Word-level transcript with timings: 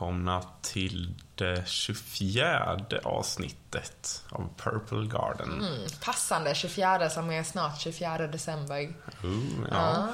välkomna 0.00 0.42
till 0.62 1.14
det 1.34 1.68
24 1.68 2.78
avsnittet 3.04 4.24
av 4.30 4.48
Purple 4.56 5.06
Garden. 5.06 5.52
Mm, 5.52 5.88
passande 6.04 6.54
24 6.54 7.10
som 7.10 7.30
är 7.30 7.42
snart 7.42 7.80
24 7.80 8.26
december. 8.26 8.94
Oh, 9.22 9.66
ja. 9.70 10.08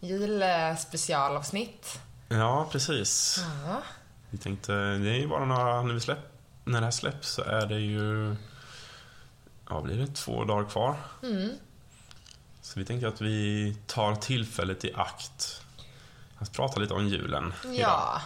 Ja. 0.00 0.08
Julspecialavsnitt. 0.08 2.00
ja, 2.28 2.68
precis. 2.72 3.44
Ja. 3.66 3.82
Vi 4.30 4.38
tänkte, 4.38 4.72
det 4.72 5.10
är 5.10 5.18
ju 5.18 5.28
bara 5.28 5.44
några, 5.44 5.82
när, 5.82 5.94
vi 5.94 6.00
släpp, 6.00 6.32
när 6.64 6.80
det 6.80 6.86
här 6.86 6.90
släpps 6.90 7.28
så 7.28 7.42
är 7.42 7.66
det 7.66 7.80
ju, 7.80 8.36
ja 9.68 9.80
blir 9.80 9.96
det 9.96 10.06
två 10.06 10.44
dagar 10.44 10.70
kvar. 10.70 10.96
Mm. 11.22 11.50
Så 12.62 12.78
vi 12.78 12.84
tänkte 12.84 13.08
att 13.08 13.20
vi 13.20 13.76
tar 13.86 14.14
tillfället 14.14 14.84
i 14.84 14.94
akt 14.94 15.62
att 16.38 16.52
prata 16.52 16.80
lite 16.80 16.94
om 16.94 17.08
julen 17.08 17.54
idag. 17.64 18.20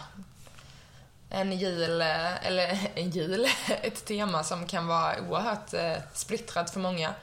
En 1.29 1.51
jul, 1.51 2.01
eh, 2.01 2.47
eller 2.47 2.79
en 2.95 3.09
jul, 3.09 3.47
ett 3.81 4.05
tema 4.05 4.43
som 4.43 4.67
kan 4.67 4.87
vara 4.87 5.21
oerhört 5.21 5.73
eh, 5.73 5.95
splittrat 6.13 6.69
för 6.69 6.79
många. 6.79 7.13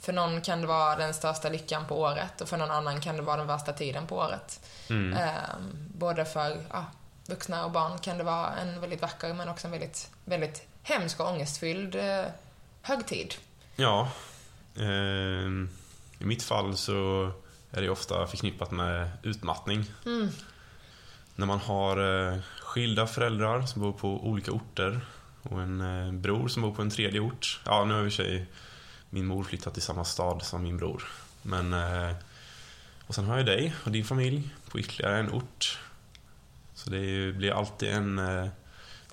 För 0.00 0.12
någon 0.12 0.40
kan 0.40 0.60
det 0.60 0.66
vara 0.66 0.96
den 0.96 1.14
största 1.14 1.48
lyckan 1.48 1.86
på 1.86 2.00
året 2.00 2.40
och 2.40 2.48
för 2.48 2.56
någon 2.56 2.70
annan 2.70 3.00
kan 3.00 3.16
det 3.16 3.22
vara 3.22 3.36
den 3.36 3.46
värsta 3.46 3.72
tiden 3.72 4.06
på 4.06 4.16
året. 4.16 4.60
Mm. 4.90 5.12
Eh, 5.12 5.34
både 5.94 6.24
för 6.24 6.56
ja, 6.70 6.86
vuxna 7.26 7.64
och 7.64 7.70
barn 7.70 7.98
kan 7.98 8.18
det 8.18 8.24
vara 8.24 8.56
en 8.56 8.80
väldigt 8.80 9.02
vacker 9.02 9.34
men 9.34 9.48
också 9.48 9.66
en 9.66 9.70
väldigt, 9.70 10.10
väldigt 10.24 10.66
hemsk 10.82 11.20
och 11.20 11.28
ångestfylld 11.28 11.94
eh, 11.94 12.24
högtid. 12.82 13.34
Ja. 13.76 14.08
ehm, 14.76 15.70
I 16.18 16.24
mitt 16.24 16.42
fall 16.42 16.76
så 16.76 17.30
är 17.70 17.82
det 17.82 17.90
ofta 17.90 18.26
förknippat 18.26 18.70
med 18.70 19.10
utmattning. 19.22 19.84
När 21.34 21.46
man 21.46 21.58
har 21.58 21.96
skilda 22.70 23.06
föräldrar 23.06 23.62
som 23.62 23.82
bor 23.82 23.92
på 23.92 24.26
olika 24.28 24.52
orter 24.52 25.00
och 25.42 25.62
en 25.62 25.80
eh, 25.80 26.12
bror 26.12 26.48
som 26.48 26.62
bor 26.62 26.74
på 26.74 26.82
en 26.82 26.90
tredje 26.90 27.20
ort. 27.20 27.60
Ja, 27.66 27.84
nu 27.84 27.94
har 27.94 28.04
i 28.04 28.08
och 28.08 28.12
sig 28.12 28.46
min 29.10 29.26
mor 29.26 29.44
flyttat 29.44 29.72
till 29.74 29.82
samma 29.82 30.04
stad 30.04 30.42
som 30.42 30.62
min 30.62 30.76
bror. 30.76 31.02
Men... 31.42 31.72
eh, 31.72 32.14
Och 33.06 33.14
sen 33.14 33.24
har 33.24 33.36
jag 33.36 33.46
dig 33.46 33.74
och 33.84 33.90
din 33.90 34.04
familj 34.04 34.50
på 34.70 34.78
ytterligare 34.78 35.18
en 35.18 35.30
ort. 35.32 35.78
Så 36.74 36.90
det 36.90 37.32
blir 37.36 37.52
alltid 37.52 37.88
en 37.88 38.18
eh, 38.18 38.48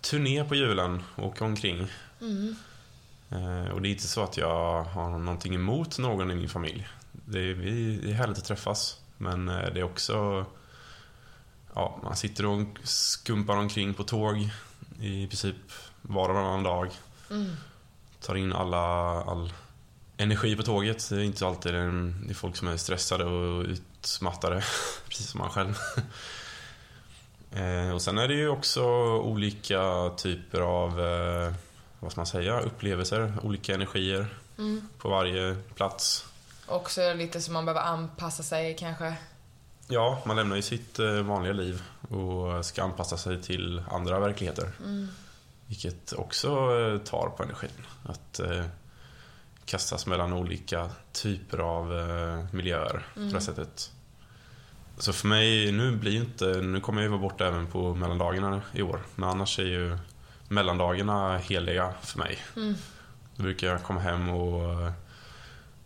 turné 0.02 0.44
på 0.44 0.55
julen, 0.55 1.03
åka 1.16 1.45
omkring. 1.45 1.88
Eh, 3.30 3.72
Och 3.73 3.81
det 3.81 3.88
är 3.89 3.91
inte 3.91 4.08
så 4.08 4.23
att 4.23 4.38
jag 4.38 4.83
har 4.83 5.09
någonting 5.17 5.55
emot 5.55 5.97
någon 6.00 6.31
i 6.31 6.35
min 6.35 6.50
familj. 6.50 6.88
Det 7.11 7.39
är, 7.39 7.53
vi, 7.53 7.97
det 8.03 8.09
är 8.11 8.13
härligt 8.13 8.38
att 8.38 8.45
träffas. 8.45 9.00
Men 9.17 9.50
eh, 9.50 9.73
det 9.73 9.80
är 9.80 9.83
också... 9.83 10.45
Ja, 11.78 12.00
man 12.03 12.16
sitter 12.16 12.45
och 12.45 12.67
skumpar 12.83 13.58
omkring 13.58 13.94
på 13.94 14.03
tåg 14.03 14.50
i 15.00 15.28
princip 15.28 15.56
var 16.02 16.30
och 16.30 16.36
varannan 16.36 16.64
dag. 16.64 16.92
Tar 18.22 18.36
in 18.36 18.53
alla, 18.53 18.78
all 19.23 19.53
energi 20.17 20.56
på 20.56 20.64
tåget. 20.64 21.09
Det 21.09 21.16
är 21.16 21.19
inte 21.19 21.47
alltid 21.47 21.73
det 21.73 21.80
är 21.80 22.34
folk 22.34 22.56
som 22.56 22.67
är 22.67 22.78
stressade 22.78 23.25
och 23.25 23.66
utmattade, 23.66 24.64
precis 25.08 25.30
som 25.30 25.39
man 25.39 25.50
själv. 25.50 25.78
Eh, 27.52 27.91
och 27.91 28.01
sen 28.01 28.18
är 28.18 28.28
det 28.28 28.34
ju 28.34 28.50
också 28.50 28.84
olika 29.18 30.12
typer 30.18 30.62
av, 30.62 31.01
eh, 31.01 31.53
vad 32.00 32.12
ska 32.12 32.19
man 32.19 32.28
säga, 32.28 32.59
upplevelser, 32.59 33.34
olika 33.44 33.74
energier 33.74 34.28
på 34.97 35.09
varje 35.09 35.56
plats. 35.75 36.25
Också 36.68 37.13
lite 37.13 37.41
som 37.41 37.53
man 37.53 37.66
behöver 37.66 37.81
anpassa 37.81 38.44
sig 38.44 38.75
kanske. 38.80 39.16
Ja, 39.88 40.22
man 40.25 40.36
lämnar 40.36 40.56
ju 40.56 40.62
sitt 40.62 41.00
eh, 41.00 41.22
vanliga 41.22 41.53
liv 41.53 41.81
och 42.09 42.66
ska 42.66 42.84
anpassa 42.84 43.18
sig 43.18 43.42
till 43.42 43.81
andra 43.90 44.20
verkligheter. 44.20 44.72
Vilket 45.68 46.14
också 46.14 46.48
eh, 46.48 46.98
tar 46.98 47.30
på 47.38 47.44
energin. 47.44 47.70
Att 48.03 48.40
eh, 48.40 48.66
kastas 49.66 50.06
mellan 50.08 50.34
olika 50.34 50.90
typer 51.12 51.58
av 51.58 52.00
eh, 52.00 52.46
miljöer 52.52 53.06
på 53.14 53.20
det 53.20 53.31
här 53.31 53.40
sättet. 53.40 53.92
Så 54.98 55.14
för 55.14 55.28
mig, 55.28 55.72
nu 55.72 55.96
blir 55.96 56.12
ju 56.12 56.19
inte, 56.19 56.46
nu 56.46 56.80
kommer 56.80 57.02
jag 57.02 57.06
ju 57.06 57.09
vara 57.09 57.22
borta 57.22 57.48
även 57.48 57.68
på 57.68 57.96
mellandagarna 57.96 58.62
i 58.74 58.81
år. 58.81 59.00
Men 59.16 59.30
annars 59.30 59.59
är 59.59 59.64
ju 59.64 59.98
mellandagarna 60.48 61.38
heliga 61.38 61.94
för 62.02 62.19
mig. 62.19 62.38
Då 63.36 63.44
brukar 63.44 63.68
jag 63.68 63.84
komma 63.84 64.00
hem 64.00 64.30
och, 64.30 64.92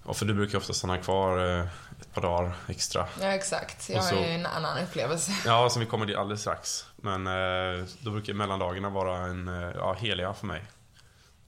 och 0.03 0.17
för 0.17 0.25
du 0.25 0.33
brukar 0.33 0.57
ofta 0.57 0.73
stanna 0.73 0.97
kvar 0.97 1.67
par 2.13 2.21
dagar 2.21 2.53
extra. 2.67 3.07
Ja, 3.21 3.27
exakt. 3.27 3.89
Jag 3.89 4.03
så- 4.03 4.15
har 4.15 4.21
ju 4.21 4.27
en 4.29 4.45
annan 4.45 4.83
upplevelse. 4.83 5.31
Ja, 5.45 5.69
som 5.69 5.79
vi 5.79 5.85
kommer 5.85 6.05
till 6.05 6.15
alldeles 6.15 6.41
strax. 6.41 6.85
Men 6.95 7.27
eh, 7.27 7.85
då 7.99 8.11
brukar 8.11 8.33
mellandagarna 8.33 8.89
vara 8.89 9.17
en, 9.17 9.47
eh, 9.47 9.71
ja, 9.75 9.93
heliga 9.93 10.33
för 10.33 10.47
mig. 10.47 10.63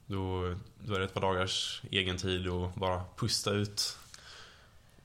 Då, 0.06 0.56
då 0.79 0.96
är 0.96 1.00
det 1.00 1.06
ett 1.06 1.13
par 1.13 1.22
dagars 1.22 1.81
egen 1.91 2.18
tid 2.18 2.47
och 2.47 2.69
bara 2.69 3.03
pusta 3.18 3.52
ut. 3.52 3.97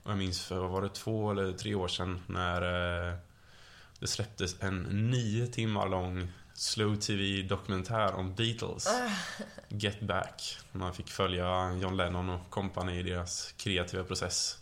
Och 0.03 0.11
jag 0.11 0.19
minns 0.19 0.43
för, 0.45 0.57
var 0.69 0.83
det, 0.83 0.89
två 0.89 1.31
eller 1.31 1.53
tre 1.53 1.75
år 1.75 1.89
sedan 1.89 2.23
när 2.27 2.63
eh, 3.09 3.15
det 3.99 4.07
släpptes 4.07 4.57
en 4.63 4.83
nio 5.11 5.47
timmar 5.47 5.89
lång 5.89 6.33
slow 6.55 6.97
tv 6.97 7.43
dokumentär 7.43 8.15
om 8.15 8.35
Beatles. 8.35 8.89
Get 9.69 10.01
Back. 10.01 10.59
Man 10.73 10.95
fick 10.95 11.09
följa 11.11 11.73
John 11.73 11.97
Lennon 11.97 12.29
och 12.31 12.51
kompani 12.51 12.99
i 12.99 13.03
deras 13.03 13.53
kreativa 13.57 14.05
process. 14.05 14.59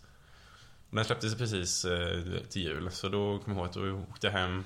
Den 0.91 1.05
släpptes 1.05 1.35
precis 1.39 1.85
eh, 1.85 2.23
till 2.51 2.63
jul, 2.63 2.91
så 2.93 3.09
då 3.09 3.39
kommer 3.39 3.57
jag 3.57 3.57
ihåg 3.57 3.67
att 3.67 3.75
då 4.07 4.13
åkte 4.13 4.27
jag 4.27 4.33
hem 4.35 4.65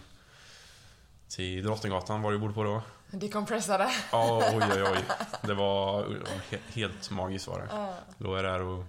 till 1.28 1.64
Drottninggatan 1.64 2.22
var 2.22 2.32
det 2.32 2.38
bodde 2.38 2.54
på 2.54 2.64
då. 2.64 2.82
Decompressade. 3.10 3.90
Ja, 4.12 4.42
oj, 4.54 4.64
oj, 4.74 4.82
oj. 4.82 5.04
Det 5.42 5.54
var 5.54 6.04
he- 6.50 6.58
helt 6.72 7.10
magiskt 7.10 7.46
var 7.48 7.58
det. 7.58 7.94
Låg 8.24 8.36
jag 8.38 8.44
där 8.44 8.62
och 8.62 8.84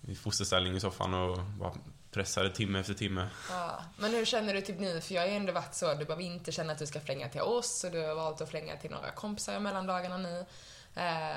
i 0.00 0.14
fosterställning 0.14 0.76
i 0.76 0.80
soffan 0.80 1.14
och 1.14 1.38
bara 1.38 1.72
pressade 2.10 2.50
timme 2.50 2.78
efter 2.80 2.94
timme. 2.94 3.28
Ja. 3.50 3.80
Men 3.98 4.10
hur 4.14 4.24
känner 4.24 4.54
du 4.54 4.60
typ 4.60 4.78
nu? 4.80 5.00
För 5.00 5.14
jag 5.14 5.22
har 5.22 5.28
ju 5.28 5.34
ändå 5.34 5.52
varit 5.52 5.74
så, 5.74 5.94
du 5.94 6.04
behöver 6.04 6.22
inte 6.22 6.52
känna 6.52 6.72
att 6.72 6.78
du 6.78 6.86
ska 6.86 7.00
flänga 7.00 7.28
till 7.28 7.40
oss 7.40 7.84
och 7.84 7.90
du 7.90 8.06
har 8.06 8.14
valt 8.14 8.40
att 8.40 8.50
flänga 8.50 8.76
till 8.76 8.90
några 8.90 9.10
kompisar 9.10 9.60
mellan 9.60 9.86
dagarna 9.86 10.16
nu. 10.16 10.46
Eh, 10.94 11.36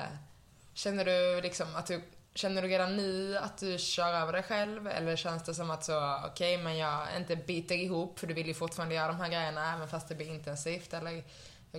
känner 0.74 1.04
du 1.04 1.40
liksom 1.40 1.76
att 1.76 1.86
du 1.86 2.02
Känner 2.34 2.62
du 2.62 2.68
redan 2.68 2.96
nu 2.96 3.38
att 3.38 3.58
du 3.58 3.78
kör 3.78 4.12
över 4.12 4.32
dig 4.32 4.42
själv? 4.42 4.86
Eller 4.86 5.16
känns 5.16 5.42
det 5.42 5.54
som 5.54 5.70
att 5.70 5.84
så, 5.84 6.20
okej, 6.26 6.58
men 6.58 6.78
jag 6.78 7.06
inte 7.16 7.36
biter 7.36 7.74
ihop 7.74 8.18
för 8.18 8.26
du 8.26 8.34
vill 8.34 8.46
ju 8.46 8.54
fortfarande 8.54 8.94
göra 8.94 9.08
de 9.08 9.16
här 9.16 9.28
grejerna 9.28 9.74
även 9.74 9.88
fast 9.88 10.08
det 10.08 10.14
blir 10.14 10.28
intensivt? 10.28 10.94
Eller 10.94 11.22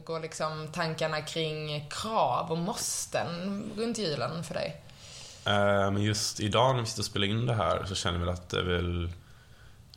går 0.06 0.20
liksom 0.20 0.68
tankarna 0.74 1.22
kring 1.22 1.90
krav 1.90 2.52
och 2.52 2.58
måsten 2.58 3.64
runt 3.78 3.98
julen 3.98 4.44
för 4.44 4.54
dig? 4.54 4.82
Eh, 5.46 5.92
men 5.92 6.02
just 6.02 6.40
idag 6.40 6.76
när 6.76 6.82
vi 6.82 6.88
sitter 6.88 7.02
och 7.02 7.06
spelar 7.06 7.28
in 7.28 7.46
det 7.46 7.54
här 7.54 7.86
så 7.86 7.96
känner 7.96 8.20
jag 8.20 8.26
väl 8.26 8.36
att 8.36 8.50
det 8.50 8.60
är 8.60 8.64
väl 8.64 9.12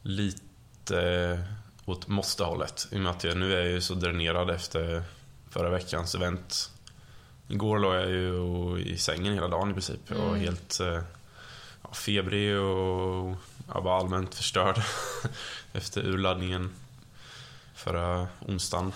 lite 0.03 1.45
åt 1.85 2.09
måste-hållet. 2.09 2.89
I 2.91 2.97
och 2.97 3.01
med 3.01 3.11
att 3.11 3.25
jag 3.25 3.37
nu 3.37 3.53
är 3.53 3.59
jag 3.59 3.69
ju 3.69 3.81
så 3.81 3.95
dränerad 3.95 4.51
efter 4.51 5.03
förra 5.51 5.71
veckans 5.71 6.15
event. 6.15 6.71
Igår 7.49 7.79
låg 7.79 7.95
jag 7.95 8.11
ju 8.11 8.79
i 8.85 8.99
sängen 8.99 9.35
hela 9.35 9.49
dagen 9.49 9.71
i 9.71 9.73
princip. 9.73 10.01
Jag 10.07 10.17
var 10.17 10.37
helt 10.37 10.81
eh, 10.81 11.03
ja, 11.83 11.93
febrig 11.93 12.59
och 12.59 13.37
jag 13.75 13.83
var 13.83 13.99
allmänt 13.99 14.35
förstörd 14.35 14.83
efter 15.73 16.07
urladdningen 16.07 16.71
förra 17.75 18.29
onsdagen. 18.41 18.93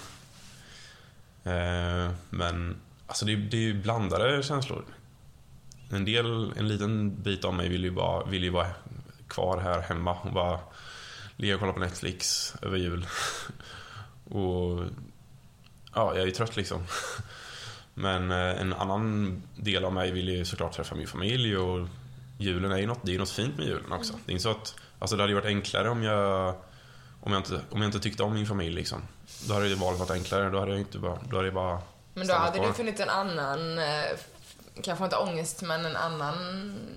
Eh, 1.45 2.11
Men 2.31 2.77
alltså 3.07 3.25
det, 3.25 3.37
det 3.37 3.57
är 3.57 3.61
ju 3.61 3.83
blandade 3.83 4.43
känslor. 4.43 4.85
En 5.91 6.05
del, 6.05 6.53
en 6.57 6.69
liten 6.69 7.23
bit 7.23 7.45
av 7.45 7.55
mig 7.55 7.69
vill 7.69 7.85
ju 7.85 7.91
bara, 7.91 8.25
vill 8.25 8.43
ju 8.45 8.51
vara 8.51 8.71
kvar 9.29 9.59
här 9.59 9.81
hemma 9.81 10.15
och 10.15 10.33
bara 10.33 10.61
ligga 11.37 11.55
och 11.55 11.61
kolla 11.61 11.73
på 11.73 11.79
Netflix 11.79 12.55
över 12.63 12.77
jul. 12.79 13.07
Och 14.31 14.85
ja, 15.95 16.13
jag 16.15 16.17
är 16.23 16.27
ju 16.27 16.31
trött 16.33 16.57
liksom. 16.57 16.83
Men 18.01 18.31
eh, 18.31 18.61
en 18.61 18.73
annan 18.73 19.43
del 19.57 19.85
av 19.85 19.93
mig 19.93 20.11
vill 20.11 20.29
ju 20.29 20.45
såklart 20.45 20.73
träffa 20.73 20.95
min 20.95 21.07
familj 21.07 21.57
och 21.57 21.89
julen 22.39 22.73
är 22.73 22.79
ju 22.79 22.87
något, 22.87 22.99
det 23.03 23.15
är 23.15 23.19
något 23.19 23.31
fint 23.31 23.57
med 23.57 23.67
julen 23.67 23.93
också. 23.93 24.13
Det 24.27 24.31
är 24.31 24.33
inte 24.33 24.43
så 24.43 24.51
att, 24.51 24.75
alltså 24.99 25.17
det 25.17 25.23
hade 25.23 25.33
ju 25.33 25.41
varit 25.41 25.47
enklare 25.47 25.91
om 25.91 26.03
jag, 26.03 26.55
om 27.21 27.33
jag 27.33 27.41
inte, 27.41 27.61
om 27.71 27.83
jag 27.83 27.89
inte 27.89 28.01
tyckte 28.01 28.23
om 28.23 28.35
min 28.35 28.47
familj 28.47 28.75
liksom. 28.75 29.03
Då 29.49 29.55
hade 29.55 29.69
ju 29.69 29.75
valet 29.75 30.01
varit 30.01 30.11
enklare, 30.11 30.51
då 30.51 30.59
hade 30.61 30.71
jag 30.71 30.81
inte 30.81 30.99
bara, 30.99 31.19
då 31.31 31.37
hade 31.37 31.49
jag 31.49 31.55
bara 31.55 31.83
Men 32.15 32.27
då 32.27 32.35
hade 32.35 32.59
kvar. 32.59 32.67
det 32.67 32.73
funnits 32.75 33.01
en 33.01 33.09
annan, 33.09 33.79
eh, 33.79 34.05
kanske 34.83 35.05
inte 35.05 35.17
ångest, 35.17 35.63
men 35.63 35.87
en 35.87 35.97
annan 35.97 36.35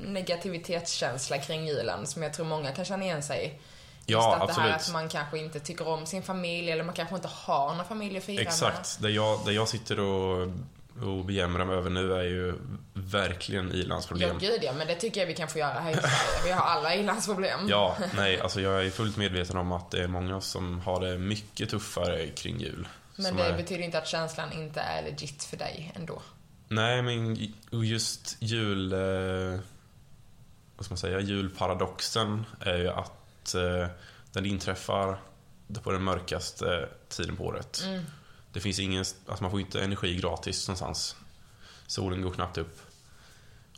negativitetskänsla 0.06 1.38
kring 1.38 1.68
julen 1.68 2.08
som 2.08 2.24
jag 2.24 2.34
tror 2.34 2.46
många 2.46 2.72
kan 2.72 2.86
känna 2.86 3.04
igen 3.04 3.24
sig 3.24 3.46
i. 3.46 3.62
Ja, 4.06 4.18
Just 4.18 4.28
att 4.28 4.40
det 4.40 4.44
absolut. 4.44 4.70
här 4.72 4.78
att 4.78 4.94
man 4.94 5.10
kanske 5.10 5.38
inte 5.38 5.60
tycker 5.60 5.88
om 5.88 6.06
sin 6.06 6.24
familj 6.24 6.72
eller 6.72 6.84
man 6.84 6.96
kanske 6.96 7.16
inte 7.16 7.28
har 7.28 7.76
någon 7.76 7.86
familj 7.86 8.18
att 8.18 8.24
fira 8.24 8.36
med. 8.36 8.48
Exakt. 8.48 9.02
Där 9.02 9.10
jag, 9.10 9.46
där 9.46 9.52
jag 9.52 9.68
sitter 9.68 10.00
och 10.00 10.52
att 11.00 11.26
bejämra 11.26 11.66
mig 11.66 11.76
över 11.76 11.90
nu 11.90 12.14
är 12.14 12.24
ju 12.24 12.54
verkligen 12.94 13.68
Ja, 13.70 13.74
ilandsproblem. 13.76 14.38
gud 14.40 14.60
ja, 14.62 14.74
men 14.74 14.88
det 14.88 14.96
tycker 14.96 15.22
jag 15.22 15.28
vi 15.28 15.34
kan 15.34 15.48
få 15.48 15.60
göra 15.60 15.80
här 15.80 15.92
i 15.92 15.94
Sverige. 15.94 16.44
Vi 16.46 16.52
har 16.52 16.62
alla 16.62 16.96
inlandsproblem. 16.96 17.60
Ja, 17.70 17.98
nej, 18.16 18.40
alltså 18.40 18.62
jag 18.62 18.86
är 18.86 18.90
fullt 18.90 19.18
medveten 19.18 19.58
om 19.58 19.72
att 19.72 19.92
det 19.92 20.04
är 20.04 20.08
många 20.08 20.42
som 20.42 20.80
har 20.80 21.02
det 21.02 21.18
mycket 21.18 21.70
tuffare 21.70 22.28
kring 22.28 22.60
jul. 22.60 22.88
Men 23.16 23.36
det 23.36 23.44
är, 23.44 23.58
betyder 23.58 23.84
inte 23.84 23.98
att 23.98 24.08
känslan 24.08 24.54
inte 24.54 24.80
är 24.80 25.04
legit 25.04 25.44
för 25.44 25.58
dig 25.58 25.92
ändå. 25.96 26.22
Nej, 26.68 27.02
men 27.02 27.38
just 27.72 28.38
jul... 28.40 28.94
Eh, 28.94 29.60
vad 30.76 30.86
ska 30.86 30.92
man 30.94 30.98
säga? 30.98 31.20
Julparadoxen 31.20 32.46
är 32.60 32.78
ju 32.78 32.90
att 32.90 33.56
eh, 33.56 33.88
den 34.32 34.46
inträffar 34.46 35.18
på 35.84 35.92
den 35.92 36.04
mörkaste 36.04 36.90
tiden 37.10 37.36
på 37.38 37.44
året. 37.44 37.84
Mm. 37.86 38.04
Det 38.54 38.60
finns 38.60 38.80
ingen... 38.80 39.00
Alltså 39.00 39.44
man 39.44 39.52
får 39.52 39.60
inte 39.60 39.84
energi 39.84 40.16
gratis 40.16 40.68
någonstans. 40.68 41.16
Solen 41.88 42.22
går 42.22 42.32
knappt 42.32 42.58
upp. 42.58 42.80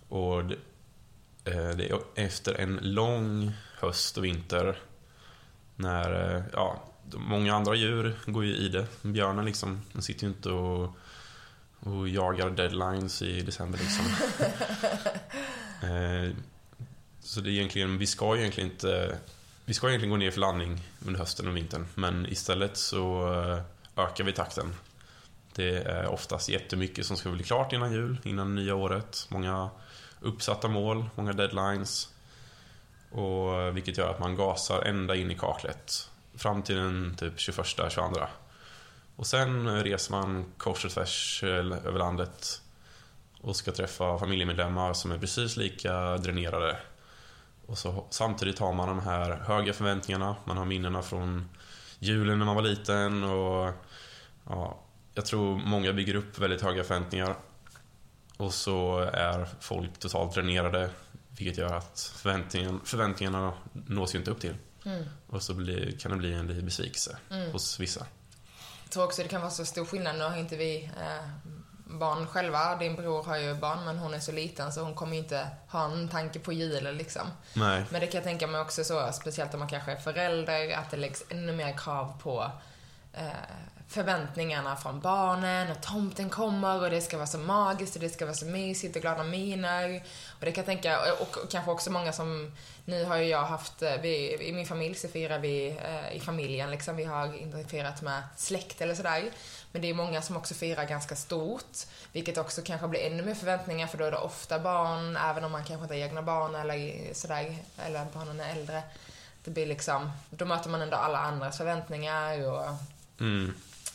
Och 0.10 0.46
det, 0.46 0.56
eh, 1.44 1.70
det 1.70 1.90
är 1.90 2.00
efter 2.16 2.54
en 2.54 2.80
lång 2.81 3.52
höst 3.80 4.18
och 4.18 4.25
vinter 4.25 4.80
när, 5.75 6.36
eh, 6.36 6.44
ja, 6.54 6.84
många 7.14 7.56
andra 7.56 7.75
djur 7.75 8.20
går 8.25 8.46
ju 8.46 8.56
i 8.56 8.70
det. 8.70 8.88
Björnen 9.02 9.46
liksom, 9.46 9.81
den 9.94 10.02
sitter 10.02 10.24
ju 10.24 10.30
inte 10.30 10.50
och, 10.50 10.98
och 11.80 12.10
jagar 12.10 12.50
deadlines 12.50 13.22
i 13.22 13.42
december 13.42 13.80
liksom. 13.80 14.06
eh, 15.90 16.31
så 17.19 17.42
det 17.42 17.50
är 17.50 17.52
egentligen, 17.52 17.98
vi 17.98 18.08
ska 18.08 18.36
ju 18.36 18.42
egentligen 18.42 18.72
inte, 18.72 19.18
vi 19.66 19.74
ska 19.74 19.88
egentligen 19.88 20.12
gå 20.12 20.18
ner 20.18 20.31
för 20.31 20.40
landning 20.40 20.81
under 21.06 21.19
hösten 21.19 21.48
och 21.48 21.58
vintern. 21.58 21.86
Men 21.96 22.26
istället 22.26 22.78
så 22.78 23.30
ökar 23.98 24.24
vi 24.24 24.34
takten. 24.34 24.75
Det 25.56 25.78
är 25.78 26.07
oftast 26.07 26.50
jättemycket 26.50 27.06
som 27.06 27.18
ska 27.18 27.30
bli 27.30 27.44
klart 27.44 27.74
innan 27.74 27.94
jul, 27.94 28.18
innan 28.24 28.56
nya 28.56 28.75
året. 28.75 29.28
Många 29.30 29.69
uppsatta 30.19 30.68
mål, 30.68 31.10
många 31.16 31.34
deadlines. 31.34 32.10
Och, 33.12 33.62
eh, 33.62 33.74
vilket 33.74 33.98
gör 33.98 34.10
att 34.10 34.19
man 34.19 34.36
gasar 34.36 34.81
ända 34.81 35.16
in 35.16 35.31
i 35.31 35.36
kaklet. 35.36 36.10
Fram 36.36 36.63
till 36.63 36.75
den 36.75 37.16
typ 37.19 37.34
21-22. 37.38 38.28
Och 39.16 39.28
sen 39.28 39.84
reser 39.84 40.12
man 40.12 40.45
kors 40.57 40.86
och 40.86 40.92
tvärs 40.92 41.44
eh, 41.44 41.50
över 41.88 42.00
landet 42.00 42.62
och 43.42 43.56
ska 43.56 43.72
träffa 43.72 44.19
familjemedlemmar 44.19 44.94
som 44.94 45.12
är 45.12 45.18
precis 45.18 45.57
lika 45.57 46.18
dränerade. 46.18 46.78
Och 47.66 47.78
så, 47.78 48.06
samtidigt 48.10 48.60
har 48.60 48.74
man 48.74 48.88
de 48.88 49.00
här 49.00 49.31
höga 49.31 49.74
förväntningarna, 49.74 50.36
man 50.45 50.57
har 50.57 50.66
minnena 50.66 51.01
från 51.01 51.50
julen 52.04 52.40
när 52.40 52.46
man 52.46 52.56
var 52.56 52.64
liten 52.64 53.24
och 53.24 53.74
ja, 54.50 54.80
jag 55.14 55.26
tror 55.26 55.58
många 55.58 55.94
bygger 55.94 56.16
upp 56.16 56.40
väldigt 56.40 56.62
höga 56.62 56.84
förväntningar. 56.84 57.36
Och 58.38 58.54
så 58.54 59.00
är 59.00 59.48
folk 59.60 60.00
totalt 60.00 60.34
dränerade, 60.34 60.90
vilket 61.38 61.58
gör 61.58 61.74
att 61.74 62.14
förväntningen, 62.16 62.80
förväntningarna 62.84 63.54
nås 63.74 64.16
ju 64.16 64.20
inte 64.20 64.32
upp 64.32 64.40
till. 64.40 64.56
Mm. 64.86 65.04
Och 65.28 65.44
så 65.44 65.54
blir, 65.54 65.98
kan 65.98 66.12
det 66.12 66.18
bli 66.18 66.34
en 66.34 66.48
liten 66.48 66.66
besvikelse 66.66 67.18
Mm. 67.30 67.52
hos 67.52 67.80
vissa. 67.80 68.06
Jag 68.84 68.92
tror 68.92 69.04
också 69.04 69.22
det 69.24 69.28
kan 69.28 69.42
vara 69.42 69.52
så 69.52 69.66
stor 69.66 69.86
skillnad. 69.86 70.16
Nu 70.18 70.24
har 70.24 70.38
inte 70.38 70.56
vi 70.58 70.84
eh, 70.84 71.30
barn 71.85 72.27
själva. 72.27 72.75
Din 72.75 72.95
bror 72.95 73.24
har 73.24 73.38
ju 73.38 73.53
barn, 73.53 73.85
men 73.85 73.97
hon 73.97 74.13
är 74.13 74.19
så 74.19 74.31
liten 74.31 74.74
så 74.74 74.81
hon 74.81 74.95
kommer 74.95 75.18
inte 75.18 75.47
ha 75.68 75.85
en 75.85 76.07
tanke 76.07 76.39
på 76.39 76.53
julen 76.53 76.97
liksom. 76.97 77.27
Nej, 77.53 77.83
Men 77.89 78.01
det 78.01 78.07
kan 78.07 78.18
jag 78.18 78.24
tänka 78.24 78.47
mig 78.47 78.62
också 78.62 78.83
så, 78.83 79.12
speciellt 79.12 79.53
om 79.53 79.59
man 79.59 79.69
kanske 79.69 79.91
är 79.91 79.95
förälder, 79.95 80.77
att 80.77 80.91
det 80.91 80.97
läggs 80.97 81.24
ännu 81.30 81.51
mer 81.51 81.77
krav 81.77 82.13
på 82.21 82.51
eh, 83.13 83.27
förväntningarna 83.88 84.75
från 84.75 85.00
barnen 85.00 85.71
och 85.71 85.81
tomten 85.81 86.30
kommer 86.30 86.81
och 86.81 86.89
det 86.89 87.01
ska 87.01 87.18
vara 87.18 87.27
så 87.27 87.38
magiskt 87.38 87.95
och 87.95 88.01
det 88.01 88.09
ska 88.09 88.25
vara 88.25 88.35
så 88.35 88.45
mysigt 88.45 88.95
och 88.95 89.01
glada 89.01 89.24
miner. 89.24 90.03
Och 90.39 90.45
det 90.45 90.51
kan 90.51 90.62
jag 90.62 90.65
tänka, 90.65 91.13
och, 91.13 91.21
och 91.21 91.51
kanske 91.51 91.71
också 91.71 91.91
många 91.91 92.13
som, 92.13 92.51
nu 92.85 93.06
har 93.06 93.18
ju 93.18 93.25
jag 93.25 93.44
haft, 93.44 93.81
eh, 93.81 93.97
vi, 94.01 94.44
i 94.47 94.53
min 94.53 94.65
familj 94.65 94.95
så 94.95 95.07
firar 95.07 95.39
vi 95.39 95.68
eh, 95.68 96.15
i 96.18 96.19
familjen 96.19 96.71
liksom, 96.71 96.95
vi 96.95 97.03
har 97.03 97.38
inte 97.38 97.63
firat 97.63 98.01
med 98.01 98.24
släkt 98.38 98.81
eller 98.81 98.95
sådär. 98.95 99.24
Men 99.71 99.81
det 99.81 99.89
är 99.89 99.94
många 99.94 100.21
som 100.21 100.38
också 100.38 100.53
firar 100.53 100.85
ganska 100.85 101.15
stort, 101.15 101.77
vilket 102.12 102.38
också 102.38 102.62
kanske 102.65 102.88
blir 102.88 103.01
ännu 103.01 103.24
mer 103.24 103.35
förväntningar 103.35 103.88
för 103.88 103.97
då 103.97 104.06
är 104.06 104.12
det 104.12 104.18
ofta 104.18 104.59
barn, 104.59 105.18
även 105.18 105.44
om 105.44 105.51
man 105.51 105.63
kanske 105.63 105.83
inte 105.83 105.95
har 105.95 106.01
egna 106.01 106.21
barn 106.21 106.56
eller 106.56 107.13
sådär, 107.13 107.57
eller 107.85 108.06
barnen 108.13 108.39
är 108.39 108.51
äldre. 108.51 108.83
Det 109.44 109.51
blir 109.51 109.65
liksom, 109.65 110.12
då 110.30 110.45
möter 110.45 110.69
man 110.69 110.81
ändå 110.81 110.97
alla 110.97 111.19
andras 111.19 111.57
förväntningar 111.57 112.47
och 112.47 112.65
mm, 113.19 113.53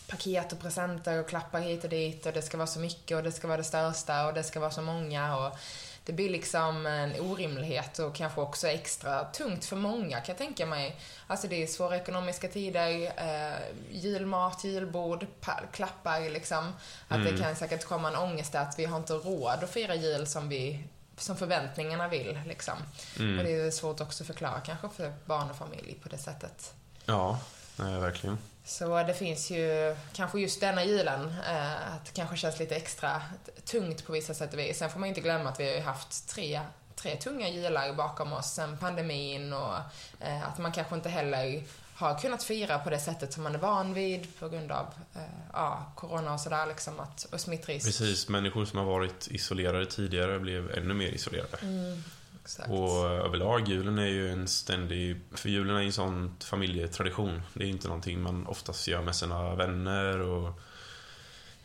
paket 0.09 0.53
och 0.53 0.61
presenter 0.61 1.21
och 1.21 1.29
klappar 1.29 1.61
hit 1.61 1.85
och 1.85 1.91
dit 1.91 2.27
och 2.27 2.33
det 2.33 2.43
ska 2.43 2.57
vara 2.57 2.67
så 2.67 2.79
mycket 2.79 3.17
och 3.17 3.23
det 3.23 3.33
ska 3.33 3.47
vara 3.47 3.57
det 3.59 3.65
största 3.65 4.27
och 4.27 4.35
det 4.35 4.43
ska 4.45 4.61
vara 4.61 4.71
så 4.71 4.83
många 4.83 5.37
och 5.37 5.59
det 6.05 6.13
blir 6.13 6.31
liksom 6.31 6.87
en 6.87 7.21
orimlighet 7.21 7.99
och 7.99 8.15
kanske 8.15 8.41
också 8.41 8.69
extra 8.69 9.25
tungt 9.25 9.65
för 9.65 9.77
många 9.77 10.17
kan 10.21 10.27
jag 10.33 10.39
tänka 10.39 10.67
mig. 10.67 10.97
Alltså 11.27 11.49
det 11.49 11.63
är 11.63 11.67
svåra 11.67 11.97
ekonomiska 11.97 12.49
tider, 12.49 13.13
eh, 13.17 13.59
julmat, 13.93 14.65
julbord, 14.65 15.27
pa- 15.41 15.61
klappar 15.73 16.31
liksom. 16.31 16.73
Att 17.09 17.25
det 17.25 17.39
kan 17.43 17.57
säkert 17.57 17.85
komma 17.85 18.09
en 18.09 18.17
ångest 18.17 18.55
att 18.55 18.79
vi 18.79 18.85
har 18.85 18.97
inte 18.97 19.13
råd 19.13 19.65
att 19.65 19.71
fira 19.71 19.95
jul 19.95 20.27
som 20.27 20.49
vi 20.49 20.85
som 21.17 21.37
förväntningarna 21.37 22.09
vill 22.09 22.41
liksom. 22.47 22.75
mm. 23.19 23.39
Och 23.39 23.45
det 23.45 23.53
är 23.53 23.71
svårt 23.71 24.01
också 24.01 24.23
att 24.23 24.27
förklara 24.27 24.61
kanske 24.61 24.89
för 24.89 25.13
barn 25.25 25.51
och 25.51 25.57
familj 25.57 25.97
på 26.03 26.09
det 26.09 26.19
sättet. 26.19 26.75
Ja, 27.05 27.39
nej, 27.77 28.01
verkligen. 28.01 28.39
Så 28.69 29.03
det 29.03 29.15
finns 29.15 29.51
ju, 29.51 29.97
kanske 30.13 30.41
just 30.41 30.61
denna 30.61 30.85
julen, 30.85 31.35
eh, 31.47 31.95
att 31.95 32.05
det 32.05 32.13
kanske 32.15 32.37
känns 32.37 32.59
lite 32.59 32.77
extra 32.77 33.23
tungt 33.65 34.07
på 34.07 34.13
vissa 34.13 34.35
sätt 34.35 34.53
och 34.53 34.59
vis. 34.59 34.79
Sen 34.79 34.91
får 34.91 35.01
man 35.01 35.09
inte 35.09 35.21
glömma 35.21 35.49
att 35.49 35.61
vi 35.61 35.69
har 35.69 35.75
ju 35.75 35.81
haft 35.81 36.29
tre, 36.29 36.61
tre 36.95 37.17
tunga 37.17 37.49
jular 37.49 37.95
bakom 37.95 38.33
oss 38.33 38.47
sen 38.47 38.77
pandemin 38.77 39.53
och 39.53 39.75
eh, 40.21 40.49
att 40.49 40.59
man 40.59 40.73
kanske 40.73 40.95
inte 40.95 41.09
heller 41.09 41.63
har 41.95 42.19
kunnat 42.19 42.45
fira 42.45 42.79
på 42.79 42.91
det 42.91 42.99
sättet 42.99 43.33
som 43.33 43.43
man 43.43 43.55
är 43.55 43.59
van 43.59 43.95
vid 43.95 44.39
på 44.39 44.49
grund 44.49 44.73
av 44.73 44.87
eh, 45.15 45.23
ja, 45.53 45.93
corona 45.95 46.33
och 46.33 46.41
sådär 46.41 46.67
liksom, 46.67 47.01
att, 47.01 47.25
och 47.33 47.41
smittrisk. 47.41 47.87
Precis, 47.87 48.29
människor 48.29 48.65
som 48.65 48.79
har 48.79 48.87
varit 48.87 49.29
isolerade 49.31 49.87
tidigare 49.87 50.39
blev 50.39 50.71
ännu 50.71 50.95
mer 50.95 51.09
isolerade. 51.09 51.57
Mm, 51.63 52.05
exakt. 52.49 52.71
Och 52.71 53.05
överlag, 53.05 53.69
julen 53.69 53.99
är 53.99 54.07
ju 54.07 54.31
en 54.33 54.49
ständig... 54.49 55.21
För 55.35 55.49
julen 55.49 55.77
är 55.77 55.81
ju 55.81 55.87
en 55.87 55.93
sån 55.93 56.37
familjetradition. 56.45 57.43
Det 57.55 57.65
är 57.65 57.69
inte 57.69 57.89
någonting 57.89 58.23
man 58.23 58.47
oftast 58.47 58.89
gör 58.89 59.03
med 59.03 59.17
sina 59.17 59.55
vänner 59.55 60.21
och... 60.21 60.49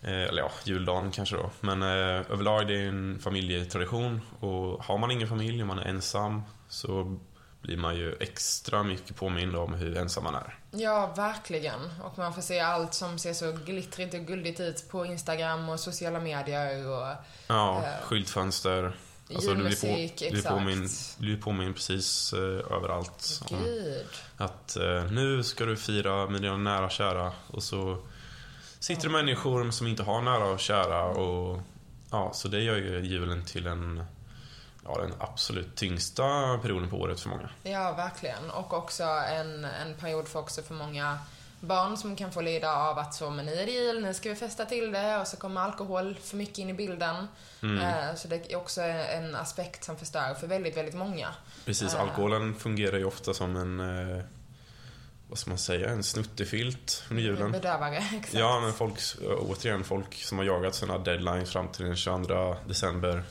eh, 0.02 0.24
Eller 0.24 0.42
ja, 0.42 0.52
juldagen 0.64 1.12
kanske 1.12 1.36
då. 1.36 1.50
Men 1.62 1.82
eh, 1.82 2.32
överlag 2.32 2.68
det 2.68 2.74
är 2.82 2.88
en 2.88 3.20
familjetradition. 3.20 4.22
Och 4.40 4.84
har 4.84 4.98
man 4.98 5.12
ingen 5.12 5.28
familj 5.28 5.62
och 5.62 5.68
man 5.68 5.80
är 5.80 5.86
ensam 5.86 6.42
så 6.70 7.18
blir 7.62 7.78
man 7.78 7.96
ju 7.96 8.16
extra 8.20 8.84
mycket 8.84 9.16
påmind 9.16 9.56
om 9.56 9.74
hur 9.74 9.98
ensam 9.98 10.24
man 10.24 10.36
är. 10.36 10.60
Ja, 10.72 11.14
verkligen. 11.18 11.80
Och 12.04 12.18
man 12.18 12.34
får 12.34 12.42
se 12.42 12.60
allt 12.60 12.94
som 12.94 13.20
ser 13.20 13.34
så 13.34 13.52
glittrigt 13.52 14.14
och 14.14 14.20
guldigt 14.20 14.60
ut 14.60 14.90
på 14.90 15.06
Instagram 15.06 15.70
och 15.70 15.80
sociala 15.80 16.20
medier 16.20 16.88
och 16.88 17.08
Ja, 17.48 17.84
Eh, 17.86 18.06
skyltfönster. 18.06 18.94
Alltså, 19.36 19.54
du 19.54 19.64
blir, 19.64 19.82
på, 19.82 19.88
du 19.88 20.30
blir 20.30 20.38
exakt. 20.38 20.56
påmind, 20.56 20.90
du 21.18 21.26
blir 21.26 21.38
påmind 21.38 21.76
precis 21.76 22.34
eh, 22.34 22.40
överallt. 22.78 23.42
om 23.52 23.64
Gud. 23.64 24.06
Att 24.38 24.76
eh, 24.76 25.12
nu 25.12 25.44
ska 25.44 25.66
du 25.66 25.78
fira 25.78 26.30
med 26.30 26.42
dina 26.42 26.58
nära 26.58 26.86
och 26.86 26.92
kära 26.92 27.32
och 27.48 27.64
så 27.64 27.98
sitter 28.80 29.04
det 29.04 29.10
människor 29.10 29.72
som 29.72 29.88
inte 29.88 30.04
har 30.04 30.22
nära 30.22 30.46
och 30.46 30.60
kära 30.60 31.06
och 31.06 31.62
ja, 32.12 32.32
så 32.34 32.48
det 32.48 32.60
gör 32.60 32.78
ju 32.78 33.00
julen 33.00 33.46
till 33.46 33.68
en 33.68 34.04
ja, 34.86 34.98
den 35.02 35.14
absolut 35.20 35.76
tyngsta 35.76 36.58
perioden 36.62 36.90
på 36.90 36.98
året 36.98 37.20
för 37.20 37.30
många. 37.30 37.50
Ja, 37.64 37.94
verkligen. 37.94 38.52
Och 38.52 38.74
också 38.74 39.04
en, 39.04 39.66
en 39.66 39.96
period 40.00 40.28
för 40.28 40.40
också 40.40 40.62
för 40.62 40.74
många 40.74 41.20
barn 41.64 41.98
som 41.98 42.16
kan 42.16 42.32
få 42.32 42.42
lida 42.42 42.76
av 42.76 42.98
att 42.98 43.14
så, 43.14 43.30
men 43.30 43.46
nu 43.46 43.54
är 43.54 43.66
det 43.66 43.72
jul, 43.72 44.04
nu 44.04 44.14
ska 44.14 44.30
vi 44.30 44.36
festa 44.36 44.66
till 44.66 44.92
det 44.92 45.18
och 45.18 45.28
så 45.28 45.38
kommer 45.38 45.62
alkohol 45.62 46.18
för 46.24 46.38
mycket 46.38 46.58
in 46.58 46.70
i 46.70 46.74
bilden. 46.74 47.28
Mm. 47.64 47.78
Eh, 47.78 48.16
så 48.16 48.28
det 48.28 48.52
är 48.52 48.56
också 48.56 48.82
en 48.82 49.36
aspekt 49.36 49.84
som 49.84 49.98
förstör 49.98 50.34
för 50.34 50.48
väldigt, 50.48 50.78
väldigt 50.78 50.96
många. 50.96 51.28
Precis, 51.66 51.94
eh. 51.94 52.02
alkoholen 52.02 52.56
fungerar 52.56 52.98
ju 52.98 53.06
ofta 53.06 53.34
som 53.34 53.56
en, 53.56 53.80
eh, 53.80 54.24
vad 55.30 55.38
ska 55.40 55.50
man 55.50 55.58
säga, 55.58 55.90
en 55.90 56.04
snuttefilt 56.04 57.04
under 57.10 57.24
julen. 57.24 57.52
Bedövare, 57.52 57.98
exakt. 58.14 58.34
Ja, 58.34 58.60
men 58.60 58.74
folk, 58.74 59.00
återigen, 59.40 59.84
folk 59.84 60.16
som 60.16 60.38
har 60.38 60.46
jagat 60.46 60.76
sina 60.76 60.98
deadlines 60.98 61.52
fram 61.52 61.68
till 61.68 61.86
den 61.86 61.96
22 61.96 62.56
december 62.68 63.24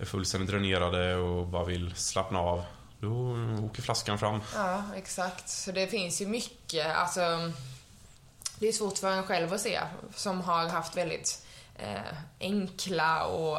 är 0.00 0.04
fullständigt 0.04 0.50
dränerade 0.50 1.16
och 1.16 1.46
bara 1.46 1.64
vill 1.64 1.94
slappna 1.94 2.38
av. 2.38 2.64
Då 3.04 3.36
åker 3.66 3.82
flaskan 3.82 4.18
fram. 4.18 4.40
Ja, 4.54 4.82
exakt. 4.96 5.48
Så 5.48 5.72
det 5.72 5.86
finns 5.86 6.22
ju 6.22 6.26
mycket, 6.26 6.96
alltså 6.96 7.52
det 8.58 8.68
är 8.68 8.72
svårt 8.72 8.98
för 8.98 9.10
en 9.10 9.22
själv 9.22 9.52
att 9.52 9.60
se 9.60 9.80
som 10.14 10.40
har 10.40 10.68
haft 10.68 10.96
väldigt 10.96 11.46
eh, 11.76 12.18
enkla 12.40 13.24
och 13.24 13.58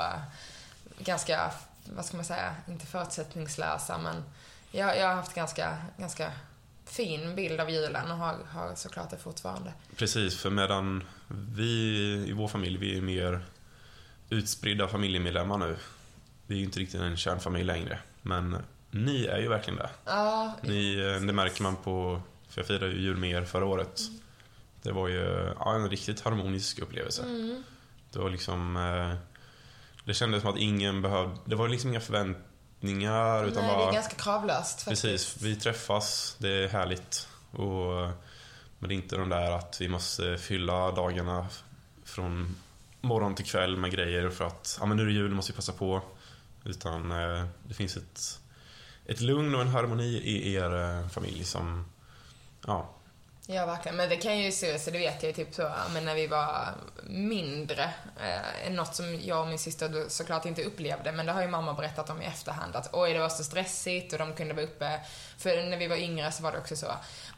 ganska, 0.99 1.51
vad 1.95 2.05
ska 2.05 2.17
man 2.17 2.25
säga, 2.25 2.55
inte 2.67 2.85
förutsättningslösa 2.85 3.97
men 3.97 4.23
jag, 4.71 4.97
jag 4.97 5.07
har 5.07 5.15
haft 5.15 5.33
ganska, 5.33 5.77
ganska 5.97 6.31
fin 6.85 7.35
bild 7.35 7.59
av 7.59 7.69
julen 7.69 8.11
och 8.11 8.17
har, 8.17 8.35
har 8.49 8.75
såklart 8.75 9.09
det 9.09 9.17
fortfarande. 9.17 9.73
Precis, 9.95 10.37
för 10.37 10.49
medan 10.49 11.03
vi 11.27 11.63
i 12.27 12.31
vår 12.31 12.47
familj, 12.47 12.77
vi 12.77 12.97
är 12.97 13.01
mer 13.01 13.45
utspridda 14.29 14.87
familjemedlemmar 14.87 15.57
nu. 15.57 15.77
Vi 16.47 16.55
är 16.55 16.59
ju 16.59 16.65
inte 16.65 16.79
riktigt 16.79 17.01
en 17.01 17.17
kärnfamilj 17.17 17.65
längre. 17.65 17.99
Men 18.21 18.57
ni 18.95 19.25
är 19.25 19.37
ju 19.37 19.47
verkligen 19.47 19.77
det. 19.77 19.89
Ja, 20.05 20.53
Ni, 20.61 20.95
eh, 20.99 21.21
det 21.27 21.33
märker 21.33 21.63
man 21.63 21.75
på, 21.75 22.21
för 22.49 22.61
jag 22.61 22.67
firade 22.67 22.87
ju 22.87 23.01
jul 23.01 23.17
med 23.17 23.29
er 23.31 23.45
förra 23.45 23.65
året. 23.65 24.01
Det 24.81 24.91
var 24.91 25.07
ju 25.07 25.53
ja, 25.59 25.75
en 25.75 25.89
riktigt 25.89 26.21
harmonisk 26.21 26.79
upplevelse. 26.79 27.23
mm, 27.23 27.63
Det 28.11 28.19
var 28.19 28.29
liksom, 28.29 28.77
eh, 28.77 29.15
det 30.03 30.13
kändes 30.13 30.41
som 30.41 30.51
att 30.51 30.57
ingen 30.59 31.01
behövde, 31.01 31.35
det 31.45 31.55
var 31.55 31.67
liksom 31.67 31.89
inga 31.89 31.99
förväntningar 31.99 33.45
utan 33.45 33.63
nej, 33.63 33.71
det 33.71 33.77
bara, 33.77 33.89
är 33.89 33.93
ganska 33.93 34.15
kravlöst 34.15 34.81
faktiskt. 34.83 35.01
precis, 35.03 35.37
vi 35.41 35.55
träffas, 35.55 36.35
det 36.39 36.49
är 36.63 36.67
härligt. 36.67 37.27
Och, 37.51 38.11
men 38.79 38.89
det 38.89 38.93
är 38.93 38.95
inte 38.95 39.15
de 39.15 39.29
där 39.29 39.51
att 39.51 39.77
vi 39.81 39.87
måste 39.87 40.37
fylla 40.37 40.91
dagarna 40.91 41.47
från 42.05 42.55
morgon 43.01 43.35
till 43.35 43.45
kväll 43.45 43.77
med 43.77 43.91
grejer 43.91 44.29
för 44.29 44.45
att, 44.45 44.77
ja 44.79 44.85
men 44.85 44.97
nu 44.97 45.03
är 45.03 45.07
det 45.07 45.13
jul, 45.13 45.31
måste 45.31 45.51
vi 45.51 45.55
passa 45.55 45.71
på. 45.73 46.01
Utan 46.63 47.11
eh, 47.11 47.45
det 47.67 47.73
finns 47.73 47.97
ett, 47.97 48.39
ett 49.05 49.21
lugn 49.21 49.55
och 49.55 49.61
en 49.61 49.67
harmoni 49.67 50.17
i 50.17 50.53
er 50.53 50.75
eh, 50.75 51.07
familj 51.07 51.43
som, 51.43 51.85
ja, 52.67 52.95
Ja, 53.47 53.65
verkligen. 53.65 53.95
Men 53.95 54.09
det 54.09 54.15
kan 54.15 54.39
ju 54.39 54.51
se 54.51 54.79
så 54.79 54.91
det 54.91 54.97
vet 54.97 55.23
jag 55.23 55.29
ju 55.29 55.33
typ 55.33 55.53
så, 55.53 55.71
men 55.93 56.05
när 56.05 56.15
vi 56.15 56.27
var 56.27 56.73
mindre, 57.03 57.83
eh, 58.63 58.71
något 58.71 58.95
som 58.95 59.19
jag 59.21 59.41
och 59.41 59.47
min 59.47 59.59
syster 59.59 60.05
såklart 60.07 60.45
inte 60.45 60.63
upplevde, 60.63 61.11
men 61.11 61.25
det 61.25 61.31
har 61.31 61.41
ju 61.41 61.47
mamma 61.47 61.73
berättat 61.73 62.09
om 62.09 62.21
i 62.21 62.25
efterhand 62.25 62.75
att 62.75 62.89
oj, 62.93 63.13
det 63.13 63.19
var 63.19 63.29
så 63.29 63.43
stressigt 63.43 64.13
och 64.13 64.19
de 64.19 64.33
kunde 64.33 64.53
vara 64.53 64.65
uppe, 64.65 64.99
för 65.37 65.69
när 65.69 65.77
vi 65.77 65.87
var 65.87 65.95
yngre 65.95 66.31
så 66.31 66.43
var 66.43 66.51
det 66.51 66.57
också 66.57 66.75
så, 66.75 66.87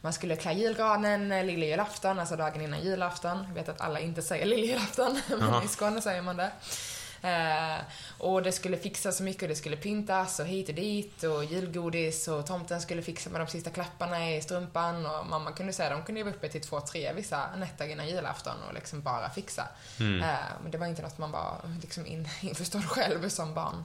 man 0.00 0.12
skulle 0.12 0.36
klä 0.36 0.52
julgranen 0.52 1.32
eh, 1.32 1.44
lilla 1.44 1.66
julafton, 1.66 2.18
alltså 2.18 2.36
dagen 2.36 2.60
innan 2.60 2.80
julafton. 2.80 3.44
Jag 3.48 3.54
vet 3.54 3.68
att 3.68 3.80
alla 3.80 4.00
inte 4.00 4.22
säger 4.22 4.46
lilla 4.46 4.66
julafton, 4.66 5.20
men 5.38 5.64
i 5.64 5.68
Skåne 5.68 6.02
säger 6.02 6.22
man 6.22 6.36
det. 6.36 6.50
Eh, 7.22 7.78
och 8.18 8.42
det 8.42 8.52
skulle 8.52 8.76
fixas 8.76 9.16
så 9.16 9.22
mycket 9.22 9.42
och 9.42 9.48
det 9.48 9.56
skulle 9.56 9.76
pyntas 9.76 10.40
och 10.40 10.46
hit 10.46 10.68
och 10.68 10.74
dit 10.74 11.22
och 11.22 11.44
julgodis 11.44 12.28
och 12.28 12.46
tomten 12.46 12.80
skulle 12.80 13.02
fixa 13.02 13.30
med 13.30 13.40
de 13.40 13.46
sista 13.46 13.70
klapparna 13.70 14.30
i 14.34 14.40
strumpan 14.40 15.06
och 15.06 15.26
mamma 15.26 15.52
kunde 15.52 15.72
säga 15.72 15.90
de 15.90 16.02
kunde 16.02 16.20
ju 16.20 16.24
vara 16.24 16.34
uppe 16.34 16.48
till 16.48 16.60
två, 16.60 16.80
tre 16.80 17.12
vissa 17.12 17.56
nätter 17.56 17.88
innan 17.88 18.08
julafton 18.08 18.56
och 18.68 18.74
liksom 18.74 19.02
bara 19.02 19.30
fixa. 19.30 19.68
Mm. 20.00 20.22
Eh, 20.22 20.36
men 20.62 20.70
det 20.70 20.78
var 20.78 20.86
inte 20.86 21.02
något 21.02 21.18
man 21.18 21.30
var 21.30 21.60
liksom 21.82 22.06
in, 22.06 22.28
införstådd 22.40 22.84
själv 22.84 23.28
som 23.28 23.54
barn. 23.54 23.84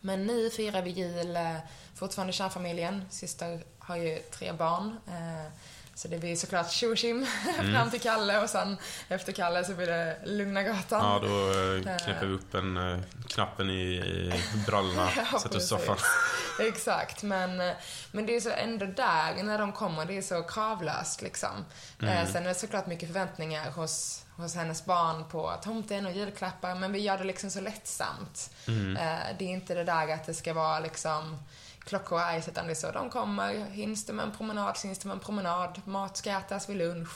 Men 0.00 0.26
nu 0.26 0.50
firar 0.50 0.82
vi 0.82 0.90
jul 0.90 1.36
eh, 1.36 1.56
fortfarande 1.94 2.32
kärnfamiljen. 2.32 3.04
Syster 3.10 3.64
har 3.78 3.96
ju 3.96 4.18
tre 4.18 4.52
barn. 4.52 4.96
Eh, 5.08 5.52
så 6.00 6.08
det 6.08 6.18
blir 6.18 6.36
såklart 6.36 6.70
tjo 6.70 6.96
tjim 6.96 7.26
fram 7.72 7.90
till 7.90 8.00
Kalle 8.00 8.40
och 8.40 8.50
sen 8.50 8.76
efter 9.08 9.32
Kalle 9.32 9.64
så 9.64 9.74
blir 9.74 9.86
det 9.86 10.16
Lugna 10.24 10.62
gatan. 10.62 11.04
ja 11.04 11.18
då 11.28 11.50
eh, 11.88 11.98
knäpper 11.98 12.26
vi 12.26 12.34
upp 12.34 12.54
en, 12.54 12.76
eh, 12.76 12.98
knappen 13.28 13.70
i, 13.70 13.74
i 13.74 14.32
brallorna, 14.66 15.10
Ja, 15.32 15.38
sätter 15.38 15.56
oss 15.56 15.64
i 15.64 15.66
soffan. 15.66 15.96
Exakt, 16.60 17.22
men, 17.22 17.60
eh, 17.60 17.74
men 18.12 18.26
det 18.26 18.36
är 18.36 18.40
så 18.40 18.50
ändå 18.50 18.86
där, 18.86 19.42
när 19.42 19.58
de 19.58 19.72
kommer, 19.72 20.04
det 20.04 20.18
är 20.18 20.22
så 20.22 20.42
kravlöst 20.42 21.22
liksom. 21.22 21.64
Eh, 22.02 22.26
sen 22.32 22.42
är 22.44 22.48
det 22.48 22.54
såklart 22.54 22.86
mycket 22.86 23.08
förväntningar 23.08 23.70
hos, 23.70 24.24
hos 24.36 24.54
hennes 24.54 24.84
barn 24.84 25.24
på 25.28 25.54
tomten 25.62 26.06
och 26.06 26.12
julklappar, 26.12 26.74
men 26.74 26.92
vi 26.92 26.98
gör 26.98 27.18
det 27.18 27.24
liksom 27.24 27.50
så 27.50 27.60
lättsamt. 27.60 28.50
Eh, 28.66 29.36
det 29.38 29.44
är 29.44 29.48
inte 29.48 29.74
det 29.74 29.84
där 29.84 30.14
att 30.14 30.26
det 30.26 30.34
ska 30.34 30.54
vara 30.54 30.80
liksom 30.80 31.38
klockor 31.84 32.18
och 32.18 32.40
ice, 32.40 32.48
utan 32.48 32.66
det 32.66 32.72
är 32.72 32.74
så, 32.74 32.90
de 32.90 33.10
kommer, 33.10 33.64
hinns 33.64 34.06
det 34.06 34.12
med 34.12 34.24
en 34.24 34.32
promenad 34.32 34.76
så 34.76 34.86
hinns 34.86 34.98
det 34.98 35.08
med 35.08 35.14
en 35.14 35.20
promenad, 35.20 35.80
mat 35.84 36.16
ska 36.16 36.30
ätas 36.30 36.68
vid 36.68 36.76
lunch, 36.76 37.10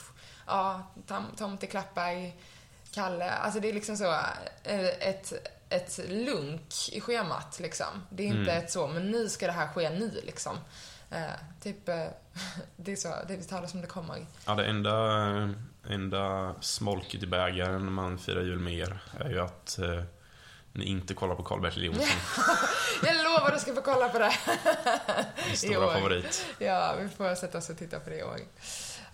ja, 0.47 0.87
tom, 1.07 1.23
tomteklappar, 1.37 2.31
Kalle, 2.95 3.29
alltså 3.29 3.59
det 3.59 3.69
är 3.69 3.73
liksom 3.73 3.97
så 3.97 4.11
eh, 4.63 5.07
ett, 5.09 5.33
ett 5.69 5.99
lunk 6.09 6.73
i 6.91 7.01
schemat 7.01 7.59
liksom. 7.59 7.87
Det 8.09 8.23
är 8.23 8.27
inte 8.27 8.51
ett 8.51 8.71
så, 8.71 8.87
men 8.87 9.11
nu 9.11 9.29
ska 9.29 9.45
det 9.45 9.51
här 9.51 9.67
ske 9.67 9.89
nu 9.89 10.21
liksom. 10.23 10.57
Eh, 11.11 11.61
typ, 11.61 11.89
eh, 11.89 12.05
det 12.75 12.91
är 12.91 12.95
så, 12.95 13.15
det 13.27 13.43
talar 13.43 13.67
som 13.67 13.81
det 13.81 13.87
kommer. 13.87 14.25
Ja, 14.45 14.55
det 14.55 14.65
enda, 14.65 14.93
enda 15.89 16.55
smolket 16.61 17.23
i 17.23 17.27
bägaren 17.27 17.85
när 17.85 17.91
man 17.91 18.17
firar 18.17 18.41
jul 18.41 18.59
med 18.59 18.73
er 18.73 18.99
är 19.19 19.29
ju 19.29 19.41
att 19.41 19.79
eh, 19.79 20.03
ni 20.75 20.85
inte 20.85 21.13
kollar 21.13 21.35
på 21.35 21.43
Karl-Bertil 21.43 21.83
Jonsson. 21.83 22.05
Jag 23.03 23.15
lovar 23.23 23.51
du 23.51 23.59
ska 23.59 23.75
få 23.75 23.81
kolla 23.81 24.09
på 24.09 24.19
det. 24.19 24.33
Min 25.47 25.57
stora 25.57 25.93
favorit. 25.93 26.45
Ja, 26.59 26.95
vi 27.01 27.09
får 27.09 27.35
sätta 27.35 27.57
oss 27.57 27.69
och 27.69 27.77
titta 27.77 27.99
på 27.99 28.09
det 28.09 28.17
i 28.19 28.23
år. 28.23 28.39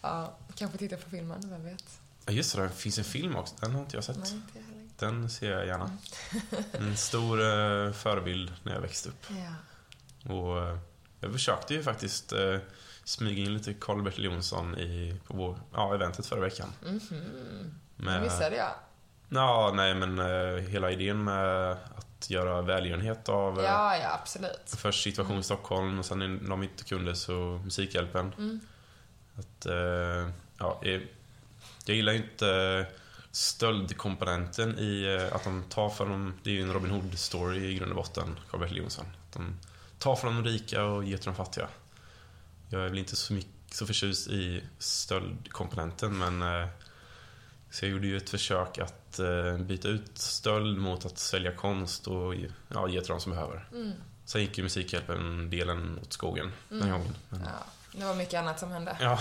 Ja, 0.02 0.38
kanske 0.56 0.78
titta 0.78 0.98
på 0.98 1.10
filmen, 1.10 1.50
vem 1.50 1.64
vet? 1.64 2.00
Ja, 2.26 2.34
just 2.34 2.56
det, 2.56 2.64
det 2.64 2.70
finns 2.70 2.98
en 2.98 3.04
film 3.04 3.36
också. 3.36 3.56
Den 3.60 3.72
har 3.72 3.82
inte 3.82 3.98
jag 3.98 4.04
sett. 4.04 4.18
Nej, 4.18 4.32
inte 4.32 4.60
heller. 4.60 4.90
Den 5.00 5.30
ser 5.30 5.52
jag 5.52 5.68
gärna. 5.68 5.98
En 6.72 6.98
stor 6.98 7.42
eh, 7.42 7.92
förebild 7.92 8.54
när 8.64 8.74
jag 8.74 8.82
växte 8.82 9.10
upp. 9.10 9.26
Ja. 9.30 10.34
Och 10.34 10.68
eh, 10.68 10.78
jag 11.20 11.32
försökte 11.32 11.74
ju 11.74 11.84
faktiskt 11.84 12.32
eh, 12.32 12.58
smyga 13.04 13.44
in 13.44 13.54
lite 13.54 13.74
Karl-Bertil 13.74 14.24
Jonsson 14.26 14.78
i, 14.78 15.16
på 15.28 15.60
ja, 15.74 15.96
eventet 15.96 16.26
förra 16.26 16.42
veckan. 16.42 16.74
Mhm. 16.86 17.76
Med, 17.96 18.22
Missade 18.22 18.56
jag? 18.56 18.72
Ja, 19.34 19.72
nej 19.76 19.96
men 19.96 20.20
eh, 20.20 20.64
hela 20.70 20.92
idén 20.92 21.24
med 21.24 21.72
att 21.72 22.30
göra 22.30 22.62
välgörenhet 22.62 23.30
av 23.30 23.60
eh, 23.60 23.66
Ja, 23.66 23.98
ja, 23.98 24.14
absolut. 24.22 24.76
Först 24.78 25.04
Situation 25.04 25.44
Stockholm 25.44 26.00
och 26.00 26.06
sen 26.06 26.20
när 26.20 26.50
de 26.50 26.64
inte 26.64 26.84
kunde 26.84 27.16
så 27.16 27.62
Musikhjälpen. 27.64 28.34
Mm. 28.38 28.60
Att, 29.36 29.66
eh, 29.66 30.30
ja, 30.58 30.82
eh, 30.84 31.02
jag 31.86 31.96
gillar 31.96 32.14
inte 32.14 32.86
stöldkomponenten 33.32 34.80
i 34.80 35.18
eh, 35.20 35.36
att 35.36 35.44
de 35.44 35.64
tar 35.70 35.90
från 35.90 36.10
de, 36.10 36.34
det 36.44 36.50
är 36.50 36.54
ju 36.54 36.62
en 36.62 36.74
Robin 36.74 36.92
Hood-story 36.92 37.58
i 37.58 37.76
grund 37.76 37.92
och 37.92 37.98
botten, 37.98 38.40
Karl-Bertil 38.50 38.78
Jonsson. 38.78 39.06
Att 39.06 39.34
de 39.34 39.60
tar 40.00 40.16
från 40.16 40.36
de 40.36 40.44
rika 40.44 40.84
och 40.84 41.04
ger 41.04 41.18
till 41.18 41.26
de 41.26 41.36
fattiga. 41.36 41.68
Jag 42.70 42.82
är 42.82 42.90
väl 42.90 42.98
inte 42.98 43.16
så, 43.16 43.34
mycket, 43.34 43.74
så 43.74 43.86
förtjust 43.86 44.28
i 44.28 44.64
stöldkomponenten 44.80 46.18
men 46.18 46.42
eh, 46.42 46.68
så 47.72 47.86
jag 47.86 47.92
gjorde 47.92 48.08
ju 48.08 48.18
ett 48.18 48.30
försök 48.30 48.78
att 48.78 49.20
eh, 49.20 49.58
byta 49.58 49.88
ut 49.88 50.18
stöld 50.18 50.78
mot 50.78 51.06
att 51.06 51.18
sälja 51.18 51.52
konst 51.56 52.08
och 52.08 52.36
ja, 52.74 52.88
ge 52.90 53.00
till 53.02 53.10
de 53.10 53.22
som 53.22 53.32
behöver. 53.32 53.68
Mm. 53.72 53.92
Sen 54.26 54.42
gick 54.42 54.58
ju 54.58 54.64
Musikhjälpen-delen 54.64 56.00
åt 56.02 56.14
skogen 56.14 56.52
den 56.70 56.78
Mm. 56.82 56.92
gången. 56.92 57.16
Men, 57.30 57.42
Ja, 57.42 57.50
det 58.00 58.06
var 58.06 58.16
mycket 58.16 58.40
annat 58.40 58.60
som 58.60 58.72
hände. 58.72 58.98
ja, 59.00 59.20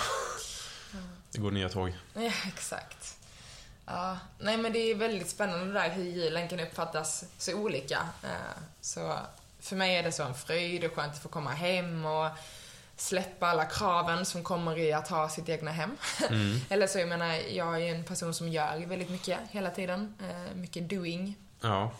det 1.32 1.38
går 1.38 1.50
nya 1.50 1.68
tåg. 1.68 1.92
Ja, 2.14 2.32
exakt. 2.48 3.16
Ja, 3.86 4.18
nej 4.38 4.56
men 4.56 4.72
det 4.72 4.78
är 4.78 4.94
väldigt 4.94 5.28
spännande 5.30 5.64
det 5.66 5.72
där 5.72 5.90
hur 5.90 6.04
julen 6.04 6.48
kan 6.48 6.60
uppfattas 6.60 7.24
så 7.38 7.54
olika. 7.54 8.08
Eh, 8.22 8.30
Så 8.80 9.16
för 9.60 9.76
mig 9.76 9.96
är 9.96 10.02
det 10.02 10.12
så 10.12 10.22
en 10.22 10.34
fröjd 10.34 10.84
och 10.84 10.94
skönt 10.94 11.12
att 11.12 11.22
få 11.22 11.28
komma 11.28 11.50
hem 11.50 12.04
och 12.04 12.28
släppa 13.00 13.46
alla 13.46 13.64
kraven 13.64 14.26
som 14.26 14.42
kommer 14.42 14.78
i 14.78 14.92
att 14.92 15.08
ha 15.08 15.28
sitt 15.28 15.48
egna 15.48 15.70
hem. 15.70 15.96
Mm. 16.28 16.60
Eller 16.68 16.86
så, 16.86 16.98
jag 16.98 17.08
menar, 17.08 17.34
jag 17.34 17.82
är 17.82 17.94
en 17.94 18.04
person 18.04 18.34
som 18.34 18.48
gör 18.48 18.86
väldigt 18.86 19.10
mycket 19.10 19.38
hela 19.50 19.70
tiden. 19.70 20.14
Eh, 20.20 20.54
Mycket 20.56 20.90
doing. 20.90 21.36
Ja. 21.60 21.92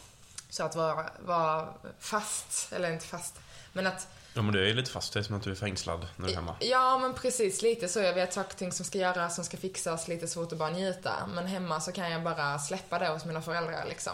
Så 0.50 0.64
att 0.64 0.76
vara, 0.76 1.11
vara 1.26 1.69
fast, 2.00 2.73
eller 2.73 2.92
inte 2.92 3.07
fast, 3.07 3.40
men 3.73 3.87
att 3.87 4.09
ja, 4.35 4.42
men 4.42 4.52
du 4.52 4.71
är 4.71 4.75
lite 4.75 4.90
fast. 4.90 5.12
Det 5.12 5.19
är 5.19 5.23
som 5.23 5.37
att 5.37 5.42
du 5.42 5.50
är 5.50 5.54
fängslad 5.54 6.07
när 6.16 6.26
du 6.26 6.33
är 6.33 6.37
hemma. 6.37 6.57
Ja, 6.61 6.99
men 6.99 7.14
precis. 7.14 7.62
Lite 7.62 7.88
så. 7.88 8.00
Jag 8.00 8.14
vet 8.14 8.33
saker 8.33 8.50
och 8.50 8.57
ting 8.57 8.73
som 8.73 8.85
ska 8.85 8.99
göras, 8.99 9.35
som 9.35 9.45
ska 9.45 9.57
fixas, 9.57 10.09
lite 10.09 10.28
svårt 10.28 10.52
att 10.52 10.59
bara 10.59 10.71
njuta. 10.71 11.12
Men 11.35 11.47
hemma 11.47 11.80
så 11.80 11.92
kan 11.92 12.11
jag 12.11 12.23
bara 12.23 12.59
släppa 12.59 12.99
det 12.99 13.09
hos 13.09 13.25
mina 13.25 13.42
föräldrar 13.42 13.85
liksom. 13.88 14.12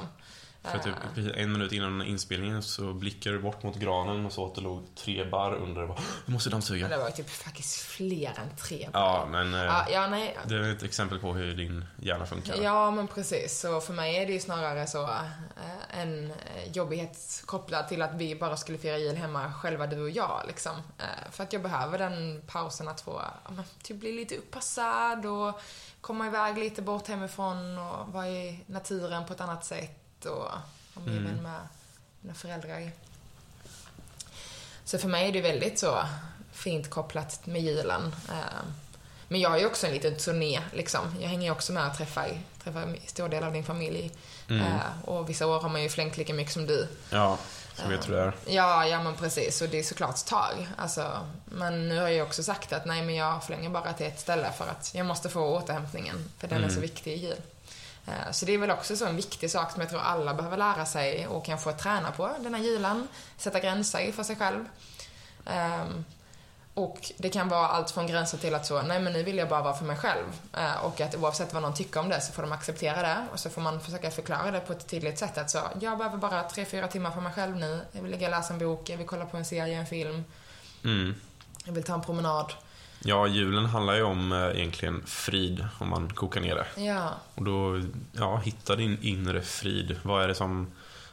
För 0.72 0.78
typ, 0.78 0.94
precis 1.14 1.32
en 1.36 1.52
minut 1.52 1.72
innan 1.72 2.02
inspelningen 2.02 2.62
så 2.62 2.92
blickar 2.92 3.30
du 3.30 3.38
bort 3.38 3.62
mot 3.62 3.76
granen 3.76 4.26
och 4.26 4.32
så 4.32 4.46
att 4.46 4.54
det 4.54 4.60
låg 4.60 4.82
tre 4.94 5.24
bar 5.24 5.54
under. 5.54 5.82
och 5.82 5.88
bara, 5.88 5.98
Vi 6.26 6.32
måste 6.32 6.48
men 6.48 6.52
dammsuga. 6.52 6.88
det 6.88 6.96
var 6.96 7.10
typ 7.10 7.30
faktiskt 7.30 7.76
fler 7.76 8.28
än 8.28 8.56
tre. 8.56 8.88
Ja, 8.92 9.28
men 9.30 9.54
eh, 9.54 9.60
ja, 9.60 9.86
ja, 9.90 10.06
nej. 10.06 10.38
det 10.44 10.54
är 10.54 10.72
ett 10.72 10.82
exempel 10.82 11.18
på 11.18 11.34
hur 11.34 11.54
din 11.54 11.84
hjärna 11.96 12.26
funkar. 12.26 12.56
Ja, 12.62 12.90
men 12.90 13.08
precis. 13.08 13.60
Så 13.60 13.80
för 13.80 13.92
mig 13.92 14.16
är 14.16 14.26
det 14.26 14.32
ju 14.32 14.40
snarare 14.40 14.86
så 14.86 15.02
eh, 15.02 16.00
en 16.00 16.30
eh, 16.30 16.72
jobbighet 16.72 17.42
kopplad 17.46 17.88
till 17.88 18.02
att 18.02 18.14
vi 18.14 18.36
bara 18.36 18.56
skulle 18.56 18.78
fira 18.78 18.98
jul 18.98 19.16
hemma 19.16 19.52
själva, 19.52 19.86
du 19.86 20.02
och 20.02 20.10
jag. 20.10 20.42
Liksom. 20.46 20.72
För 21.30 21.44
att 21.44 21.52
jag 21.52 21.62
behöver 21.62 21.98
den 21.98 22.42
pausen 22.46 22.88
att 22.88 23.00
få 23.00 23.22
ja, 23.44 23.64
typ 23.82 23.96
bli 23.96 24.12
lite 24.12 24.36
uppassad 24.36 25.26
och 25.26 25.60
komma 26.00 26.26
iväg 26.26 26.58
lite 26.58 26.82
bort 26.82 27.08
hemifrån 27.08 27.78
och 27.78 28.12
vara 28.12 28.28
i 28.28 28.64
naturen 28.66 29.26
på 29.26 29.32
ett 29.32 29.40
annat 29.40 29.64
sätt 29.64 30.05
och 30.24 30.48
omgiven 30.94 31.26
Mm. 31.26 31.42
med 31.42 31.60
mina 32.20 32.34
föräldrar. 32.34 32.92
Så 34.84 34.98
för 34.98 35.08
mig 35.08 35.28
är 35.28 35.32
det 35.32 35.40
väldigt 35.40 35.78
så 35.78 36.02
fint 36.52 36.90
kopplat 36.90 37.46
med 37.46 37.62
julen. 37.62 38.14
Eh, 38.28 38.64
Men 39.28 39.40
jag 39.40 39.50
har 39.50 39.58
ju 39.58 39.66
också 39.66 39.86
en 39.86 39.92
liten 39.92 40.16
turné 40.16 40.60
liksom. 40.72 41.14
Jag 41.20 41.28
hänger 41.28 41.44
ju 41.44 41.50
också 41.50 41.72
med 41.72 41.90
och 41.90 41.96
träffar, 41.96 42.40
träffar 42.64 42.80
en 42.82 42.96
stor 43.06 43.28
del 43.28 43.44
av 43.44 43.52
din 43.52 43.64
familj. 43.64 44.12
Mm. 44.50 44.66
Eh, 44.66 44.80
Och 45.04 45.30
vissa 45.30 45.46
år 45.46 45.60
har 45.60 45.68
man 45.68 45.82
ju 45.82 45.88
flängt 45.88 46.16
lika 46.16 46.34
mycket 46.34 46.52
som 46.52 46.66
du. 46.66 46.88
Ja, 47.10 47.38
så 47.74 47.88
vet 47.88 48.02
du 48.06 48.12
det 48.12 48.20
är. 48.20 48.34
Ja, 48.46 48.86
ja 48.86 49.02
men 49.02 49.14
precis. 49.14 49.62
Och 49.62 49.68
det 49.68 49.78
är 49.78 49.82
såklart 49.82 50.24
tag. 50.26 50.68
Alltså, 50.76 51.26
men 51.44 51.88
nu 51.88 51.98
har 52.00 52.08
jag 52.08 52.26
också 52.26 52.42
sagt 52.42 52.72
att 52.72 52.84
nej 52.86 53.02
men 53.02 53.14
jag 53.14 53.44
flänger 53.44 53.70
bara 53.70 53.92
till 53.92 54.06
ett 54.06 54.20
ställe 54.20 54.52
för 54.52 54.66
att 54.66 54.94
jag 54.94 55.06
måste 55.06 55.28
få 55.28 55.40
återhämtningen. 55.56 56.30
För 56.38 56.48
den 56.48 56.58
är 56.58 56.62
Mm. 56.62 56.74
så 56.74 56.80
viktig 56.80 57.12
i 57.12 57.16
jul. 57.16 57.40
Eh, 58.06 58.30
Så 58.32 58.44
det 58.46 58.54
är 58.54 58.58
väl 58.58 58.70
också 58.70 58.96
så 58.96 59.06
en 59.06 59.16
viktig 59.16 59.50
sak 59.50 59.72
som 59.72 59.80
jag 59.80 59.90
tror 59.90 60.00
alla 60.00 60.34
behöver 60.34 60.56
lära 60.56 60.86
sig 60.86 61.26
och 61.26 61.44
kanske 61.44 61.72
träna 61.72 62.10
på 62.10 62.30
den 62.40 62.54
här 62.54 62.62
julen. 62.62 63.08
Sätta 63.38 63.60
gränser 63.60 64.12
för 64.12 64.22
sig 64.22 64.36
själv. 64.36 64.64
Ehm, 65.46 66.04
Och 66.74 67.12
det 67.18 67.28
kan 67.28 67.48
vara 67.48 67.68
allt 67.68 67.90
från 67.90 68.06
gränser 68.06 68.38
till 68.38 68.54
att 68.54 68.66
så, 68.66 68.82
nej 68.82 69.00
men 69.00 69.12
nu 69.12 69.22
vill 69.22 69.38
jag 69.38 69.48
bara 69.48 69.62
vara 69.62 69.74
för 69.74 69.84
mig 69.84 69.96
själv. 69.96 70.24
Eh, 70.56 70.84
Och 70.84 71.00
att 71.00 71.14
oavsett 71.14 71.52
vad 71.54 71.62
någon 71.62 71.74
tycker 71.74 72.00
om 72.00 72.08
det 72.08 72.20
så 72.20 72.32
får 72.32 72.42
de 72.42 72.52
acceptera 72.52 73.02
det. 73.02 73.26
Och 73.32 73.40
så 73.40 73.50
får 73.50 73.60
man 73.62 73.80
försöka 73.80 74.10
förklara 74.10 74.50
det 74.50 74.60
på 74.60 74.72
ett 74.72 74.86
tydligt 74.86 75.18
sätt. 75.18 75.38
Att 75.38 75.50
så, 75.50 75.58
jag 75.80 75.98
behöver 75.98 76.16
bara 76.16 76.42
tre, 76.42 76.64
fyra 76.64 76.88
timmar 76.88 77.10
för 77.10 77.20
mig 77.20 77.32
själv 77.32 77.56
nu. 77.56 77.80
Jag 77.92 78.02
vill 78.02 78.10
ligga 78.10 78.26
och 78.26 78.30
läsa 78.30 78.52
en 78.52 78.58
bok, 78.58 78.88
jag 78.90 78.96
vill 78.96 79.06
kolla 79.06 79.26
på 79.26 79.36
en 79.36 79.44
serie, 79.44 79.78
en 79.78 79.86
film. 79.86 80.24
Mm. 80.84 81.14
Jag 81.64 81.72
vill 81.72 81.84
ta 81.84 81.94
en 81.94 82.02
promenad. 82.02 82.52
Ja, 83.02 83.26
julen 83.26 83.66
handlar 83.66 83.94
ju 83.94 84.02
om 84.02 84.32
eh, 84.32 84.56
egentligen 84.56 85.02
frid, 85.06 85.66
om 85.78 85.88
man 85.88 86.08
kokar 86.08 86.40
ner 86.40 86.54
det. 86.54 86.82
Ja, 86.82 87.10
Och 87.34 87.44
då, 87.44 87.80
ja, 88.12 88.36
hitta 88.36 88.76
din 88.76 88.98
inre 89.00 89.42
frid. 89.42 89.96
Vad 90.02 90.22
är 90.24 90.28
det 90.28 90.34
som 90.34 90.66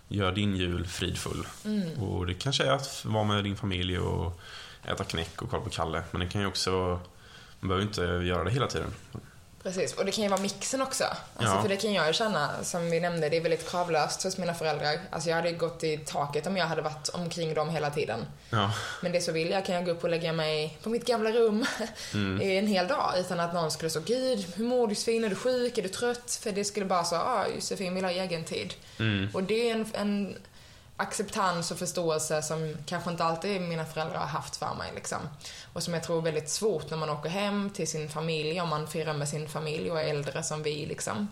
gör 0.07 0.31
din 0.31 0.55
jul 0.55 0.87
fridfull? 0.87 1.47
Mm. 1.65 1.99
Och 2.03 2.25
det 2.25 2.33
kanske 2.33 2.63
är 2.63 2.71
att 2.71 3.05
vara 3.05 3.23
med 3.23 3.43
din 3.43 3.55
familj 3.55 3.99
och 3.99 4.39
äta 4.85 5.03
knäck 5.03 5.41
och 5.41 5.49
kolla 5.49 5.63
på 5.63 5.69
Kalle. 5.69 6.03
Men 6.11 6.21
det 6.21 6.27
kan 6.27 6.41
ju 6.41 6.47
också, 6.47 6.71
man 7.59 7.67
behöver 7.67 7.85
inte 7.85 8.01
göra 8.01 8.43
det 8.43 8.51
hela 8.51 8.67
tiden. 8.67 8.91
Precis. 9.63 9.93
Och 9.93 10.05
det 10.05 10.12
kan 10.12 10.24
ju 10.24 10.29
vara 10.29 10.41
mixen 10.41 10.82
också. 10.82 11.03
Alltså, 11.03 11.55
Ja. 11.55 11.62
För 11.62 11.70
det 11.70 11.77
kan 11.77 11.93
jag 11.93 12.08
ju 12.08 12.13
känna, 12.13 12.63
som 12.63 12.89
vi 12.91 13.00
nämnde, 13.00 13.29
det 13.29 13.38
är 13.38 13.41
väldigt 13.41 13.70
kravlöst 13.70 14.24
hos 14.24 14.38
mina 14.38 14.53
föräldrar. 14.53 15.00
Alltså 15.10 15.29
jag 15.29 15.36
hade 15.36 15.51
gått 15.51 15.84
i 15.84 15.98
taket 15.98 16.48
om 16.48 16.58
jag 16.58 16.65
hade 16.65 16.82
varit 16.82 17.10
omkring 17.10 17.53
dem 17.53 17.70
hela 17.70 17.89
tiden. 17.89 18.25
Ja, 18.50 18.72
Men 19.01 19.12
det 19.12 19.22
så 19.22 19.32
vill 19.32 19.50
jag 19.50 19.65
kan 19.65 19.75
jag 19.75 19.86
gå 19.86 19.91
upp 19.91 20.03
och 20.03 20.10
lägga 20.10 20.34
mig 20.34 20.77
på 20.84 20.89
mitt 20.89 21.05
gamla 21.05 21.32
rum 21.32 21.65
Mm. 22.13 22.41
i 22.41 22.58
en 22.58 22.67
hel 22.67 22.88
dag 22.88 23.13
utan 23.20 23.39
att 23.39 23.53
någon 23.53 23.72
skulle 23.72 23.89
så 23.89 24.00
Gud, 24.00 24.46
hur 24.55 24.65
mår 24.65 24.88
du 24.88 24.91
Josefin? 24.93 25.24
Är 25.24 25.29
du 25.29 25.36
sjuk? 25.36 25.77
Är 25.77 25.82
du 25.84 25.89
trött? 25.89 26.39
För 26.43 26.51
det 26.51 26.63
skulle 26.65 26.86
bara 26.86 27.03
så, 27.03 27.15
ah, 27.15 27.46
Josefin 27.55 27.96
vill 27.96 28.03
ha 28.03 28.12
egen 28.12 28.43
tid. 28.43 28.74
mm. 29.00 29.29
Och 29.34 29.43
det 29.43 29.70
är 29.70 29.75
en, 29.75 29.86
en 29.93 30.36
acceptans 30.97 31.71
och 31.71 31.77
förståelse 31.79 32.41
som 32.41 32.77
kanske 32.85 33.12
inte 33.12 33.23
alltid 33.23 33.62
mina 33.62 33.85
föräldrar 33.85 34.19
har 34.19 34.27
haft 34.27 34.55
för 34.55 34.75
mig 34.75 34.91
liksom. 34.95 35.17
Och 35.73 35.83
som 35.83 35.93
jag 35.93 36.03
tror 36.03 36.17
är 36.17 36.21
väldigt 36.21 36.50
svårt 36.50 36.89
när 36.89 36.97
man 36.97 37.09
åker 37.09 37.29
hem 37.29 37.69
till 37.69 37.88
sin 37.88 38.09
familj, 38.09 38.62
om 38.62 38.69
man 38.69 38.88
firar 38.88 39.13
med 39.13 39.29
sin 39.29 39.50
familj 39.50 39.91
och 39.91 40.00
är 40.00 40.03
äldre 40.05 40.43
som 40.43 40.63
vi 40.63 40.85
liksom. 40.85 41.27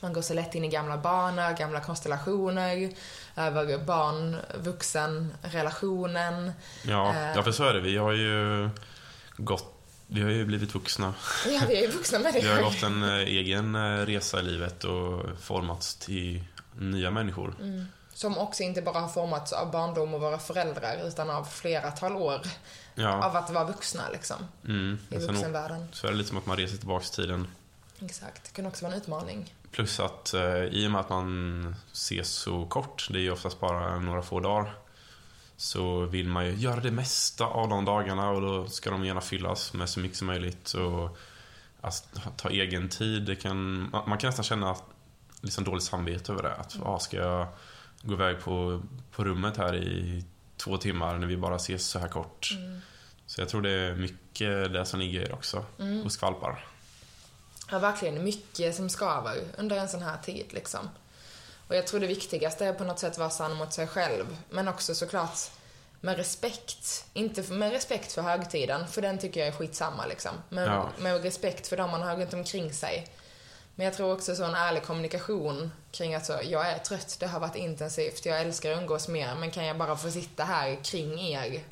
Man 0.00 0.12
går 0.12 0.22
så 0.22 0.34
lätt 0.34 0.54
in 0.54 0.64
i 0.64 0.68
gamla 0.68 0.98
banor, 0.98 1.56
gamla 1.56 1.80
konstellationer, 1.80 2.90
över 3.36 3.78
barn-vuxen-relationen. 3.78 6.52
ja, 6.84 7.14
Eh. 7.14 7.32
ja, 7.36 7.42
för 7.42 7.52
så 7.52 7.64
är 7.64 7.74
det. 7.74 7.80
Vi 7.80 7.96
har 7.96 8.12
ju 8.12 8.70
gått, 9.36 9.74
vi 10.06 10.22
har 10.22 10.30
ju 10.30 10.44
blivit 10.44 10.74
vuxna. 10.74 11.14
Ja, 11.46 11.60
vi 11.68 11.76
är 11.76 11.80
ju 11.82 11.88
vuxna 11.88 12.18
Vi 12.18 12.24
har 12.24 12.32
människor. 12.32 12.62
gått 12.62 12.82
en 12.82 13.02
eh, 13.02 13.14
egen 13.18 13.74
eh, 13.74 14.06
resa 14.06 14.40
i 14.40 14.42
livet 14.42 14.84
och 14.84 15.22
formats 15.40 15.94
till 15.96 16.44
nya 16.78 17.10
människor. 17.10 17.54
Mm. 17.60 17.86
Som 18.14 18.38
också 18.38 18.62
inte 18.62 18.82
bara 18.82 19.00
har 19.00 19.08
formats 19.08 19.52
av 19.52 19.70
barndom 19.70 20.14
och 20.14 20.20
våra 20.20 20.38
föräldrar, 20.38 21.06
utan 21.06 21.30
av 21.30 21.44
flera 21.44 21.90
tal 21.90 22.16
år 22.16 22.40
Ja, 22.94 23.24
av 23.24 23.36
att 23.36 23.50
vara 23.50 23.64
vuxna 23.64 24.02
liksom, 24.12 24.36
mm. 24.64 24.98
i 25.10 25.18
vuxenvärlden. 25.18 25.88
så 25.92 26.06
är 26.06 26.10
det 26.10 26.16
lite 26.16 26.28
som 26.28 26.38
att 26.38 26.46
man 26.46 26.56
reser 26.56 26.76
tillbaks 26.76 27.10
i 27.10 27.14
tiden. 27.14 27.48
Exakt. 28.00 28.44
Det 28.44 28.50
kan 28.52 28.66
också 28.66 28.84
vara 28.84 28.94
en 28.94 29.00
utmaning. 29.00 29.54
Plus 29.70 30.00
att 30.00 30.34
eh, 30.34 30.64
i 30.64 30.86
och 30.86 30.90
med 30.90 31.00
att 31.00 31.08
man 31.08 31.76
ses 31.92 32.28
så 32.28 32.66
kort, 32.66 33.08
det 33.10 33.18
är 33.18 33.22
ju 33.22 33.30
oftast 33.30 33.60
bara 33.60 33.98
några 33.98 34.22
få 34.22 34.40
dagar, 34.40 34.74
så 35.56 36.00
vill 36.00 36.28
man 36.28 36.46
ju 36.46 36.54
göra 36.54 36.80
det 36.80 36.90
mesta 36.90 37.44
av 37.44 37.68
de 37.68 37.84
dagarna 37.84 38.30
och 38.30 38.40
då 38.40 38.68
ska 38.68 38.90
de 38.90 39.04
gärna 39.04 39.20
fyllas 39.20 39.72
med 39.72 39.88
så 39.88 40.00
mycket 40.00 40.18
som 40.18 40.26
möjligt. 40.26 40.72
Och 40.72 41.18
att 41.80 42.08
ta 42.36 42.50
egen 42.50 42.88
tid, 42.88 43.22
det 43.22 43.36
kan, 43.36 43.80
man 44.06 44.18
kan 44.18 44.28
nästan 44.28 44.44
känna 44.44 44.76
liksom 45.40 45.64
dåligt 45.64 45.84
samvete 45.84 46.32
över 46.32 46.42
det. 46.42 46.54
Att 46.54 46.76
ah, 46.82 46.98
ska 46.98 47.16
jag 47.16 47.46
gå 48.02 48.12
iväg 48.14 48.40
på, 48.40 48.82
på 49.10 49.24
rummet 49.24 49.56
här 49.56 49.74
i 49.76 50.24
två 50.56 50.76
timmar 50.76 51.18
när 51.18 51.26
vi 51.26 51.36
bara 51.36 51.56
ses 51.56 51.86
så 51.86 51.98
här 51.98 52.08
kort? 52.08 52.48
Så 53.26 53.40
jag 53.40 53.48
tror 53.48 53.62
det 53.62 53.70
är 53.70 53.94
mycket 53.94 54.72
det 54.72 54.86
som 54.86 55.00
ligger 55.00 55.32
också, 55.32 55.64
Mm. 55.78 56.02
och 56.04 56.12
skvalpar. 56.12 56.66
Ja, 57.70 57.78
verkligen 57.78 58.24
mycket 58.24 58.74
som 58.74 58.88
skaver 58.88 59.38
under 59.58 59.76
en 59.76 59.88
sån 59.88 60.02
här 60.02 60.16
tid 60.24 60.46
liksom. 60.50 60.88
Och 61.68 61.76
jag 61.76 61.86
tror 61.86 62.00
det 62.00 62.06
viktigaste 62.06 62.66
är 62.66 62.72
på 62.72 62.84
något 62.84 62.98
sätt 62.98 63.12
att 63.12 63.18
vara 63.18 63.30
sann 63.30 63.54
mot 63.54 63.72
sig 63.72 63.86
själv, 63.86 64.24
men 64.50 64.68
också 64.68 64.94
såklart 64.94 65.38
med 66.00 66.16
respekt. 66.16 67.04
Inte 67.12 67.52
med 67.52 67.70
respekt 67.72 68.12
för 68.12 68.22
högtiden, 68.22 68.88
för 68.88 69.02
den 69.02 69.18
tycker 69.18 69.40
jag 69.40 69.48
är 69.48 69.52
skitsamma 69.52 70.06
liksom. 70.06 70.32
Men 70.48 70.64
Ja. 70.64 70.88
med 70.98 71.22
respekt 71.22 71.66
för 71.66 71.76
de 71.76 71.90
man 71.90 72.02
har 72.02 72.16
runt 72.16 72.34
omkring 72.34 72.72
sig. 72.72 73.08
Men 73.74 73.84
jag 73.86 73.94
tror 73.94 74.12
också 74.12 74.34
så 74.36 74.44
en 74.44 74.54
ärlig 74.54 74.82
kommunikation 74.82 75.72
kring 75.90 76.14
att 76.14 76.26
så, 76.26 76.40
jag 76.42 76.70
är 76.70 76.78
trött, 76.78 77.16
det 77.20 77.26
har 77.26 77.40
varit 77.40 77.56
intensivt, 77.56 78.26
jag 78.26 78.40
älskar 78.40 78.72
att 78.72 78.78
umgås 78.78 79.08
mer, 79.08 79.34
men 79.34 79.50
kan 79.50 79.66
jag 79.66 79.78
bara 79.78 79.96
få 79.96 80.10
sitta 80.10 80.44
här 80.44 80.84
kring 80.84 81.20
er 81.20 81.62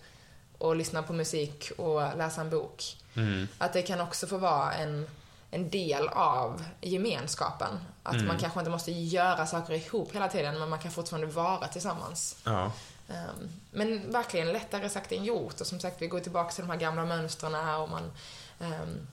och 0.59 0.77
lyssna 0.77 1.03
på 1.03 1.13
musik 1.13 1.71
och 1.77 2.01
läsa 2.17 2.41
en 2.41 2.51
bok? 2.51 2.97
Mm. 3.17 3.49
Att 3.59 3.73
det 3.73 3.83
kan 3.83 4.01
också 4.01 4.27
få 4.27 4.37
vara 4.37 4.73
en, 4.73 5.09
en 5.51 5.71
del 5.71 6.09
av 6.09 6.65
gemenskapen. 6.81 7.79
Att 8.03 8.15
Mm. 8.15 8.27
man 8.27 8.39
kanske 8.39 8.59
inte 8.61 8.71
måste 8.71 8.93
göra 8.93 9.47
saker 9.47 9.75
ihop 9.75 10.15
hela 10.15 10.29
tiden, 10.29 10.59
men 10.59 10.69
man 10.69 10.79
kan 10.79 10.91
fortfarande 10.93 11.27
vara 11.27 11.69
tillsammans. 11.69 12.37
Ja. 12.45 12.73
Ehm, 13.09 13.51
Men 13.71 14.13
verkligen 14.13 14.53
lättare 14.53 14.89
sagt 14.89 15.13
än 15.13 15.25
gjort. 15.25 15.61
Och 15.61 15.67
som 15.67 15.81
sagt, 15.81 16.03
vi 16.03 16.07
går 16.07 16.21
tillbaka 16.21 16.53
till 16.53 16.65
de 16.65 16.71
här 16.71 16.79
gamla 16.79 17.05
mönstren 17.05 17.55
här 17.55 17.79
och 17.79 17.89
man... 17.89 18.13
ehm, 18.61 19.07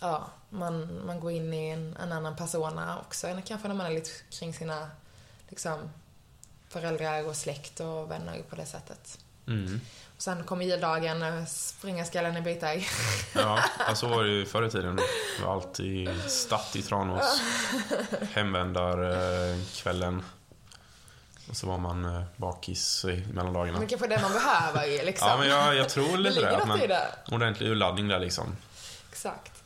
ja, 0.00 0.30
man, 0.50 1.06
man 1.06 1.20
går 1.20 1.32
in 1.32 1.54
i 1.54 1.68
en, 1.68 1.96
en 1.96 2.12
annan 2.12 2.36
persona 2.36 2.98
också. 2.98 3.26
Än 3.26 3.42
Kanske 3.42 3.68
när 3.68 3.74
man 3.74 3.86
är 3.86 3.90
lite 3.90 4.10
kring 4.30 4.54
sina 4.54 4.90
liksom, 5.48 5.78
föräldrar 6.68 7.28
och 7.28 7.36
släkt 7.36 7.80
och 7.80 8.10
vänner 8.10 8.42
på 8.50 8.56
det 8.56 8.66
sättet. 8.66 9.18
Mm. 9.46 9.80
Och 10.16 10.22
sen 10.22 10.44
kommer 10.44 10.64
juldagen, 10.64 11.22
eh, 11.22 11.44
springa 11.44 12.04
skallen 12.04 12.36
i 12.36 12.40
bitar. 12.40 12.86
Ja, 13.34 13.62
så 13.94 14.08
var 14.08 14.24
det 14.24 14.30
ju 14.30 14.46
förr 14.46 14.66
i 14.66 14.70
tiden. 14.70 14.96
Det 14.96 15.44
var 15.44 15.52
alltid 15.52 16.30
statt 16.30 16.76
i 16.76 16.82
Tranås. 16.82 17.42
Hemvändarkvällen. 18.32 20.22
Och 21.48 21.56
så 21.56 21.66
var 21.66 21.78
man 21.78 22.04
eh, 22.04 22.22
bakis 22.36 23.04
i 23.04 23.26
mellandagarna. 23.32 23.78
Men 23.78 23.88
kanske 23.88 24.08
det 24.08 24.20
man 24.22 24.32
behöver 24.32 24.86
ju 24.86 25.04
liksom. 25.04 25.28
Ja, 25.28 25.36
men 25.36 25.48
jag, 25.48 25.76
jag 25.76 25.88
tror 25.88 26.18
lite 26.18 26.40
det. 26.40 26.56
Att 26.56 26.68
man, 26.68 26.80
ordentlig 27.30 27.68
urladdning 27.68 28.08
där 28.08 28.18
liksom. 28.18 28.56
Exakt. 29.10 29.59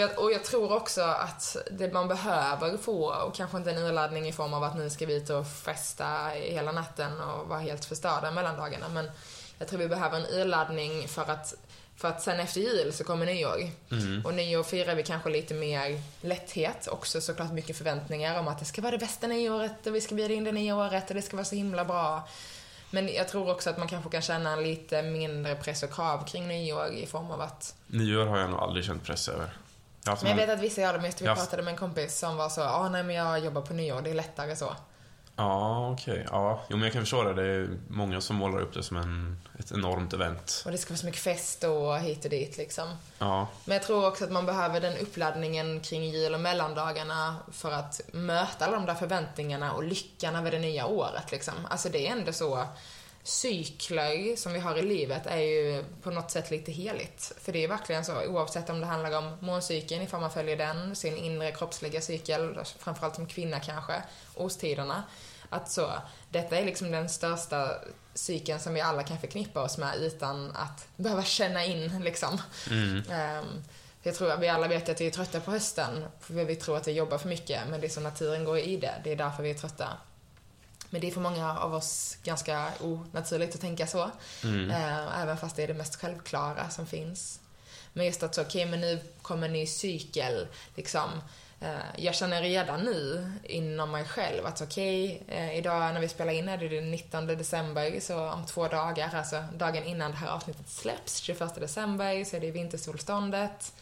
För 0.00 0.08
jag, 0.08 0.18
och 0.18 0.32
jag 0.32 0.44
tror 0.44 0.72
också 0.72 1.02
att 1.02 1.56
det 1.70 1.92
man 1.92 2.08
behöver 2.08 2.76
få, 2.76 3.14
och 3.14 3.34
kanske 3.34 3.56
inte 3.56 3.70
en 3.70 3.78
urladdning 3.78 4.28
i 4.28 4.32
form 4.32 4.54
av 4.54 4.64
att 4.64 4.76
nu 4.76 4.90
ska 4.90 5.06
vi 5.06 5.16
ut 5.16 5.30
och 5.30 5.46
festa 5.46 6.28
hela 6.28 6.72
natten 6.72 7.20
och 7.20 7.48
vara 7.48 7.58
helt 7.58 7.84
förstörda 7.84 8.30
mellan 8.30 8.56
dagarna, 8.56 8.88
men 8.88 9.10
jag 9.58 9.68
tror 9.68 9.78
vi 9.78 9.88
behöver 9.88 10.16
en 10.16 10.26
urladdning 10.26 11.08
för 11.08 11.30
att, 11.30 11.54
för 11.96 12.08
att 12.08 12.22
sen 12.22 12.40
efter 12.40 12.60
jul 12.60 12.92
så 12.92 13.04
kommer 13.04 13.26
nyår. 13.26 13.70
Mm. 13.90 14.26
Och 14.26 14.34
nyår 14.34 14.62
firar 14.62 14.94
vi 14.94 15.02
kanske 15.02 15.30
lite 15.30 15.54
mer 15.54 16.02
lätthet, 16.20 16.88
också 16.88 17.20
såklart 17.20 17.52
mycket 17.52 17.76
förväntningar 17.76 18.38
om 18.38 18.48
att 18.48 18.58
det 18.58 18.64
ska 18.64 18.82
vara 18.82 18.92
det 18.92 18.98
bästa 18.98 19.26
nyåret 19.26 19.86
och 19.86 19.94
vi 19.94 20.00
ska 20.00 20.14
bjuda 20.14 20.34
in 20.34 20.44
det 20.44 20.52
nya 20.52 20.76
året 20.76 21.08
och 21.08 21.14
det 21.14 21.22
ska 21.22 21.36
vara 21.36 21.44
så 21.44 21.54
himla 21.54 21.84
bra. 21.84 22.28
Men 22.90 23.08
jag 23.08 23.28
tror 23.28 23.50
också 23.50 23.70
att 23.70 23.78
man 23.78 23.88
kanske 23.88 24.10
kan 24.10 24.22
känna 24.22 24.56
lite 24.56 25.02
mindre 25.02 25.54
press 25.54 25.82
och 25.82 25.92
krav 25.92 26.26
kring 26.26 26.48
nyår 26.48 26.86
i 26.86 27.06
form 27.06 27.30
av 27.30 27.40
att 27.40 27.74
Nyår 27.86 28.26
har 28.26 28.38
jag 28.38 28.50
nog 28.50 28.60
aldrig 28.60 28.84
känt 28.84 29.04
press 29.04 29.28
över. 29.28 29.50
Haft 30.06 30.22
men 30.22 30.30
jag 30.30 30.46
vet 30.46 30.50
att 30.56 30.62
vissa 30.64 30.80
gör 30.80 30.98
det, 30.98 31.06
just 31.06 31.20
vi 31.22 31.26
Ja. 31.26 31.34
pratade 31.34 31.62
med 31.62 31.70
en 31.72 31.78
kompis 31.78 32.18
som 32.18 32.36
var 32.36 32.48
så, 32.48 32.62
ah 32.62 32.88
nej 32.88 33.02
men 33.02 33.16
jag 33.16 33.38
jobbar 33.38 33.62
på 33.62 33.72
nyår, 33.74 34.02
det 34.02 34.10
är 34.10 34.14
lättare 34.14 34.56
så. 34.56 34.76
Ja, 35.36 35.90
okej. 35.92 36.26
Ja, 36.30 36.60
jo, 36.68 36.76
men 36.76 36.84
jag 36.84 36.92
kan 36.92 37.02
förstå 37.02 37.22
det. 37.22 37.34
Det 37.34 37.42
är 37.48 37.68
många 37.88 38.20
som 38.20 38.36
målar 38.36 38.60
upp 38.60 38.74
det 38.74 38.82
som 38.82 38.96
en, 38.96 39.40
ett 39.58 39.72
enormt 39.72 40.12
event. 40.12 40.62
Och 40.64 40.72
det 40.72 40.78
ska 40.78 40.90
vara 40.90 40.98
så 40.98 41.06
mycket 41.06 41.20
fest 41.22 41.64
och 41.64 41.98
hit 41.98 42.24
och 42.24 42.30
dit 42.30 42.56
liksom. 42.56 42.88
Ja, 43.18 43.46
Men 43.64 43.74
jag 43.74 43.82
tror 43.82 44.06
också 44.06 44.24
att 44.24 44.30
man 44.32 44.46
behöver 44.46 44.80
den 44.80 44.96
uppladdningen 44.98 45.80
kring 45.80 46.04
jul 46.04 46.34
och 46.34 46.40
mellandagarna 46.40 47.36
för 47.52 47.70
att 47.72 48.00
möta 48.12 48.66
alla 48.66 48.76
de 48.76 48.86
där 48.86 48.94
förväntningarna 48.94 49.72
och 49.72 49.84
lyckan 49.84 50.36
över 50.36 50.50
det 50.50 50.58
nya 50.58 50.86
året 50.86 51.30
liksom. 51.32 51.54
Alltså 51.70 51.88
det 51.88 52.06
är 52.08 52.12
ändå 52.12 52.32
så, 52.32 52.64
cykler 53.22 54.36
som 54.36 54.52
vi 54.52 54.58
har 54.58 54.76
i 54.76 54.82
livet 54.82 55.26
är 55.26 55.40
ju 55.40 55.84
på 56.02 56.10
något 56.10 56.30
sätt 56.30 56.50
lite 56.50 56.72
heligt. 56.72 57.32
För 57.40 57.52
det 57.52 57.64
är 57.64 57.68
verkligen 57.68 58.04
så, 58.04 58.26
oavsett 58.26 58.70
om 58.70 58.80
det 58.80 58.86
handlar 58.86 59.18
om 59.18 59.36
måncykeln, 59.40 60.02
ifall 60.02 60.20
man 60.20 60.30
följer 60.30 60.56
den, 60.56 60.96
sin 60.96 61.16
inre 61.16 61.52
kroppsliga 61.52 62.00
cykel, 62.00 62.58
framförallt 62.78 63.14
som 63.14 63.26
kvinna 63.26 63.60
kanske, 63.60 64.02
årstiderna. 64.34 65.02
Att 65.48 65.70
så, 65.70 65.92
detta 66.28 66.58
är 66.58 66.64
liksom 66.64 66.90
den 66.90 67.08
största 67.08 67.74
cykeln 68.14 68.60
som 68.60 68.74
vi 68.74 68.80
alla 68.80 69.02
kan 69.02 69.18
förknippa 69.18 69.62
oss 69.62 69.78
med 69.78 69.96
utan 69.96 70.50
att 70.50 70.88
behöva 70.96 71.24
känna 71.24 71.64
in 71.64 72.02
liksom. 72.04 72.40
mm. 72.70 73.02
Ehm, 73.10 73.62
jag 74.02 74.14
tror 74.14 74.30
att 74.30 74.40
vi 74.40 74.48
alla 74.48 74.68
vet 74.68 74.88
att 74.88 75.00
vi 75.00 75.06
är 75.06 75.10
trötta 75.10 75.40
på 75.40 75.50
hösten, 75.50 76.04
för 76.20 76.34
vi 76.34 76.56
tror 76.56 76.76
att 76.76 76.88
vi 76.88 76.92
jobbar 76.92 77.18
för 77.18 77.28
mycket, 77.28 77.60
men 77.68 77.80
det 77.80 77.86
är 77.86 77.88
så 77.88 78.00
naturen 78.00 78.44
går 78.44 78.58
i 78.58 78.76
det. 78.76 78.94
Det 79.04 79.12
är 79.12 79.16
därför 79.16 79.42
vi 79.42 79.50
är 79.50 79.54
trötta. 79.54 79.88
Men 80.90 81.00
det 81.00 81.06
är 81.06 81.10
för 81.10 81.20
många 81.20 81.58
av 81.58 81.74
oss 81.74 82.18
ganska 82.24 82.68
onaturligt 82.80 83.54
att 83.54 83.60
tänka 83.60 83.86
så. 83.86 84.10
Mm. 84.44 84.70
Eh, 84.70 85.22
även 85.22 85.36
fast 85.36 85.56
det 85.56 85.62
är 85.62 85.68
det 85.68 85.74
mest 85.74 85.96
självklara 85.96 86.70
som 86.70 86.86
finns. 86.86 87.40
Men 87.92 88.06
just 88.06 88.22
att 88.22 88.34
så, 88.34 88.42
okej, 88.42 88.66
men 88.66 88.80
nu 88.80 89.00
kommer 89.22 89.46
en 89.46 89.52
ny 89.52 89.66
cykel, 89.66 90.46
liksom. 90.74 91.10
Eh, 91.60 91.74
jag 91.96 92.14
känner 92.14 92.42
redan 92.42 92.80
nu 92.80 93.32
inom 93.44 93.90
mig 93.90 94.04
själv 94.04 94.46
att 94.46 94.60
okej, 94.62 95.22
okay, 95.24 95.36
eh, 95.36 95.58
idag 95.58 95.94
när 95.94 96.00
vi 96.00 96.08
spelar 96.08 96.32
in 96.32 96.48
är 96.48 96.58
det 96.58 96.68
den 96.68 96.90
19 96.90 97.26
december, 97.26 98.00
så 98.00 98.30
om 98.30 98.46
två 98.46 98.68
dagar, 98.68 99.10
alltså 99.14 99.44
dagen 99.56 99.84
innan 99.84 100.10
det 100.10 100.16
här 100.16 100.28
avsnittet 100.28 100.68
släpps, 100.68 101.16
21 101.16 101.54
december, 101.54 102.24
så 102.24 102.36
är 102.36 102.40
det 102.40 102.50
vintersolståndet. 102.50 103.72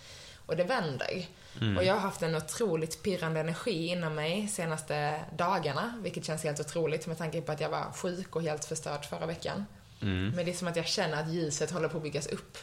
Och 0.47 0.57
det 0.57 0.65
vänder. 0.65 1.27
Mm. 1.61 1.77
Och 1.77 1.85
jag 1.85 1.95
har 1.95 2.01
haft 2.01 2.23
en 2.23 2.35
otroligt 2.35 3.03
pirrande 3.03 3.41
energi 3.41 3.87
inom 3.87 4.15
mig 4.15 4.49
senaste 4.49 5.25
dagarna, 5.37 5.95
vilket 6.03 6.25
känns 6.25 6.45
helt 6.45 6.61
otroligt 6.61 7.07
med 7.07 7.19
tanke 7.19 7.41
på 7.41 7.53
att 7.53 7.61
jag 7.61 7.69
var 7.69 7.93
sjuk 7.93 8.37
och 8.37 8.43
helt 8.43 8.65
förstörd 8.65 9.05
förra 9.05 9.27
veckan. 9.27 9.67
Mm. 10.03 10.31
Men 10.37 10.45
det 10.45 10.51
är 10.51 10.55
som 10.55 10.69
att 10.69 10.77
jag 10.77 10.87
känner 10.87 11.23
att 11.23 11.33
ljuset 11.33 11.71
håller 11.71 11.89
på 11.89 11.97
att 11.97 12.03
byggas 12.03 12.27
upp. 12.27 12.59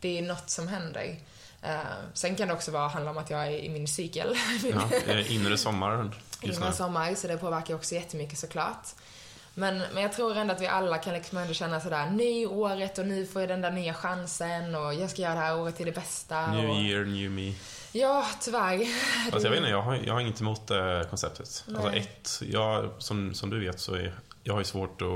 Det 0.00 0.18
är 0.18 0.22
något 0.22 0.50
som 0.50 0.68
händer. 0.68 1.16
Uh, 1.64 1.80
sen 2.14 2.36
kan 2.36 2.48
det 2.48 2.54
också 2.54 2.70
vara, 2.70 2.88
handla 2.88 3.10
om 3.10 3.18
att 3.18 3.30
jag 3.30 3.46
är 3.46 3.50
i 3.50 3.68
min 3.68 3.88
cykel. 3.88 4.36
Ja, 5.06 5.20
inre 5.28 5.58
sommaren 5.58 6.14
just 6.42 6.60
Inre 6.60 6.72
sommar, 6.72 7.14
så 7.14 7.28
det 7.28 7.36
påverkar 7.36 7.74
också 7.74 7.94
jättemycket 7.94 8.38
såklart. 8.38 8.88
Men, 9.60 9.82
men 9.94 10.02
jag 10.02 10.12
tror 10.12 10.36
ändå 10.36 10.54
att 10.54 10.60
vi 10.60 10.66
alla 10.66 10.98
kan 10.98 11.14
liksom 11.14 11.38
ändå 11.38 11.54
känna 11.54 11.80
sådär, 11.80 12.10
nyåret 12.10 12.98
och 12.98 13.06
nu 13.06 13.26
får 13.26 13.42
jag 13.42 13.48
den 13.48 13.60
där 13.60 13.70
nya 13.70 13.94
chansen 13.94 14.74
och 14.74 14.94
jag 14.94 15.10
ska 15.10 15.22
göra 15.22 15.34
det 15.34 15.40
här 15.40 15.58
året 15.58 15.76
till 15.76 15.86
det 15.86 15.92
bästa. 15.92 16.52
New 16.52 16.70
och... 16.70 16.76
year, 16.76 17.04
new 17.04 17.30
me. 17.30 17.54
Ja, 17.92 18.26
tyvärr. 18.40 18.86
Alltså, 19.32 19.46
jag 19.46 19.50
vet 19.50 19.58
inte, 19.58 19.70
jag 19.70 19.82
har, 19.82 19.98
jag 20.06 20.12
har 20.12 20.20
inget 20.20 20.40
emot 20.40 20.70
äh, 20.70 21.02
konceptet. 21.10 21.40
Alltså, 21.40 21.64
Nej. 21.66 21.82
Alltså 21.84 21.98
ett, 21.98 22.52
jag, 22.52 22.90
som, 22.98 23.34
som 23.34 23.50
du 23.50 23.60
vet 23.60 23.80
så 23.80 23.94
är 23.94 24.14
jag 24.42 24.52
har 24.52 24.60
ju 24.60 24.64
svårt 24.64 25.02
att 25.02 25.08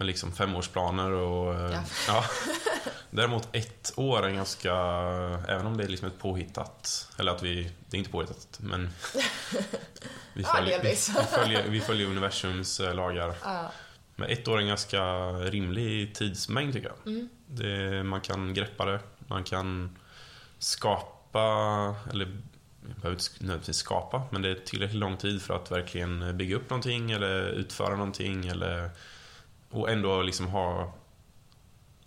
med 0.00 0.06
liksom 0.06 0.32
femårsplaner 0.32 1.10
och... 1.10 1.54
Eh, 1.54 1.72
ja. 1.72 1.82
ja. 2.06 2.24
Däremot 3.10 3.48
ett 3.52 3.92
år 3.96 4.26
är 4.26 4.30
ganska, 4.30 4.72
även 5.48 5.66
om 5.66 5.76
det 5.76 5.84
är 5.84 5.88
liksom 5.88 6.08
ett 6.08 6.18
påhittat, 6.18 7.08
eller 7.18 7.32
att 7.32 7.42
vi, 7.42 7.70
det 7.88 7.96
är 7.96 7.98
inte 7.98 8.10
påhittat, 8.10 8.58
men 8.60 8.90
vi 10.34 10.44
följer, 10.44 10.72
ja, 10.72 10.80
vi, 10.82 10.88
vi, 10.88 10.96
följer, 11.34 11.68
vi 11.68 11.80
följer 11.80 12.06
universums 12.06 12.80
eh, 12.80 12.94
lagar. 12.94 13.34
Ja. 13.44 13.72
Men 14.16 14.30
ett 14.30 14.48
år 14.48 14.56
är 14.56 14.60
en 14.60 14.68
ganska 14.68 15.02
rimlig 15.32 16.14
tidsmängd 16.14 16.72
tycker 16.72 16.88
jag. 16.88 17.12
Mm. 17.12 17.28
Det, 17.46 18.02
man 18.02 18.20
kan 18.20 18.54
greppa 18.54 18.84
det, 18.84 19.00
man 19.18 19.44
kan 19.44 19.98
skapa, 20.58 21.94
eller 22.10 22.38
behöver 22.80 23.10
inte 23.10 23.24
nödvändigtvis 23.38 23.76
skapa, 23.76 24.22
men 24.30 24.42
det 24.42 24.48
är 24.48 24.54
tillräckligt 24.54 25.00
lång 25.00 25.16
tid 25.16 25.42
för 25.42 25.54
att 25.54 25.70
verkligen 25.70 26.36
bygga 26.36 26.56
upp 26.56 26.70
någonting 26.70 27.10
eller 27.10 27.42
utföra 27.46 27.96
någonting 27.96 28.48
eller 28.48 28.90
och 29.70 29.90
ändå 29.90 30.22
liksom 30.22 30.46
ha 30.46 30.92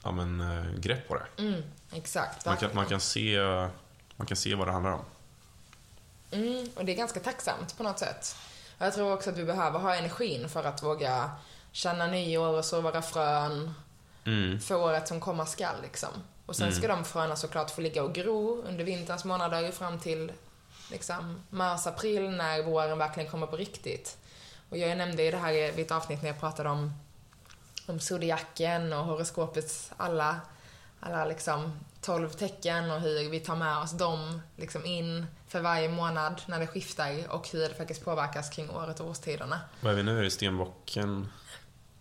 ja, 0.04 0.12
men, 0.12 0.42
eh, 0.42 0.80
grepp 0.80 1.08
på 1.08 1.16
det. 1.16 1.42
Mm, 1.42 1.64
exakt. 1.92 2.46
Man 2.46 2.58
kan, 2.58 2.70
man, 2.74 2.86
kan 2.86 3.00
se, 3.00 3.40
man 4.16 4.28
kan 4.28 4.38
se 4.38 4.56
vad 4.56 4.68
det 4.68 4.72
handlar 4.72 4.92
om. 4.92 5.06
Mm, 6.32 6.70
och 6.76 6.86
det 6.86 6.92
är 6.92 6.96
ganska 6.96 7.20
tacksamt 7.20 7.78
på 7.78 7.84
något 7.84 8.00
sätt. 8.00 8.36
Jag 8.78 8.94
tror 8.94 9.14
också 9.14 9.30
att 9.30 9.38
vi 9.38 9.44
behöver 9.44 9.80
ha 9.80 9.96
energin 9.96 10.50
för 10.50 10.64
att 10.64 10.84
våga 10.84 11.32
känna 11.72 12.08
nyår 12.08 12.58
och 12.58 12.66
så 12.66 12.82
våra 12.82 13.02
frön 13.02 13.74
mm. 14.26 14.60
för 14.60 14.76
året 14.76 15.08
som 15.08 15.20
komma 15.20 15.46
skall 15.46 15.76
liksom. 15.82 16.10
Och 16.46 16.56
sen 16.56 16.68
mm. 16.68 16.80
ska 16.80 16.88
de 16.88 17.06
fröna 17.06 17.36
såklart 17.36 17.72
få 17.72 17.82
ligga 17.82 18.04
och 18.04 18.14
gro 18.14 18.64
under 18.68 18.84
vinterns 18.84 19.26
månader 19.26 19.72
fram 19.72 20.00
till 20.00 20.32
liksom 20.92 21.44
mars, 21.50 21.88
april 21.88 22.30
när 22.30 22.64
våren 22.64 22.98
verkligen 22.98 23.30
kommer 23.30 23.48
på 23.48 23.58
riktigt. 23.58 24.18
Och 24.70 24.78
jag 24.78 24.98
nämnde 24.98 25.24
i 25.24 25.32
det 25.32 25.38
här 25.38 25.72
vid 25.72 25.86
ett 25.86 25.92
avsnitt 25.92 26.22
när 26.22 26.30
jag 26.30 26.40
pratade 26.40 26.70
om 26.70 26.94
om 27.86 28.00
zodiaken 28.00 28.94
och 28.94 29.06
horoskopets 29.06 29.92
alla, 29.98 30.42
alla 31.00 31.26
liksom 31.26 31.80
12 32.02 32.30
tecken 32.30 32.92
och 32.92 33.02
hur 33.02 33.30
vi 33.30 33.40
tar 33.40 33.56
med 33.56 33.78
oss 33.78 33.92
dem 33.92 34.42
liksom 34.56 34.86
in 34.86 35.26
för 35.48 35.62
varje 35.62 35.90
månad 35.90 36.42
när 36.46 36.60
det 36.60 36.68
skiftar 36.68 37.28
och 37.30 37.50
hur 37.50 37.70
det 37.70 37.76
faktiskt 37.76 38.06
påverkas 38.06 38.50
kring 38.50 38.70
året 38.70 39.00
och 39.00 39.10
årstiderna. 39.10 39.60
Vad 39.82 39.92
är 39.92 39.96
vi 39.96 40.04
nu? 40.04 40.20
Är 40.20 40.24
det 40.24 40.32
stenbocken? 40.32 41.28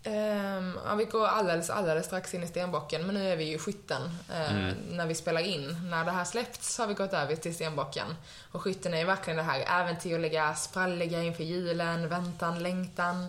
Um, 0.04 0.78
ja, 0.84 0.94
vi 0.98 1.04
går 1.04 1.26
alldeles, 1.26 1.70
alldeles 1.70 2.06
strax 2.06 2.34
in 2.34 2.42
i 2.42 2.46
stenbocken, 2.46 3.06
men 3.06 3.14
nu 3.14 3.28
är 3.28 3.36
vi 3.36 3.44
ju 3.44 3.54
i 3.54 3.58
skytten 3.58 4.02
uh, 4.30 4.54
mm. 4.54 4.76
när 4.90 5.06
vi 5.06 5.14
spelar 5.14 5.40
in. 5.40 5.90
När 5.90 6.04
det 6.04 6.10
här 6.10 6.24
släppts 6.24 6.78
har 6.78 6.86
vi 6.86 6.94
gått 6.94 7.12
över 7.12 7.36
till 7.36 7.54
stenbocken. 7.54 8.06
Och 8.52 8.62
skytten 8.62 8.94
är 8.94 8.98
ju 8.98 9.04
verkligen 9.04 9.36
det 9.36 9.42
här 9.42 9.80
äventyrliga, 9.80 10.54
spralliga 10.54 11.22
inför 11.22 11.44
julen, 11.44 12.08
väntan, 12.08 12.62
längtan. 12.62 13.28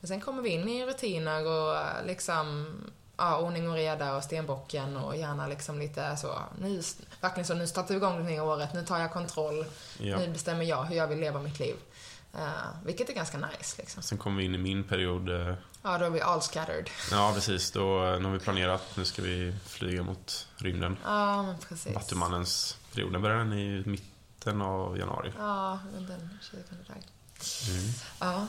Men 0.00 0.08
sen 0.08 0.20
kommer 0.20 0.42
vi 0.42 0.48
in 0.48 0.68
i 0.68 0.86
rutiner 0.86 1.46
och 1.46 2.06
liksom 2.06 2.66
ja, 3.16 3.38
ordning 3.38 3.70
och 3.70 3.74
reda 3.74 4.16
och 4.16 4.24
stenbocken 4.24 4.96
och 4.96 5.16
gärna 5.16 5.46
liksom 5.46 5.78
lite 5.78 6.16
så, 6.16 6.38
nu, 6.60 6.82
verkligen 7.20 7.46
så, 7.46 7.54
nu 7.54 7.66
startar 7.66 7.88
vi 7.88 7.96
igång 7.96 8.18
det 8.18 8.24
nya 8.24 8.44
året, 8.44 8.74
nu 8.74 8.84
tar 8.84 8.98
jag 8.98 9.12
kontroll, 9.12 9.64
ja. 9.98 10.18
nu 10.18 10.28
bestämmer 10.28 10.64
jag 10.64 10.84
hur 10.84 10.96
jag 10.96 11.08
vill 11.08 11.20
leva 11.20 11.40
mitt 11.40 11.58
liv. 11.58 11.76
Uh, 12.34 12.84
vilket 12.84 13.08
är 13.08 13.14
ganska 13.14 13.38
nice 13.38 13.76
liksom. 13.78 14.02
Sen 14.02 14.18
kommer 14.18 14.38
vi 14.38 14.44
in 14.44 14.54
i 14.54 14.58
min 14.58 14.84
period. 14.84 15.28
Uh, 15.28 15.54
ja, 15.82 15.98
då 15.98 16.04
är 16.04 16.10
vi 16.10 16.20
all 16.20 16.42
scattered. 16.42 16.90
Ja, 17.10 17.32
precis. 17.34 17.70
Då, 17.70 18.04
uh, 18.04 18.20
nu 18.20 18.24
har 18.24 18.32
vi 18.32 18.38
planerat, 18.38 18.96
nu 18.96 19.04
ska 19.04 19.22
vi 19.22 19.54
flyga 19.66 20.02
mot 20.02 20.48
rymden. 20.56 20.96
Ja, 21.04 21.42
men 21.42 21.58
precis. 21.58 21.94
Vattumannens 21.94 22.76
period, 22.94 23.12
den 23.12 23.22
börjar 23.22 23.38
den 23.38 23.52
i 23.52 23.82
mitten 23.86 24.62
av 24.62 24.98
januari. 24.98 25.32
Ja, 25.38 25.78
den 25.92 26.38
20 26.42 26.56
där. 26.86 26.94
Mm. 26.94 27.92
Ja, 28.20 28.46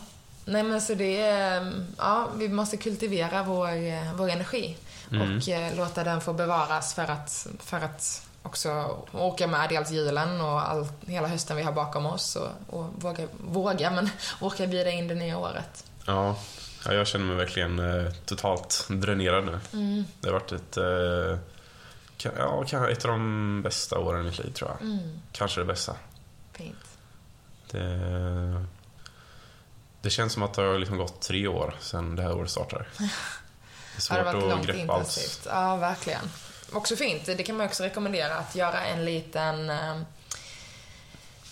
Nej 0.49 0.63
men 0.63 0.81
så 0.81 0.93
det 0.93 1.21
är, 1.21 1.73
ja, 1.97 2.29
vi 2.35 2.49
måste 2.49 2.77
kultivera 2.77 3.43
vår, 3.43 4.13
vår 4.15 4.29
energi 4.29 4.77
mm. 5.11 5.37
och 5.37 5.49
eh, 5.49 5.75
låta 5.75 6.03
den 6.03 6.21
få 6.21 6.33
bevaras 6.33 6.93
för 6.93 7.11
att, 7.11 7.47
för 7.59 7.77
att 7.77 8.27
också 8.43 8.97
åka 9.11 9.47
med 9.47 9.69
dels 9.69 9.91
julen 9.91 10.41
och 10.41 10.69
all, 10.69 10.87
hela 11.05 11.27
hösten 11.27 11.57
vi 11.57 11.63
har 11.63 11.71
bakom 11.71 12.05
oss 12.05 12.35
och, 12.35 12.79
och 12.79 12.85
våga, 12.95 13.27
våga, 13.37 13.91
men 13.91 14.09
orka 14.41 14.67
bjuda 14.67 14.91
in 14.91 15.07
det 15.07 15.15
nya 15.15 15.37
året. 15.37 15.85
Ja, 16.05 16.35
ja 16.85 16.93
jag 16.93 17.07
känner 17.07 17.25
mig 17.25 17.35
verkligen 17.35 17.79
eh, 17.79 18.11
totalt 18.25 18.87
dränerad 18.89 19.45
nu. 19.45 19.59
Mm. 19.73 20.03
Det 20.21 20.27
har 20.27 20.33
varit 20.33 20.51
ett, 20.51 20.77
eh, 20.77 21.37
ja, 22.37 22.63
kanske 22.67 22.91
ett 22.91 23.05
av 23.05 23.11
de 23.11 23.61
bästa 23.61 23.99
åren 23.99 24.21
i 24.21 24.23
mitt 24.23 24.39
liv 24.39 24.51
tror 24.51 24.69
jag. 24.69 24.81
Mm. 24.81 25.21
Kanske 25.31 25.61
det 25.61 25.65
bästa. 25.65 25.95
Fint. 26.53 26.75
Det, 27.71 28.65
det 30.01 30.09
känns 30.09 30.33
som 30.33 30.43
att 30.43 30.53
det 30.53 30.61
har 30.61 30.79
liksom 30.79 30.97
gått 30.97 31.21
tre 31.21 31.47
år 31.47 31.75
sedan 31.79 32.15
det 32.15 32.21
här 32.21 32.35
året 32.35 32.51
startade. 32.51 32.85
Det 33.95 34.13
är 34.13 34.23
svårt 34.23 34.41
det 34.41 34.53
att 34.53 34.65
greppa 34.65 34.93
allt. 34.93 35.41
Ja, 35.45 35.75
verkligen. 35.75 36.29
Också 36.71 36.95
fint, 36.95 37.25
det 37.25 37.43
kan 37.43 37.57
man 37.57 37.65
också 37.65 37.83
rekommendera, 37.83 38.35
att 38.35 38.55
göra 38.55 38.81
en 38.85 39.05
liten 39.05 39.69
eh, 39.69 40.01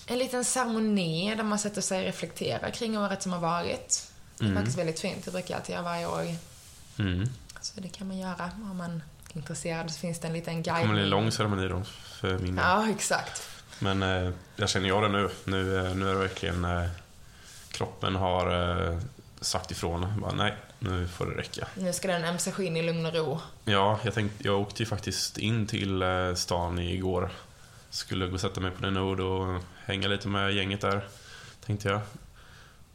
en 0.08 0.20
liten 0.20 0.46
ceremoni 0.46 1.36
där 1.36 1.44
man 1.44 1.60
sätter 1.60 1.82
sig 1.82 2.00
och 2.00 2.06
reflekterar 2.06 2.70
kring 2.70 2.98
året 2.98 3.24
som 3.24 3.34
har 3.34 3.40
varit. 3.40 4.12
Det 4.38 4.44
är 4.44 4.48
mm. 4.48 4.58
faktiskt 4.58 4.78
väldigt 4.78 5.00
fint. 5.00 5.26
Det 5.26 5.32
brukar 5.32 5.50
jag 5.54 5.60
alltid 5.60 5.74
göra 5.74 5.84
varje 5.84 6.08
år. 6.08 6.36
Mm. 7.00 7.30
Så 7.62 7.82
det 7.82 7.90
kan 7.90 8.08
man 8.08 8.18
göra 8.18 8.52
om 8.72 8.78
man 8.78 9.04
är 9.32 9.38
intresserad. 9.38 9.92
Så 9.92 10.00
finns 10.00 10.20
det 10.20 10.28
en 10.28 10.34
liten 10.34 10.64
guide. 10.64 10.78
Det 10.78 10.82
kommer 10.82 10.94
bli 10.94 11.04
en 11.04 11.10
lång 11.10 11.32
ceremoni 11.32 11.68
då, 11.68 11.84
för 12.20 12.38
min 12.38 12.58
Ja, 12.58 12.90
exakt. 12.90 13.50
Men 13.80 14.04
eh, 14.04 14.32
jag 14.56 14.70
känner 14.70 14.88
ju 14.88 15.02
det 15.02 15.10
nu. 15.10 15.30
Nu, 15.44 15.78
eh, 15.78 15.96
nu 15.96 16.10
är 16.10 16.14
det 16.14 16.20
verkligen 16.20 16.66
eh, 16.66 16.90
kroppen 17.78 18.16
har 18.16 18.72
eh, 18.92 19.00
sagt 19.42 19.72
ifrån. 19.72 20.22
Bara, 20.22 20.34
nej, 20.34 20.54
nu 20.80 21.08
får 21.08 21.26
det 21.26 21.38
räcka. 21.38 21.68
Nu 21.76 21.94
ska 21.94 22.08
den 22.08 22.24
ömsa 22.24 22.52
skinn 22.52 22.78
i 22.78 22.82
lugn 22.82 23.06
och 23.06 23.13
ro. 23.13 23.40
Ja, 23.66 24.00
jag, 24.04 24.13
tänkte, 24.13 24.48
jag 24.48 24.62
åkte 24.62 24.84
ju 24.84 24.88
faktiskt 24.88 25.38
in 25.38 25.68
till 25.68 26.02
eh, 26.02 26.34
stan 26.34 26.80
igår. 26.80 27.30
Skulle 27.90 28.28
gå 28.28 28.34
och 28.34 28.42
sätta 28.42 28.62
mig 28.62 28.72
på 28.72 28.82
den 28.82 28.98
ord 28.98 29.20
och 29.20 29.62
hänga 29.86 30.08
lite 30.08 30.28
med 30.28 30.54
gänget 30.54 30.82
där, 30.82 31.08
tänkte 31.66 31.90
jag. 31.90 32.02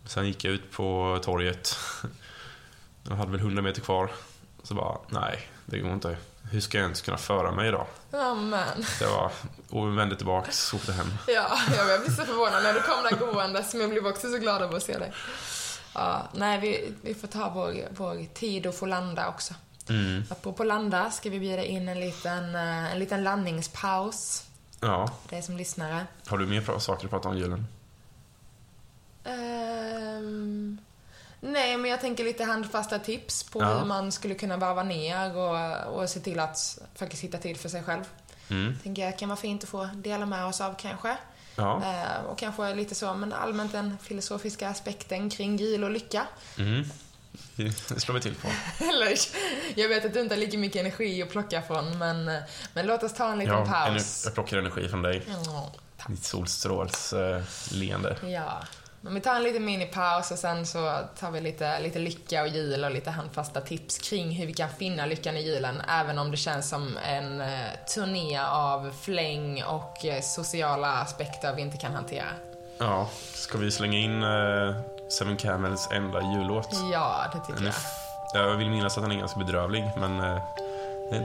Sen 0.05 0.27
gick 0.27 0.45
jag 0.45 0.55
ut 0.55 0.71
på 0.71 1.18
torget. 1.23 1.77
Jag 3.09 3.16
hade 3.16 3.31
väl 3.31 3.40
100 3.40 3.62
meter 3.62 3.81
kvar. 3.81 4.11
Så 4.62 4.75
bara, 4.75 4.98
nej, 5.09 5.48
det 5.66 5.79
går 5.79 5.92
inte. 5.92 6.16
Hur 6.51 6.61
ska 6.61 6.79
jag 6.79 6.85
ens 6.85 7.01
kunna 7.01 7.16
föra 7.16 7.53
mig 7.53 7.68
idag? 7.68 7.87
Amen. 8.12 8.85
Det 8.98 9.07
var, 9.07 9.33
och 9.70 9.98
vände 9.98 10.16
tillbaks 10.16 10.72
och 10.72 10.79
åkte 10.79 10.92
hem. 10.92 11.07
Ja, 11.27 11.59
jag 11.77 12.01
blev 12.01 12.16
så 12.16 12.25
förvånad 12.25 12.62
när 12.62 12.75
du 12.75 12.81
kom 12.81 13.03
där 13.03 13.16
gåendes, 13.27 13.75
men 13.75 13.81
jag 13.81 13.90
blev 13.90 14.07
också 14.07 14.29
så 14.29 14.38
glad 14.38 14.62
över 14.62 14.77
att 14.77 14.83
se 14.83 14.98
dig. 14.98 15.12
Ja, 15.94 16.22
nej, 16.33 16.61
vi, 16.61 16.94
vi 17.03 17.14
får 17.14 17.29
ta 17.29 17.51
vår, 17.55 17.75
vår 17.90 18.35
tid 18.35 18.66
och 18.66 18.75
få 18.75 18.87
landa 18.87 19.29
också. 19.29 19.55
Mm. 19.88 20.25
Apropå 20.31 20.64
landa 20.64 21.11
ska 21.11 21.31
vi 21.31 21.40
bjuda 21.40 21.64
in 21.64 21.88
en 21.88 22.01
liten, 22.01 22.55
eh, 22.55 22.92
en 22.92 22.98
liten 22.98 23.25
landningspaus. 23.25 24.44
Ja. 24.81 25.11
Det 25.29 25.42
som 25.42 25.57
lyssnare. 25.57 26.07
Har 26.27 26.38
du 26.38 26.46
mer 26.46 26.79
saker 26.79 27.05
att 27.05 27.11
prata 27.11 27.29
om 27.29 27.38
julen? 27.38 27.66
Um, 29.25 30.79
Nej, 31.44 31.76
men 31.76 31.90
jag 31.90 32.00
tänker 32.00 32.24
lite 32.24 32.44
handfasta 32.44 32.98
tips 32.98 33.42
på 33.42 33.61
ja. 33.61 33.78
hur 33.78 33.85
man 33.85 34.12
skulle 34.12 34.35
kunna 34.35 34.57
varva 34.57 34.83
ner 34.83 35.37
och, 35.37 35.94
och 35.94 36.11
se 36.11 36.20
till 36.20 36.40
att 36.40 36.78
faktiskt 36.94 37.22
hitta 37.22 37.38
tid 37.38 37.57
för 37.57 37.68
sig 37.68 37.83
själv. 37.83 38.05
Mm. 38.48 38.78
Tänker 38.83 39.05
jag 39.05 39.18
kan 39.18 39.28
vara 39.28 39.37
fint 39.37 39.62
att 39.62 39.68
få 39.68 39.88
dela 39.94 40.26
med 40.26 40.44
oss 40.44 40.61
av 40.61 40.74
kanske. 40.78 41.16
Ja. 41.57 41.83
Eh, 41.85 42.24
och 42.24 42.38
kanske 42.38 42.74
lite 42.74 42.94
så, 42.94 43.14
men 43.14 43.33
allmänt 43.33 43.72
den 43.72 43.98
filosofiska 44.02 44.68
aspekten 44.68 45.31
kring 45.31 45.57
jul 45.57 45.85
och 45.85 45.90
lycka. 45.90 46.26
Mm. 46.59 46.85
Det 47.57 48.00
slår 48.00 48.14
vi 48.14 48.20
till 48.20 48.35
på. 48.35 48.48
Jag 49.81 49.88
vet 49.88 50.05
att 50.05 50.14
du 50.14 50.20
inte 50.20 50.35
har 50.35 50.40
lika 50.40 50.59
mycket 50.59 50.81
energi 50.81 51.22
att 51.22 51.31
plocka 51.31 51.62
från, 51.62 51.98
men, 51.98 52.24
men 52.74 52.87
låt 52.87 53.02
oss 53.02 53.14
ta 53.14 53.33
en 53.33 53.38
liten 53.38 53.55
ja, 53.55 53.66
paus. 53.66 54.22
Jag 54.24 54.35
plockar 54.35 54.59
energi 54.59 54.88
från 54.88 55.02
dig. 55.02 55.22
Ja, 55.44 55.72
Ditt 56.09 56.24
solstråls 56.24 57.12
eh. 57.12 57.42
Ja. 58.31 58.62
Men 59.05 59.15
vi 59.15 59.21
tar 59.21 59.35
en 59.35 59.43
liten 59.43 59.65
minipaus 59.65 60.31
och 60.31 60.38
sen 60.38 60.67
så 60.67 60.99
tar 61.21 61.31
vi 61.31 61.41
lite, 61.41 61.81
lite 61.81 61.99
lycka 61.99 62.43
och 62.43 62.49
jul 62.49 62.85
och 62.85 62.91
lite 62.91 63.11
handfasta 63.11 63.61
tips 63.61 63.99
kring 63.99 64.31
hur 64.31 64.47
vi 64.47 64.53
kan 64.53 64.69
finna 64.69 65.07
lyckan 65.07 65.37
i 65.37 65.41
julen, 65.43 65.83
även 65.88 66.19
om 66.19 66.31
det 66.31 66.37
känns 66.37 66.69
som 66.69 66.97
en 66.97 67.41
eh, 67.41 67.49
turné 67.95 68.38
av 68.38 68.91
fläng 69.01 69.65
och 69.65 70.05
eh, 70.05 70.21
sociala 70.21 70.93
aspekter 70.93 71.55
vi 71.55 71.62
inte 71.62 71.77
kan 71.77 71.93
hantera. 71.95 72.27
Ja, 72.79 73.09
ska 73.35 73.59
vi 73.59 73.71
slänga 73.71 73.99
in 73.99 74.23
eh, 74.23 74.75
Seven 75.09 75.37
Camels 75.37 75.88
enda 75.93 76.23
jullåt? 76.35 76.69
Ja, 76.93 77.25
det 77.33 77.41
tycker 77.41 77.65
Den 77.65 77.73
jag. 78.35 78.51
jag 78.51 78.57
vill 78.57 78.71
minnas 78.71 78.97
att 78.99 79.05
den 79.05 79.12
är 79.12 79.17
ganska 79.17 79.38
bedrövlig, 79.38 79.91
men 79.97 80.21
eh, 80.21 80.38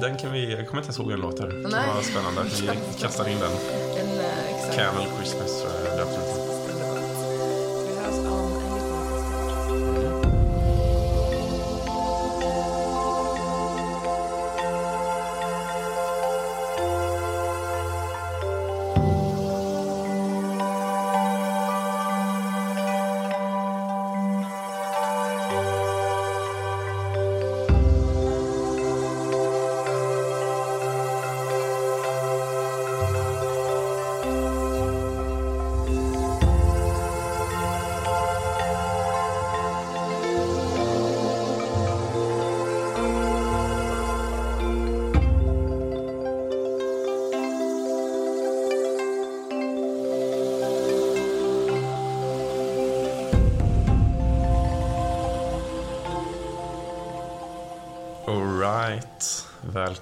den 0.01 0.17
kan 0.17 0.31
vi... 0.31 0.55
Jag 0.55 0.67
kommer 0.67 0.81
inte 0.81 0.87
ens 0.87 0.99
ihåg 0.99 1.11
en 1.11 1.19
låt 1.19 1.39
här. 1.39 1.47
Det 1.47 1.93
var 1.93 2.01
spännande. 2.01 2.43
Vi 2.43 2.69
kastar 3.01 3.27
in 3.27 3.39
den. 3.39 3.51
En, 3.97 4.19
eh, 4.19 4.55
exakt. 4.55 4.75
Camel 4.75 5.07
Christmas 5.17 5.61
tror 5.61 5.71
jag. 5.73 6.36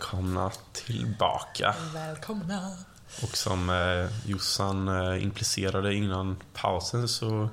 Välkomna 0.06 0.52
tillbaka. 0.74 1.76
Välkomna. 1.94 2.78
Och 3.24 3.38
som 3.38 3.70
eh, 3.70 4.30
Jossan 4.30 4.88
eh, 4.88 5.24
implicerade 5.24 5.94
innan 5.94 6.44
pausen 6.54 7.08
så 7.08 7.50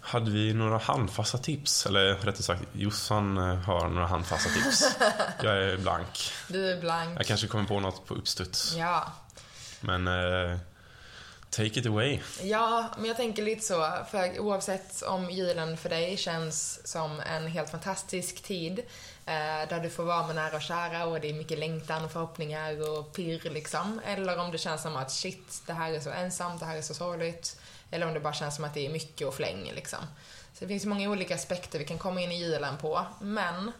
hade 0.00 0.30
vi 0.30 0.54
några 0.54 0.78
handfasta 0.78 1.38
tips. 1.38 1.86
Eller 1.86 2.14
rättare 2.14 2.42
sagt, 2.42 2.62
Jossan 2.72 3.38
eh, 3.38 3.56
har 3.56 3.88
några 3.88 4.06
handfasta 4.06 4.50
tips. 4.50 4.96
Jag 5.42 5.62
är 5.62 5.76
blank. 5.76 6.32
Du 6.48 6.70
är 6.70 6.80
blank. 6.80 7.18
Jag 7.18 7.26
kanske 7.26 7.46
kommer 7.46 7.64
på 7.64 7.80
något 7.80 8.06
på 8.06 8.14
uppstuds. 8.14 8.74
Ja. 8.76 9.12
Men 9.80 10.08
eh, 10.08 10.58
take 11.50 11.80
it 11.80 11.86
away. 11.86 12.20
Ja, 12.42 12.88
men 12.96 13.04
jag 13.04 13.16
tänker 13.16 13.42
lite 13.42 13.64
så, 13.64 13.90
för 14.10 14.38
oavsett 14.38 15.02
om 15.02 15.30
julen 15.30 15.76
för 15.76 15.88
dig 15.88 16.16
känns 16.16 16.86
som 16.86 17.20
en 17.20 17.46
helt 17.46 17.70
fantastisk 17.70 18.42
tid, 18.42 18.78
eh, 19.26 19.68
där 19.68 19.80
du 19.80 19.90
får 19.90 20.04
vara 20.04 20.26
med 20.26 20.36
nära 20.36 20.56
och 20.56 20.62
kära 20.62 21.06
och 21.06 21.20
det 21.20 21.30
är 21.30 21.34
mycket 21.34 21.58
längtan 21.58 22.04
och 22.04 22.12
förhoppningar 22.12 22.90
och 22.90 23.12
pirr 23.12 23.50
liksom, 23.50 24.00
eller 24.06 24.38
om 24.38 24.52
det 24.52 24.58
känns 24.58 24.82
som 24.82 24.96
att 24.96 25.10
shit, 25.10 25.62
det 25.66 25.72
här 25.72 25.92
är 25.92 26.00
så 26.00 26.10
ensamt, 26.10 26.60
det 26.60 26.66
här 26.66 26.76
är 26.76 26.82
så 26.82 26.94
sorgligt, 26.94 27.60
eller 27.90 28.06
om 28.06 28.14
det 28.14 28.20
bara 28.20 28.32
känns 28.32 28.56
som 28.56 28.64
att 28.64 28.74
det 28.74 28.86
är 28.86 28.90
mycket 28.90 29.26
och 29.26 29.34
fläng 29.34 29.72
liksom. 29.74 29.98
Så 30.52 30.64
det 30.64 30.68
finns 30.68 30.84
många 30.84 31.10
olika 31.10 31.34
aspekter 31.34 31.78
vi 31.78 31.84
kan 31.84 31.98
komma 31.98 32.20
in 32.20 32.32
i 32.32 32.38
julen 32.38 32.76
på, 32.76 33.06
men 33.20 33.72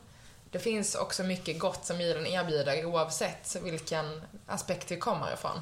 det 0.50 0.59
finns 0.59 0.94
också 0.94 1.24
mycket 1.24 1.59
gott 1.59 1.85
som 1.85 2.00
julen 2.00 2.26
erbjuder 2.26 2.85
oavsett 2.85 3.57
vilken 3.62 4.22
aspekt 4.46 4.90
vi 4.90 4.96
kommer 4.96 5.33
ifrån. 5.33 5.61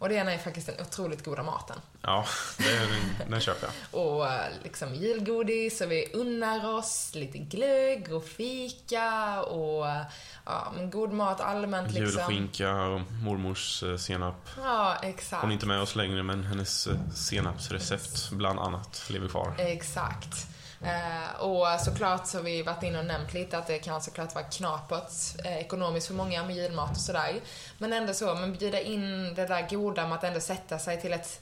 Och 0.00 0.08
det 0.08 0.14
ena 0.14 0.32
är 0.32 0.38
faktiskt 0.38 0.66
den 0.66 0.80
otroligt 0.80 1.24
goda 1.24 1.42
maten. 1.42 1.76
Ja, 2.02 2.26
det, 2.58 2.88
den 3.28 3.40
köper 3.40 3.66
jag. 3.66 4.00
Och 4.04 4.26
eh, 4.26 4.40
liksom 4.62 4.94
julgodis 4.94 5.80
och 5.80 5.90
vi 5.90 6.10
unnar 6.12 6.74
oss 6.74 7.14
lite 7.14 7.38
glögg 7.38 8.12
och 8.12 8.24
fika 8.24 9.42
och 9.42 9.86
ja, 10.44 10.72
men 10.76 10.90
god 10.90 11.12
mat 11.12 11.40
allmänt 11.40 11.92
liksom. 11.92 12.04
Julskinka 12.04 12.82
och 12.82 13.00
mormors 13.22 13.82
eh, 13.82 13.96
senap. 13.96 14.48
Ja, 14.56 14.96
exakt. 15.02 15.42
Hon 15.42 15.50
är 15.50 15.54
inte 15.54 15.66
med 15.66 15.80
oss 15.80 15.96
längre 15.96 16.22
men 16.22 16.44
hennes 16.44 16.86
eh, 16.86 16.96
senapsrecept 17.14 18.30
bland 18.30 18.58
annat 18.58 19.04
lever 19.08 19.28
kvar. 19.28 19.54
Exakt. 19.58 20.49
Eh, 20.84 21.40
och 21.40 21.80
såklart 21.80 22.26
så 22.26 22.38
har 22.38 22.42
vi 22.42 22.62
varit 22.62 22.82
inne 22.82 22.98
och 22.98 23.04
nämnt 23.04 23.34
lite 23.34 23.58
att 23.58 23.66
det 23.66 23.78
kan 23.78 24.02
såklart 24.02 24.34
vara 24.34 24.44
knapert 24.44 25.12
eh, 25.44 25.56
ekonomiskt 25.56 26.06
för 26.06 26.14
många 26.14 26.44
med 26.44 26.56
julmat 26.56 26.90
och 26.90 26.96
sådär. 26.96 27.40
Men 27.78 27.92
ändå 27.92 28.14
så, 28.14 28.34
men 28.34 28.52
bjuda 28.52 28.80
in 28.80 29.34
det 29.34 29.46
där 29.46 29.68
goda 29.70 30.06
med 30.06 30.18
att 30.18 30.24
ändå 30.24 30.40
sätta 30.40 30.78
sig 30.78 31.00
till 31.00 31.12
ett 31.12 31.40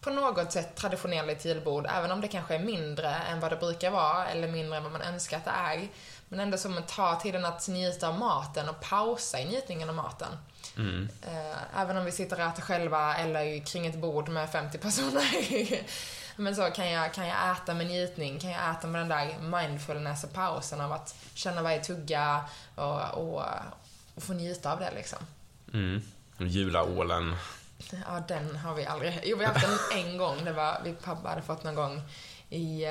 på 0.00 0.10
något 0.10 0.52
sätt 0.52 0.74
traditionellt 0.76 1.44
julbord, 1.44 1.86
även 1.96 2.10
om 2.10 2.20
det 2.20 2.28
kanske 2.28 2.54
är 2.54 2.58
mindre 2.58 3.14
än 3.14 3.40
vad 3.40 3.52
det 3.52 3.56
brukar 3.56 3.90
vara, 3.90 4.26
eller 4.28 4.48
mindre 4.48 4.76
än 4.76 4.82
vad 4.82 4.92
man 4.92 5.02
önskar 5.02 5.36
att 5.36 5.44
det 5.44 5.50
är. 5.50 5.88
Men 6.28 6.40
ändå 6.40 6.58
som 6.58 6.78
att 6.78 6.88
ta 6.88 7.20
tiden 7.20 7.44
att 7.44 7.68
njuta 7.68 8.08
av 8.08 8.18
maten 8.18 8.68
och 8.68 8.80
pausa 8.80 9.40
i 9.40 9.44
njutningen 9.44 9.88
av 9.88 9.94
maten. 9.94 10.28
Mm. 10.76 11.08
Eh, 11.22 11.80
Även 11.80 11.96
om 11.96 12.04
vi 12.04 12.12
sitter 12.12 12.36
och 12.36 12.46
äter 12.46 12.62
själva 12.62 13.16
eller 13.16 13.66
kring 13.66 13.86
ett 13.86 13.96
bord 13.96 14.28
med 14.28 14.50
50 14.50 14.78
personer. 14.78 15.24
Men 16.36 16.56
så 16.56 16.62
kan 16.70 16.90
jag, 16.90 17.14
kan 17.14 17.26
jag 17.26 17.52
äta 17.52 17.74
med 17.74 17.86
njutning, 17.86 18.40
kan 18.40 18.50
jag 18.50 18.70
äta 18.70 18.86
med 18.86 19.00
den 19.00 19.08
där 19.08 19.38
mindfulness 19.38 20.24
och 20.24 20.32
pausen 20.32 20.80
av 20.80 20.92
att 20.92 21.14
känna 21.34 21.62
varje 21.62 21.84
tugga 21.84 22.44
och, 22.74 23.00
och, 23.10 23.44
och 24.14 24.22
få 24.22 24.32
njuta 24.32 24.72
av 24.72 24.78
det 24.78 24.90
liksom. 24.94 25.18
Mm. 25.72 26.02
Julaålen. 26.38 27.36
Ja, 28.06 28.22
den 28.28 28.56
har 28.56 28.74
vi 28.74 28.86
aldrig... 28.86 29.20
Jo, 29.24 29.36
vi 29.38 29.44
har 29.44 29.52
haft 29.54 29.66
den 29.92 30.04
en 30.04 30.18
gång. 30.18 30.44
Det 30.44 30.52
var, 30.52 30.80
vi 30.84 30.92
pappa 30.92 31.28
hade 31.28 31.42
fått 31.42 31.64
någon 31.64 31.74
gång 31.74 32.02
i... 32.50 32.86
Uh, 32.86 32.90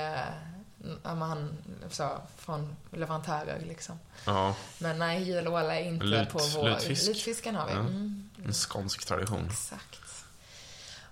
ja, 1.04 1.16
men 1.16 1.22
han 1.22 1.58
så, 1.90 2.10
från 2.38 2.76
leverantörer 2.92 3.60
liksom. 3.68 4.00
Ja, 4.26 4.56
Men 4.80 5.00
nej, 5.00 5.24
julåla 5.24 5.80
är 5.80 5.84
inte 5.84 6.06
Lut- 6.06 6.30
på 6.30 6.40
vår... 6.56 6.64
lutfisk. 6.70 7.08
Lutfisken 7.08 7.56
har 7.56 7.68
vi. 7.68 7.74
Ja. 7.74 7.80
Mm. 7.80 8.30
en 8.46 8.54
skånsk 8.54 9.06
tradition. 9.06 9.48
Exakt. 9.52 10.19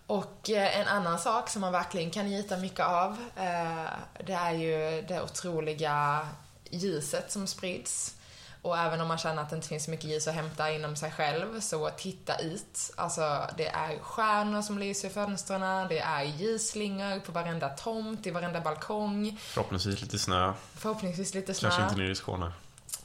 Och 0.08 0.50
eh, 0.50 0.80
en 0.80 0.88
annan 0.88 1.20
sak 1.20 1.50
som 1.50 1.62
man 1.62 1.72
verkligen 1.72 2.12
kan 2.12 2.26
njuta 2.26 2.58
mycket 2.58 2.86
av, 2.86 3.18
eh, 3.36 3.92
det 4.26 4.34
är 4.34 4.52
ju 4.52 5.02
det 5.08 5.22
otroliga 5.22 6.28
ljuset 6.70 7.32
som 7.32 7.48
sprids. 7.48 8.14
Och 8.62 8.78
även 8.78 9.02
om 9.02 9.08
man 9.08 9.18
känner 9.18 9.42
att 9.42 9.50
det 9.50 9.56
inte 9.56 9.68
finns 9.68 9.86
så 9.86 9.92
mycket 9.92 10.06
ljus 10.06 10.28
att 10.28 10.34
hämta 10.34 10.72
inom 10.72 10.96
sig 10.96 11.12
själv, 11.12 11.60
så 11.60 11.90
titta 11.90 12.38
ut. 12.38 12.92
Alltså, 12.96 13.42
det 13.58 13.68
är 13.68 14.00
stjärnor 14.00 14.62
som 14.62 14.80
lyser 14.80 15.08
i 15.08 15.12
fönstren, 15.12 15.88
det 15.88 16.00
är 16.00 16.24
ljusslingor 16.24 17.20
på 17.20 17.32
varenda 17.32 17.70
tomt, 17.70 18.28
i 18.28 18.32
varenda 18.32 18.62
balkong. 18.62 19.40
Förhoppningsvis 19.42 20.02
lite 20.02 20.20
snö. 20.20 20.54
Förhoppningsvis 20.76 21.34
lite 21.34 21.54
snö. 21.54 21.70
Kanske 21.70 21.84
inte 21.84 21.96
nere 21.96 22.12
i 22.12 22.16
Skåne. 22.16 22.52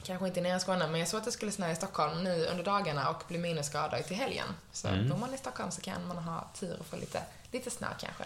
Kanske 0.07 0.27
inte 0.27 0.41
nere 0.41 0.57
i 0.57 0.61
Skåne, 0.61 0.87
men 0.87 1.01
jag 1.01 1.09
såg 1.09 1.19
att 1.19 1.25
det 1.25 1.33
skulle 1.33 1.53
snöa 1.53 1.71
i 1.71 1.77
Stockholm 1.77 2.25
nu 2.25 2.47
under 2.47 2.65
dagarna 2.65 3.11
och 3.11 3.23
bli 3.29 3.39
minusgrader 3.39 4.03
till 4.03 4.17
helgen. 4.17 4.47
Så 4.73 4.89
Mm. 4.89 5.09
bor 5.09 5.17
man 5.17 5.35
i 5.35 5.39
Stockholm 5.39 5.71
så 5.71 5.81
kan 5.81 6.07
man 6.07 6.19
ha 6.19 6.51
tur 6.61 6.77
och 6.81 6.87
få 6.87 6.97
lite, 6.97 7.23
lite 7.51 7.71
snö 7.71 7.87
kanske. 8.01 8.25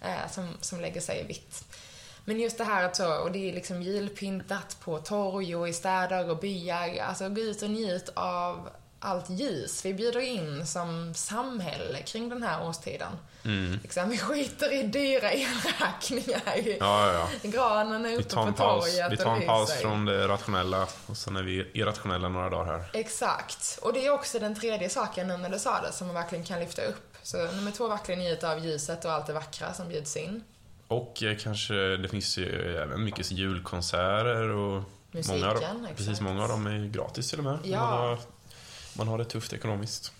Eh, 0.00 0.30
som, 0.30 0.56
som 0.60 0.80
lägger 0.80 1.00
sig 1.00 1.20
i 1.20 1.22
vitt. 1.22 1.64
Men 2.24 2.40
just 2.40 2.58
det 2.58 2.64
här 2.64 2.84
att 2.84 2.96
så, 2.96 3.14
och 3.14 3.32
det 3.32 3.48
är 3.48 3.52
liksom 3.52 3.82
julpyntat 3.82 4.76
på 4.80 4.98
torg 4.98 5.56
och 5.56 5.68
i 5.68 5.72
städer 5.72 6.30
och 6.30 6.36
byar. 6.38 6.98
Alltså 7.02 7.28
gå 7.28 7.40
ut 7.40 7.62
och 7.62 7.70
njut 7.70 8.08
av 8.14 8.68
allt 9.00 9.30
ljus 9.30 9.84
vi 9.84 9.94
bjuder 9.94 10.20
in 10.20 10.66
som 10.66 11.14
samhälle 11.14 12.02
kring 12.02 12.28
den 12.28 12.42
här 12.42 12.66
årstiden. 12.68 13.12
Mm. 13.44 13.78
Liksom, 13.82 14.08
vi 14.10 14.18
skiter 14.18 14.72
i 14.72 14.82
dyra 14.82 15.30
elräkningar. 15.32 16.42
Ja, 16.80 17.12
ja, 17.12 17.28
ja. 17.42 17.50
Granen 17.50 18.06
är 18.06 18.14
uppe 18.14 18.34
på 18.34 18.52
torget 18.56 19.12
vi 19.12 19.16
tar 19.16 19.36
en 19.36 19.46
paus 19.46 19.72
från 19.72 20.04
det 20.04 20.28
rationella 20.28 20.86
och 21.06 21.16
sen 21.16 21.36
är 21.36 21.42
vi 21.42 21.70
irrationella 21.72 22.28
några 22.28 22.50
dagar 22.50 22.72
här. 22.72 22.90
Exakt. 22.92 23.78
Och 23.82 23.92
det 23.92 24.06
är 24.06 24.10
också 24.10 24.38
den 24.38 24.54
tredje 24.60 24.88
saken 24.88 25.28
nu 25.28 25.36
när 25.36 25.50
du 25.50 25.58
sa 25.58 25.80
det 25.80 25.92
som 25.92 26.06
man 26.06 26.14
verkligen 26.16 26.44
kan 26.44 26.60
lyfta 26.60 26.82
upp. 26.82 27.16
Så 27.22 27.36
nummer 27.52 27.70
två, 27.70 27.88
verkligen 27.88 28.20
njuta 28.20 28.52
av 28.52 28.64
ljuset 28.64 29.04
och 29.04 29.12
allt 29.12 29.26
det 29.26 29.32
vackra 29.32 29.72
som 29.74 29.88
bjuds 29.88 30.16
in. 30.16 30.44
Och 30.88 31.22
eh, 31.22 31.36
kanske, 31.36 31.74
det 31.74 32.08
finns 32.08 32.38
ju 32.38 32.76
även 32.76 33.04
mycket 33.04 33.30
julkonserter 33.30 34.48
och 34.48 34.82
Musiken, 35.12 35.40
många, 35.40 35.50
av- 35.50 35.56
exakt. 35.56 35.96
precis, 35.96 36.20
många 36.20 36.42
av 36.42 36.48
dem 36.48 36.66
är 36.66 36.88
gratis 36.88 37.30
till 37.30 37.38
och 37.38 37.44
med. 37.44 37.58
Ja. 37.64 37.78
Har, 37.78 38.18
man 38.94 39.08
har 39.08 39.18
det 39.18 39.24
tufft 39.24 39.52
ekonomiskt. 39.52 40.12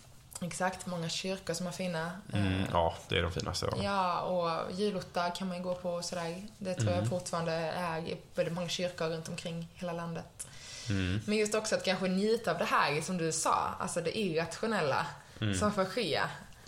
Exakt, 0.43 0.87
många 0.87 1.09
kyrkor 1.09 1.55
som 1.55 1.67
är 1.67 1.71
fina. 1.71 2.11
Mm, 2.33 2.47
Eh, 2.61 2.67
ja, 2.73 2.95
det 3.09 3.19
är 3.19 3.23
de 3.23 3.33
finaste 3.33 3.67
dem. 3.67 3.83
Ja, 3.83 4.21
och 4.21 4.73
julottar 4.73 5.35
kan 5.37 5.49
man 5.49 5.57
ju 5.57 5.63
gå 5.63 5.75
på 5.75 5.91
och 5.91 6.05
sådär. 6.05 6.43
Det 6.59 6.75
tror 6.75 6.89
Mm. 6.89 7.01
jag 7.01 7.09
fortfarande 7.09 7.53
är 7.53 7.99
i 7.99 8.17
väldigt 8.35 8.55
många 8.55 8.69
kyrkor 8.69 9.07
runt 9.09 9.29
omkring 9.29 9.69
hela 9.75 9.93
landet. 9.93 10.47
Mm. 10.89 11.21
Men 11.27 11.37
just 11.39 11.55
också 11.55 11.75
att 11.77 11.85
kanske 11.85 12.09
njuta 12.09 12.51
av 12.51 12.59
det 12.59 12.65
här 12.65 13.01
som 13.01 13.19
du 13.19 13.33
sa, 13.33 13.69
alltså 13.79 14.01
det 14.01 14.19
irrationella 14.19 15.07
Mm. 15.41 15.55
som 15.59 15.73
får 15.73 15.85
ske. 15.85 16.21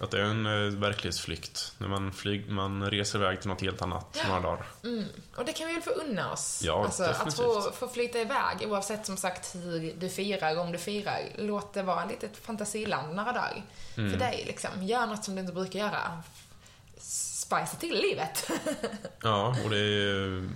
Att 0.03 0.11
det 0.11 0.21
är 0.21 0.25
en 0.25 0.47
eh, 0.47 0.79
verklighetsflykt. 0.79 1.75
När 1.79 1.89
man, 1.89 2.13
flyg, 2.13 2.51
man 2.51 2.91
reser 2.91 3.19
iväg 3.19 3.41
till 3.41 3.49
något 3.49 3.61
helt 3.61 3.83
annat 3.83 4.19
några 4.29 4.41
dagar. 4.41 4.67
Mm. 4.85 5.05
Och 5.37 5.45
det 5.45 5.53
kan 5.53 5.67
vi 5.67 5.73
väl 5.73 5.83
få 5.83 5.91
unna 5.91 6.33
oss. 6.33 6.63
Ja, 6.65 6.85
alltså, 6.85 7.05
att 7.05 7.35
få, 7.35 7.61
få 7.61 7.89
flyta 7.89 8.21
iväg, 8.21 8.57
oavsett 8.69 9.07
som 9.07 9.17
sagt 9.17 9.55
hur 9.55 9.95
du 9.99 10.09
firar, 10.09 10.59
om 10.59 10.73
du 10.73 10.79
firar. 10.79 11.21
Låt 11.39 11.75
det 11.75 11.83
vara 11.83 12.05
ett 12.05 12.11
litet 12.11 12.37
fantasiland 12.37 13.15
några 13.15 13.33
dagar. 13.33 13.63
Mm. 13.97 14.11
För 14.11 14.19
dig, 14.19 14.45
liksom. 14.47 14.83
Gör 14.83 15.07
något 15.07 15.25
som 15.25 15.35
du 15.35 15.41
inte 15.41 15.53
brukar 15.53 15.79
göra. 15.79 16.23
Spicea 16.99 17.67
till 17.67 18.01
livet. 18.03 18.51
Ja, 19.23 19.57
och 19.65 19.71
det 19.71 19.79
är 19.79 20.49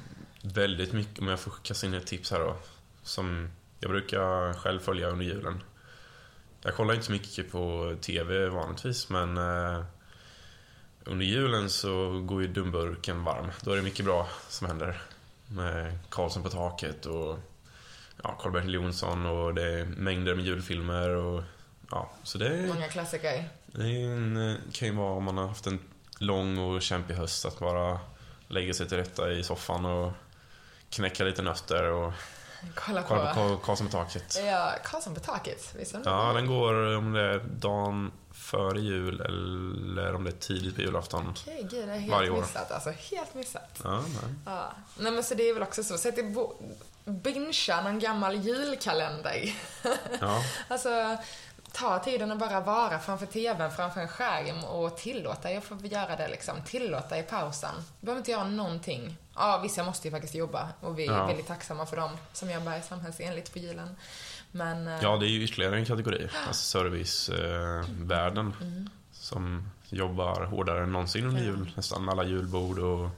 väldigt 0.42 0.92
mycket, 0.92 1.18
om 1.18 1.28
jag 1.28 1.40
får 1.40 1.52
kasta 1.62 1.86
in 1.86 1.94
ett 1.94 2.06
tips 2.06 2.30
här 2.30 2.38
då. 2.38 2.56
Som 3.02 3.50
jag 3.80 3.90
brukar 3.90 4.54
själv 4.54 4.80
följa 4.80 5.08
under 5.08 5.24
julen. 5.24 5.62
Jag 6.66 6.74
kollar 6.74 6.94
inte 6.94 7.06
så 7.06 7.12
mycket 7.12 7.52
på 7.52 7.94
TV 8.00 8.48
vanligtvis, 8.48 9.08
men 9.08 9.36
eh, 9.36 9.84
under 11.04 11.26
julen 11.26 11.70
så 11.70 12.20
går 12.20 12.42
ju 12.42 12.48
dumburken 12.48 13.24
varm. 13.24 13.50
Då 13.60 13.72
är 13.72 13.76
det 13.76 13.82
mycket 13.82 14.04
bra 14.04 14.28
som 14.48 14.66
händer. 14.66 15.02
Med 15.46 15.98
Karlsson 16.08 16.42
på 16.42 16.48
taket 16.48 17.06
och 17.06 17.38
ja, 18.22 18.38
Karl-Bertil 18.40 18.74
Jonsson 18.74 19.26
och 19.26 19.54
det 19.54 19.62
är 19.62 19.84
mängder 19.84 20.34
med 20.34 20.44
julfilmer 20.44 21.08
och 21.08 21.42
ja, 21.90 22.10
så 22.22 22.38
det 22.38 22.48
är, 22.48 22.66
Många 22.66 22.88
klassiker. 22.88 23.48
det 23.66 24.02
en, 24.02 24.50
eh, 24.50 24.56
kan 24.72 24.88
ju 24.88 24.94
vara 24.94 25.12
om 25.12 25.24
man 25.24 25.38
har 25.38 25.48
haft 25.48 25.66
en 25.66 25.78
lång 26.18 26.58
och 26.58 26.82
kämpig 26.82 27.14
höst 27.14 27.44
att 27.44 27.58
bara 27.58 28.00
lägga 28.48 28.74
sig 28.74 28.88
till 28.88 28.96
rätta 28.96 29.32
i 29.32 29.42
soffan 29.42 29.84
och 29.84 30.12
knäcka 30.90 31.24
lite 31.24 31.42
nötter 31.42 31.90
och 31.90 32.12
Kolla 32.74 33.02
på... 33.02 33.08
kolla 33.08 33.34
på 33.34 33.40
Karl- 33.40 33.58
Karlsson 33.64 33.86
på 33.86 33.92
taket. 33.92 34.38
Ja, 34.46 34.72
Karlsson 34.84 35.14
på 35.14 35.20
taket. 35.20 35.74
Visst 35.78 35.92
det? 35.92 36.00
Ja, 36.04 36.32
den 36.32 36.46
går 36.46 36.96
om 36.96 37.12
det 37.12 37.20
är 37.20 37.38
dagen 37.38 38.12
före 38.32 38.80
jul 38.80 39.20
eller 39.20 40.14
om 40.14 40.24
det 40.24 40.30
är 40.30 40.38
tidigt 40.40 40.74
på 40.76 40.80
julafton. 40.82 41.28
Okej, 41.30 41.66
gud, 41.70 41.88
det 41.88 41.94
är 41.94 42.10
Varje 42.10 42.26
helt 42.26 42.30
år. 42.38 42.40
missat. 42.40 42.72
Alltså, 42.72 42.90
helt 42.90 43.34
missat. 43.34 43.80
Ja, 43.84 43.90
nej. 44.00 44.34
Ja. 44.46 44.72
Nej 44.98 45.12
men 45.12 45.24
så 45.24 45.34
det 45.34 45.48
är 45.48 45.54
väl 45.54 45.62
också 45.62 45.84
så, 45.84 45.98
sätt 45.98 46.18
i 46.18 46.22
bo- 46.22 46.54
bingea 47.04 47.80
någon 47.82 47.98
gammal 47.98 48.34
julkalender. 48.36 49.54
Ja, 50.20 50.42
alltså, 50.68 51.16
ta 51.78 51.98
tiden 51.98 52.30
och 52.30 52.38
bara 52.38 52.60
vara 52.60 52.98
framför 52.98 53.26
TVn, 53.26 53.70
framför 53.70 54.00
en 54.00 54.08
skärm 54.08 54.64
och 54.64 54.96
tillåta 54.96 55.50
er 55.50 55.62
att 55.70 55.92
göra 55.92 56.16
det 56.16 56.28
liksom. 56.28 56.54
Tillåta 56.66 57.18
er 57.18 57.22
pausen. 57.22 57.74
Du 58.00 58.04
behöver 58.06 58.20
inte 58.20 58.30
göra 58.30 58.44
någonting. 58.44 59.16
Ja, 59.34 59.60
vissa 59.62 59.84
måste 59.84 60.08
ju 60.08 60.12
faktiskt 60.12 60.34
jobba 60.34 60.68
och 60.80 60.98
vi 60.98 61.06
är 61.06 61.12
Ja. 61.12 61.26
väldigt 61.26 61.46
tacksamma 61.46 61.86
för 61.86 61.96
dem 61.96 62.10
som 62.32 62.50
jobbar 62.50 62.80
samhällsenligt 62.80 63.52
på 63.52 63.58
julen. 63.58 63.96
Men, 64.50 64.88
eh, 64.88 64.98
ja, 65.02 65.16
det 65.16 65.26
är 65.26 65.28
ju 65.28 65.42
ytterligare 65.44 65.76
en 65.76 65.84
kategori. 65.86 66.28
Alltså 66.46 66.62
servicevärlden 66.78 68.54
Mm. 68.60 68.90
som 69.12 69.70
jobbar 69.88 70.44
hårdare 70.44 70.82
än 70.82 70.92
någonsin 70.92 71.26
under 71.26 71.42
jul. 71.42 71.70
Nästan 71.76 72.08
alla 72.08 72.24
julbord 72.24 72.78
och 72.78 73.08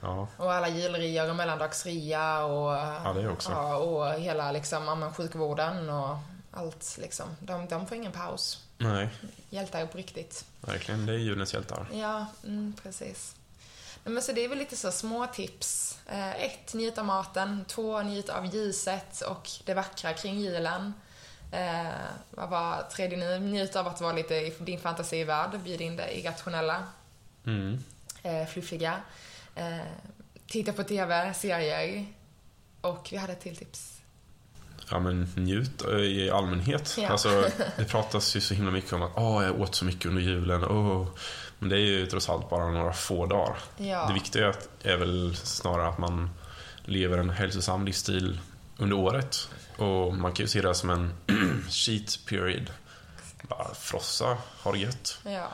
ja, 0.00 0.28
Och 0.36 0.52
alla 0.52 0.68
julrea 0.68 1.30
och 1.30 1.36
mellandagsrea 1.36 2.44
och, 2.44 2.72
Ja, 3.50 3.76
och 3.76 4.20
hela 4.20 4.52
liksom, 4.52 5.12
sjukvården 5.16 5.90
och 5.90 6.16
allt 6.54 6.96
liksom. 7.00 7.36
De, 7.40 7.66
de 7.68 7.86
får 7.86 7.96
ingen 7.96 8.12
paus. 8.12 8.62
nej, 8.78 9.08
Hjältar 9.50 9.86
på 9.86 9.98
riktigt. 9.98 10.44
verkligen. 10.60 11.06
Det 11.06 11.12
är 11.12 11.18
julens 11.18 11.54
hjältar. 11.54 11.86
Ja, 11.92 12.26
mm, 12.44 12.74
precis. 12.82 13.34
Men 14.04 14.22
så 14.22 14.32
det 14.32 14.44
är 14.44 14.48
väl 14.48 14.58
lite 14.58 14.76
så 14.76 14.92
små 14.92 15.26
tips. 15.26 15.98
Eh, 16.06 16.42
ett, 16.44 16.74
njut 16.74 16.98
av 16.98 17.04
maten. 17.04 17.64
Två, 17.68 18.02
njut 18.02 18.28
av 18.28 18.54
ljuset 18.54 19.20
och 19.20 19.50
det 19.64 19.74
vackra 19.74 20.12
kring 20.12 20.40
julen. 20.40 20.94
Eh, 21.52 21.86
vad 22.30 22.48
var 22.48 22.82
tredje 22.82 23.18
nu? 23.18 23.38
Njut 23.38 23.76
av 23.76 23.86
att 23.88 24.00
vara 24.00 24.12
lite 24.12 24.34
i 24.34 24.54
din 24.60 24.80
fantasivärld. 24.80 25.60
Bjud 25.60 25.80
in 25.80 25.96
det 25.96 26.18
irrationella, 26.18 26.86
Mm. 27.46 27.84
eh, 28.22 28.46
fluffiga. 28.46 29.00
Eh, 29.54 29.78
titta 30.46 30.72
på 30.72 30.84
TV, 30.84 31.34
serier. 31.34 32.06
Och 32.80 33.08
vi 33.10 33.16
hade 33.16 33.32
ett 33.32 33.40
till 33.40 33.56
tips. 33.56 34.00
Ja, 34.90 34.98
men 34.98 35.28
njut 35.34 35.84
eh, 35.84 35.98
i 35.98 36.30
allmänhet. 36.30 36.96
Ja. 36.98 37.08
Alltså, 37.08 37.48
det 37.76 37.84
pratas 37.84 38.36
ju 38.36 38.40
så 38.40 38.54
himla 38.54 38.70
mycket 38.70 38.92
om 38.92 39.02
att 39.02 39.12
åh, 39.16 39.44
jag 39.44 39.60
åt 39.60 39.74
så 39.74 39.84
mycket 39.84 40.06
under 40.06 40.22
julen. 40.22 40.64
Åh. 40.64 41.06
Men 41.58 41.68
det 41.68 41.76
är 41.76 41.80
ju 41.80 42.06
trots 42.06 42.28
allt 42.28 42.50
bara 42.50 42.70
några 42.70 42.92
få 42.92 43.26
dagar. 43.26 43.56
Ja. 43.76 44.06
Det 44.06 44.14
viktiga 44.14 44.46
är, 44.48 44.54
är 44.82 44.96
väl 44.96 45.36
snarare 45.36 45.88
att 45.88 45.98
man 45.98 46.30
lever 46.84 47.18
en 47.18 47.30
hälsosam 47.30 47.84
livsstil 47.86 48.40
under 48.76 48.96
året. 48.96 49.48
Och 49.76 50.14
man 50.14 50.32
kan 50.32 50.44
ju 50.44 50.48
se 50.48 50.60
det 50.60 50.74
som 50.74 50.90
en 50.90 51.12
cheat 51.70 52.18
period. 52.28 52.70
Bara 53.42 53.74
frossa, 53.74 54.38
ha 54.62 54.72
det 54.72 54.78
gött. 54.78 55.18
Ja. 55.24 55.48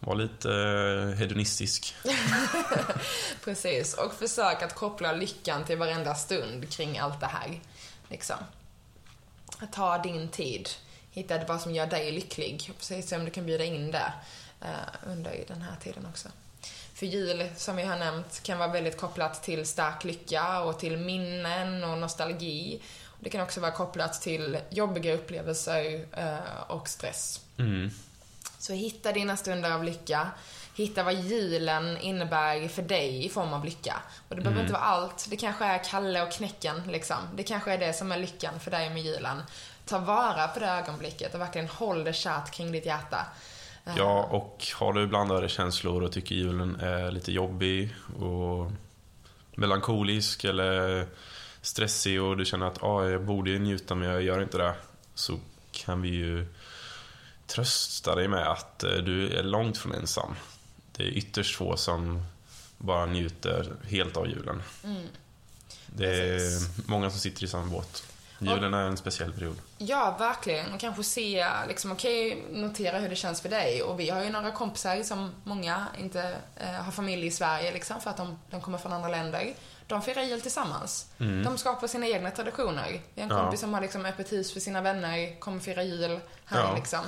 Var 0.00 0.14
lite 0.14 0.50
eh, 0.50 1.18
hedonistisk. 1.18 1.94
Precis, 3.44 3.94
och 3.94 4.14
försök 4.14 4.62
att 4.62 4.74
koppla 4.74 5.12
lyckan 5.12 5.64
till 5.64 5.78
varenda 5.78 6.14
stund 6.14 6.70
kring 6.70 6.98
allt 6.98 7.20
det 7.20 7.26
här. 7.26 7.60
Liksom. 8.08 8.36
Ta 9.72 9.98
din 9.98 10.28
tid. 10.28 10.68
Hitta 11.10 11.44
vad 11.44 11.60
som 11.60 11.74
gör 11.74 11.86
dig 11.86 12.12
lycklig. 12.12 12.66
Och 12.70 12.78
precis 12.78 13.08
se 13.08 13.16
om 13.16 13.24
du 13.24 13.30
kan 13.30 13.46
bjuda 13.46 13.64
in 13.64 13.90
det 13.90 14.12
eh, 14.60 14.68
under 15.06 15.44
den 15.48 15.62
här 15.62 15.76
tiden 15.82 16.06
också. 16.06 16.28
För 16.94 17.06
jul, 17.06 17.48
som 17.56 17.76
vi 17.76 17.82
har 17.82 17.98
nämnt, 17.98 18.42
kan 18.42 18.58
vara 18.58 18.68
väldigt 18.68 18.96
kopplat 18.96 19.42
till 19.42 19.66
stark 19.66 20.04
lycka 20.04 20.60
och 20.60 20.78
till 20.78 20.96
minnen 20.96 21.84
och 21.84 21.98
nostalgi. 21.98 22.82
Det 23.20 23.30
kan 23.30 23.40
också 23.40 23.60
vara 23.60 23.72
kopplat 23.72 24.22
till 24.22 24.58
jobbiga 24.70 25.14
upplevelser 25.14 26.06
eh, 26.12 26.70
och 26.70 26.88
stress. 26.88 27.40
Mm. 27.56 27.90
Så 28.58 28.72
hitta 28.72 29.12
dina 29.12 29.36
stunder 29.36 29.70
av 29.70 29.84
lycka. 29.84 30.30
Hitta 30.74 31.02
vad 31.02 31.14
julen 31.14 31.98
innebär 31.98 32.68
för 32.68 32.82
dig 32.82 33.24
i 33.24 33.28
form 33.28 33.52
av 33.52 33.64
lycka. 33.64 33.96
Och 34.28 34.36
det 34.36 34.42
behöver 34.42 34.60
inte 34.60 34.72
vara 34.72 34.82
allt. 34.82 35.26
Det 35.30 35.36
kanske 35.36 35.64
är 35.64 35.84
Kalle 35.84 36.22
och 36.22 36.32
knäcken, 36.32 36.82
liksom. 36.88 37.16
Det 37.36 37.42
kanske 37.42 37.72
är 37.72 37.78
det 37.78 37.92
som 37.92 38.12
är 38.12 38.18
lyckan 38.18 38.60
för 38.60 38.70
dig 38.70 38.90
med 38.90 39.02
julen. 39.02 39.42
Ta 39.86 39.98
vara 39.98 40.48
på 40.48 40.60
det 40.60 40.66
ögonblicket 40.66 41.34
och 41.34 41.40
verkligen 41.40 41.68
håll 41.68 42.04
det 42.04 42.12
kärt 42.12 42.50
kring 42.50 42.72
ditt 42.72 42.86
hjärta. 42.86 43.26
Eh, 43.84 43.92
Ja, 43.96 44.22
och 44.30 44.66
har 44.74 44.92
du 44.92 45.06
blandade 45.06 45.48
känslor 45.48 46.02
och 46.02 46.12
tycker 46.12 46.34
julen 46.34 46.80
är 46.80 47.10
lite 47.10 47.32
jobbig 47.32 47.94
och 48.20 48.70
melankolisk 49.54 50.44
eller 50.44 51.06
stressig 51.62 52.22
och 52.22 52.36
du 52.36 52.44
känner 52.44 52.66
att 52.66 52.82
ah, 52.82 53.08
jag 53.08 53.24
borde 53.24 53.50
ju 53.50 53.58
njuta 53.58 53.94
men 53.94 54.08
jag 54.08 54.22
gör 54.22 54.42
inte 54.42 54.58
det. 54.58 54.74
Så 55.14 55.38
kan 55.72 56.02
vi 56.02 56.08
ju 56.08 56.46
trösta 57.46 58.14
dig 58.14 58.28
med 58.28 58.48
att 58.50 58.84
eh, 58.84 58.90
du 58.90 59.38
är 59.38 59.42
långt 59.42 59.78
från 59.78 59.94
ensam. 59.94 60.34
Det 60.96 61.02
är 61.02 61.08
ytterst 61.08 61.56
få 61.56 61.76
som 61.76 62.22
bara 62.78 63.06
njuter 63.06 63.72
helt 63.88 64.16
av 64.16 64.28
julen. 64.28 64.62
Mm. 64.84 65.06
Det 65.86 66.06
är 66.06 66.38
Precis. 66.38 66.68
många 66.86 67.10
som 67.10 67.20
sitter 67.20 67.44
i 67.44 67.48
samma 67.48 67.66
båt. 67.66 68.02
Julen 68.38 68.74
är 68.74 68.82
en 68.88 68.96
speciell 68.96 69.32
period. 69.32 69.56
Ja, 69.78 70.16
verkligen. 70.18 70.72
Och 70.74 70.80
kanske 70.80 71.04
se, 71.04 71.46
liksom, 71.68 71.92
okej, 71.92 72.44
notera 72.50 72.98
hur 72.98 73.08
det 73.08 73.16
känns 73.16 73.40
för 73.40 73.48
dig. 73.48 73.82
Och 73.82 74.00
vi 74.00 74.10
har 74.10 74.24
ju 74.24 74.30
några 74.30 74.50
kompisar 74.50 75.02
som 75.02 75.30
många 75.44 75.86
inte 75.98 76.36
eh, 76.56 76.70
har 76.72 76.92
familj 76.92 77.26
i 77.26 77.30
Sverige, 77.30 77.72
liksom, 77.72 78.00
för 78.00 78.10
att 78.10 78.16
de, 78.16 78.38
de 78.50 78.60
kommer 78.60 78.78
från 78.78 78.92
andra 78.92 79.08
länder. 79.08 79.54
De 79.86 80.02
firar 80.02 80.22
jul 80.22 80.40
tillsammans. 80.40 81.06
De 81.18 81.58
skapar 81.58 81.86
sina 81.86 82.06
egna 82.06 82.30
traditioner. 82.30 83.00
Vi 83.14 83.22
har 83.22 83.28
en 83.30 83.36
Ja. 83.36 83.42
kompis 83.42 83.60
som 83.60 83.74
har 83.74 83.80
liksom 83.80 84.04
öppet 84.06 84.32
hus 84.32 84.52
för 84.52 84.60
sina 84.60 84.80
vänner, 84.80 85.40
kommer 85.40 85.60
fira 85.60 85.82
jul 85.82 86.20
här 86.44 86.60
Ja. 86.60 86.74
liksom. 86.76 87.00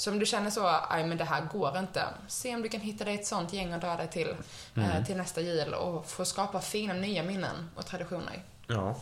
Så 0.00 0.10
om 0.10 0.18
du 0.18 0.26
känner 0.26 0.50
så, 0.50 0.66
aj 0.88 1.06
men 1.06 1.18
det 1.18 1.24
här 1.24 1.40
går 1.52 1.78
inte. 1.78 2.04
Se 2.28 2.54
om 2.54 2.62
du 2.62 2.68
kan 2.68 2.80
hitta 2.80 3.04
dig 3.04 3.14
ett 3.14 3.26
sånt 3.26 3.52
gäng 3.52 3.72
att 3.72 3.80
dra 3.80 3.96
dig 3.96 4.08
till, 4.08 4.36
eh, 4.76 5.04
till 5.06 5.16
nästa 5.16 5.40
jul 5.40 5.74
och 5.74 6.10
få 6.10 6.24
skapa 6.24 6.60
fina 6.60 6.94
nya 6.94 7.22
minnen 7.22 7.70
och 7.76 7.86
traditioner. 7.86 8.42
Ja. 8.66 8.96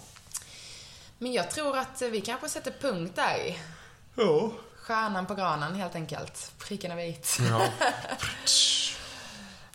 Men 1.19 1.33
jag 1.33 1.51
tror 1.51 1.79
att 1.79 2.03
vi 2.03 2.21
kanske 2.21 2.49
sätter 2.49 2.71
punkt 2.81 3.13
där. 3.17 3.57
Ja. 4.15 4.51
Stjärnan 4.77 5.27
på 5.27 5.35
granen 5.35 5.75
helt 5.75 5.95
enkelt. 5.95 6.53
Pricken 6.59 6.91
över 6.91 7.03
vit. 7.03 7.39
ja. 7.51 7.69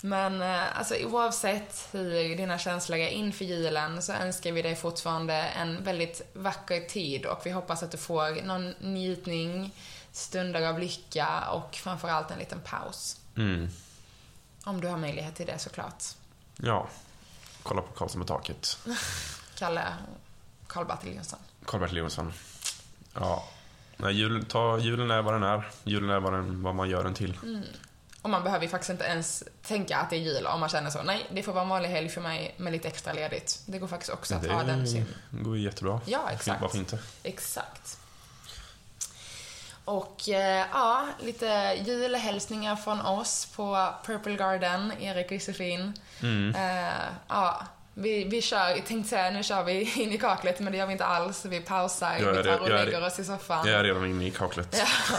Men 0.01 0.41
eh, 0.41 0.77
alltså 0.77 0.95
oavsett 0.95 1.87
hur 1.91 2.35
dina 2.37 2.59
känslor 2.59 2.97
är 2.99 3.09
inför 3.09 3.45
julen 3.45 4.01
så 4.01 4.13
önskar 4.13 4.51
vi 4.51 4.61
dig 4.61 4.75
fortfarande 4.75 5.33
en 5.33 5.83
väldigt 5.83 6.21
vacker 6.33 6.81
tid 6.81 7.25
och 7.25 7.41
vi 7.45 7.51
hoppas 7.51 7.83
att 7.83 7.91
du 7.91 7.97
får 7.97 8.45
någon 8.45 8.73
njutning, 8.79 9.71
stunder 10.13 10.67
av 10.67 10.79
lycka 10.79 11.49
och 11.49 11.75
framförallt 11.75 12.31
en 12.31 12.39
liten 12.39 12.59
paus. 12.59 13.17
Mm. 13.37 13.69
Om 14.63 14.81
du 14.81 14.87
har 14.87 14.97
möjlighet 14.97 15.35
till 15.35 15.45
det 15.45 15.59
såklart. 15.59 16.03
Ja. 16.57 16.87
Kolla 17.63 17.81
på 17.81 17.93
Karlsson 17.93 18.21
på 18.21 18.27
taket. 18.27 18.77
Kalle 19.55 19.93
Karl-Bertil 20.67 21.15
Jonsson. 21.15 21.39
Karl-Bertil 21.65 21.97
Jonsson. 21.97 22.33
Ja. 23.13 23.43
Nej, 23.97 24.13
jul, 24.13 24.45
ta, 24.45 24.77
julen 24.77 25.11
är 25.11 25.21
vad 25.21 25.33
den 25.33 25.43
är. 25.43 25.69
Julen 25.83 26.09
är 26.09 26.19
vad, 26.19 26.33
den, 26.33 26.63
vad 26.63 26.75
man 26.75 26.89
gör 26.89 27.03
den 27.03 27.13
till. 27.13 27.37
Och 28.21 28.29
man 28.29 28.43
behöver 28.43 28.65
ju 28.65 28.69
faktiskt 28.69 28.89
inte 28.89 29.03
ens 29.03 29.43
tänka 29.61 29.97
att 29.97 30.09
det 30.09 30.15
är 30.15 30.19
jul 30.19 30.45
om 30.45 30.59
man 30.59 30.69
känner 30.69 30.89
så. 30.89 31.03
Nej, 31.03 31.27
det 31.31 31.43
får 31.43 31.53
vara 31.53 31.63
en 31.63 31.69
vanlig 31.69 31.89
helg 31.89 32.09
för 32.09 32.21
mig 32.21 32.55
med 32.57 32.73
lite 32.73 32.87
extra 32.87 33.13
ledigt. 33.13 33.63
Det 33.65 33.79
går 33.79 33.87
faktiskt 33.87 34.13
också 34.13 34.35
att 34.35 34.41
det 34.41 34.53
ha 34.53 34.63
den 34.63 34.87
sin 34.87 35.05
går 35.31 35.57
ju 35.57 35.63
jättebra. 35.63 36.01
Ja, 36.05 36.29
exakt. 36.31 36.61
Varför 36.61 36.77
inte? 36.77 36.99
Exakt. 37.23 37.99
Och 39.85 40.29
eh, 40.29 40.65
ja, 40.71 41.07
lite 41.19 41.79
julhälsningar 41.85 42.75
från 42.75 43.01
oss 43.01 43.45
på 43.55 43.93
Purple 44.05 44.35
Garden, 44.35 44.93
Erik 44.99 45.25
och 45.25 45.31
Josefin. 45.31 45.93
Mm. 46.21 46.55
Eh, 46.55 46.93
ja, 47.27 47.67
vi, 47.93 48.23
vi 48.23 48.41
kör, 48.41 48.69
jag 48.69 48.85
tänkte 48.85 49.09
säga 49.09 49.29
nu 49.29 49.43
kör 49.43 49.63
vi 49.63 49.93
in 50.01 50.11
i 50.11 50.17
kaklet, 50.17 50.59
men 50.59 50.71
det 50.71 50.77
gör 50.77 50.85
vi 50.85 50.91
inte 50.91 51.05
alls. 51.05 51.45
Vi 51.45 51.59
pausar, 51.59 52.17
Jag 52.19 52.33
vi 52.33 52.43
tar 52.43 52.59
och 52.59 52.69
är 52.69 52.85
lägger 52.85 53.05
oss 53.05 53.19
i 53.19 53.23
soffan. 53.23 53.67
Jag 53.67 53.79
är 53.79 53.83
redan 53.83 54.05
inne 54.05 54.27
i 54.27 54.31
kaklet. 54.31 54.75
Ja, 54.79 55.17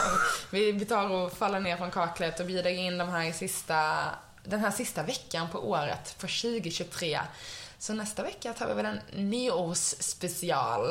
vi, 0.49 0.71
vi 0.71 0.85
tar 0.85 1.11
och 1.11 1.37
faller 1.37 1.59
ner 1.59 1.77
från 1.77 1.91
kaklet 1.91 2.39
och 2.39 2.45
bjuder 2.45 2.69
in 2.69 2.97
de 2.97 3.09
här 3.09 3.31
sista, 3.31 3.95
den 4.43 4.59
här 4.59 4.71
sista 4.71 5.03
veckan 5.03 5.47
på 5.51 5.69
året 5.69 6.15
för 6.17 6.41
2023. 6.41 7.19
Så 7.77 7.93
nästa 7.93 8.23
vecka 8.23 8.53
tar 8.53 8.67
vi 8.67 8.73
väl 8.73 8.85
en 8.85 9.29
nyårsspecial. 9.29 10.89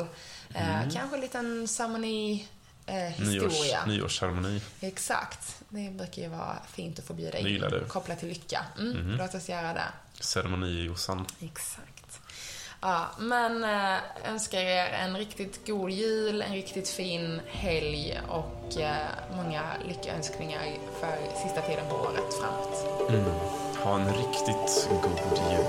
Eh, 0.53 0.93
kanske 0.93 1.15
en 1.15 1.21
liten 1.21 1.67
ceremoni 1.67 2.47
eh, 2.85 2.95
Nyårs, 2.95 3.51
historia. 3.53 3.85
nyårsceremoni. 3.85 4.61
Exakt. 4.81 5.55
Det 5.69 5.89
brukar 5.93 6.21
ju 6.21 6.27
vara 6.27 6.57
fint 6.73 6.99
att 6.99 7.05
få 7.05 7.13
bjuda 7.13 7.37
in. 7.37 7.43
Det 7.45 7.49
gillar 7.51 7.69
du. 7.69 7.85
Kopplat 7.85 8.19
till 8.19 8.29
lycka. 8.29 8.65
Mm, 8.79 9.15
Låt 9.17 9.35
oss 9.35 9.49
göra 9.49 9.73
det. 9.73 9.87
Ceremoni-Jossan. 10.19 11.25
Exakt. 11.41 12.19
Ja, 12.81 13.05
men 13.19 13.63
äh, 13.63 13.99
önskar 14.25 14.59
er 14.59 14.85
en 14.93 15.17
riktigt 15.17 15.67
god 15.67 15.89
jul, 15.91 16.41
en 16.41 16.53
riktigt 16.53 16.89
fin 16.89 17.41
helg 17.47 18.19
och 18.29 18.77
eh, 18.81 19.07
många 19.35 19.63
lyckönskningar 19.87 20.61
för 20.99 21.17
sista 21.43 21.61
tiden 21.61 21.85
på 21.89 21.95
året 21.95 22.33
framåt. 22.41 22.75
Ha 23.83 23.95
en 23.99 24.07
riktigt 24.13 24.89
god 24.89 25.39
jul. 25.51 25.65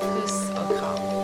Puss 0.00 0.50
och 0.50 0.78
kram. 0.78 1.19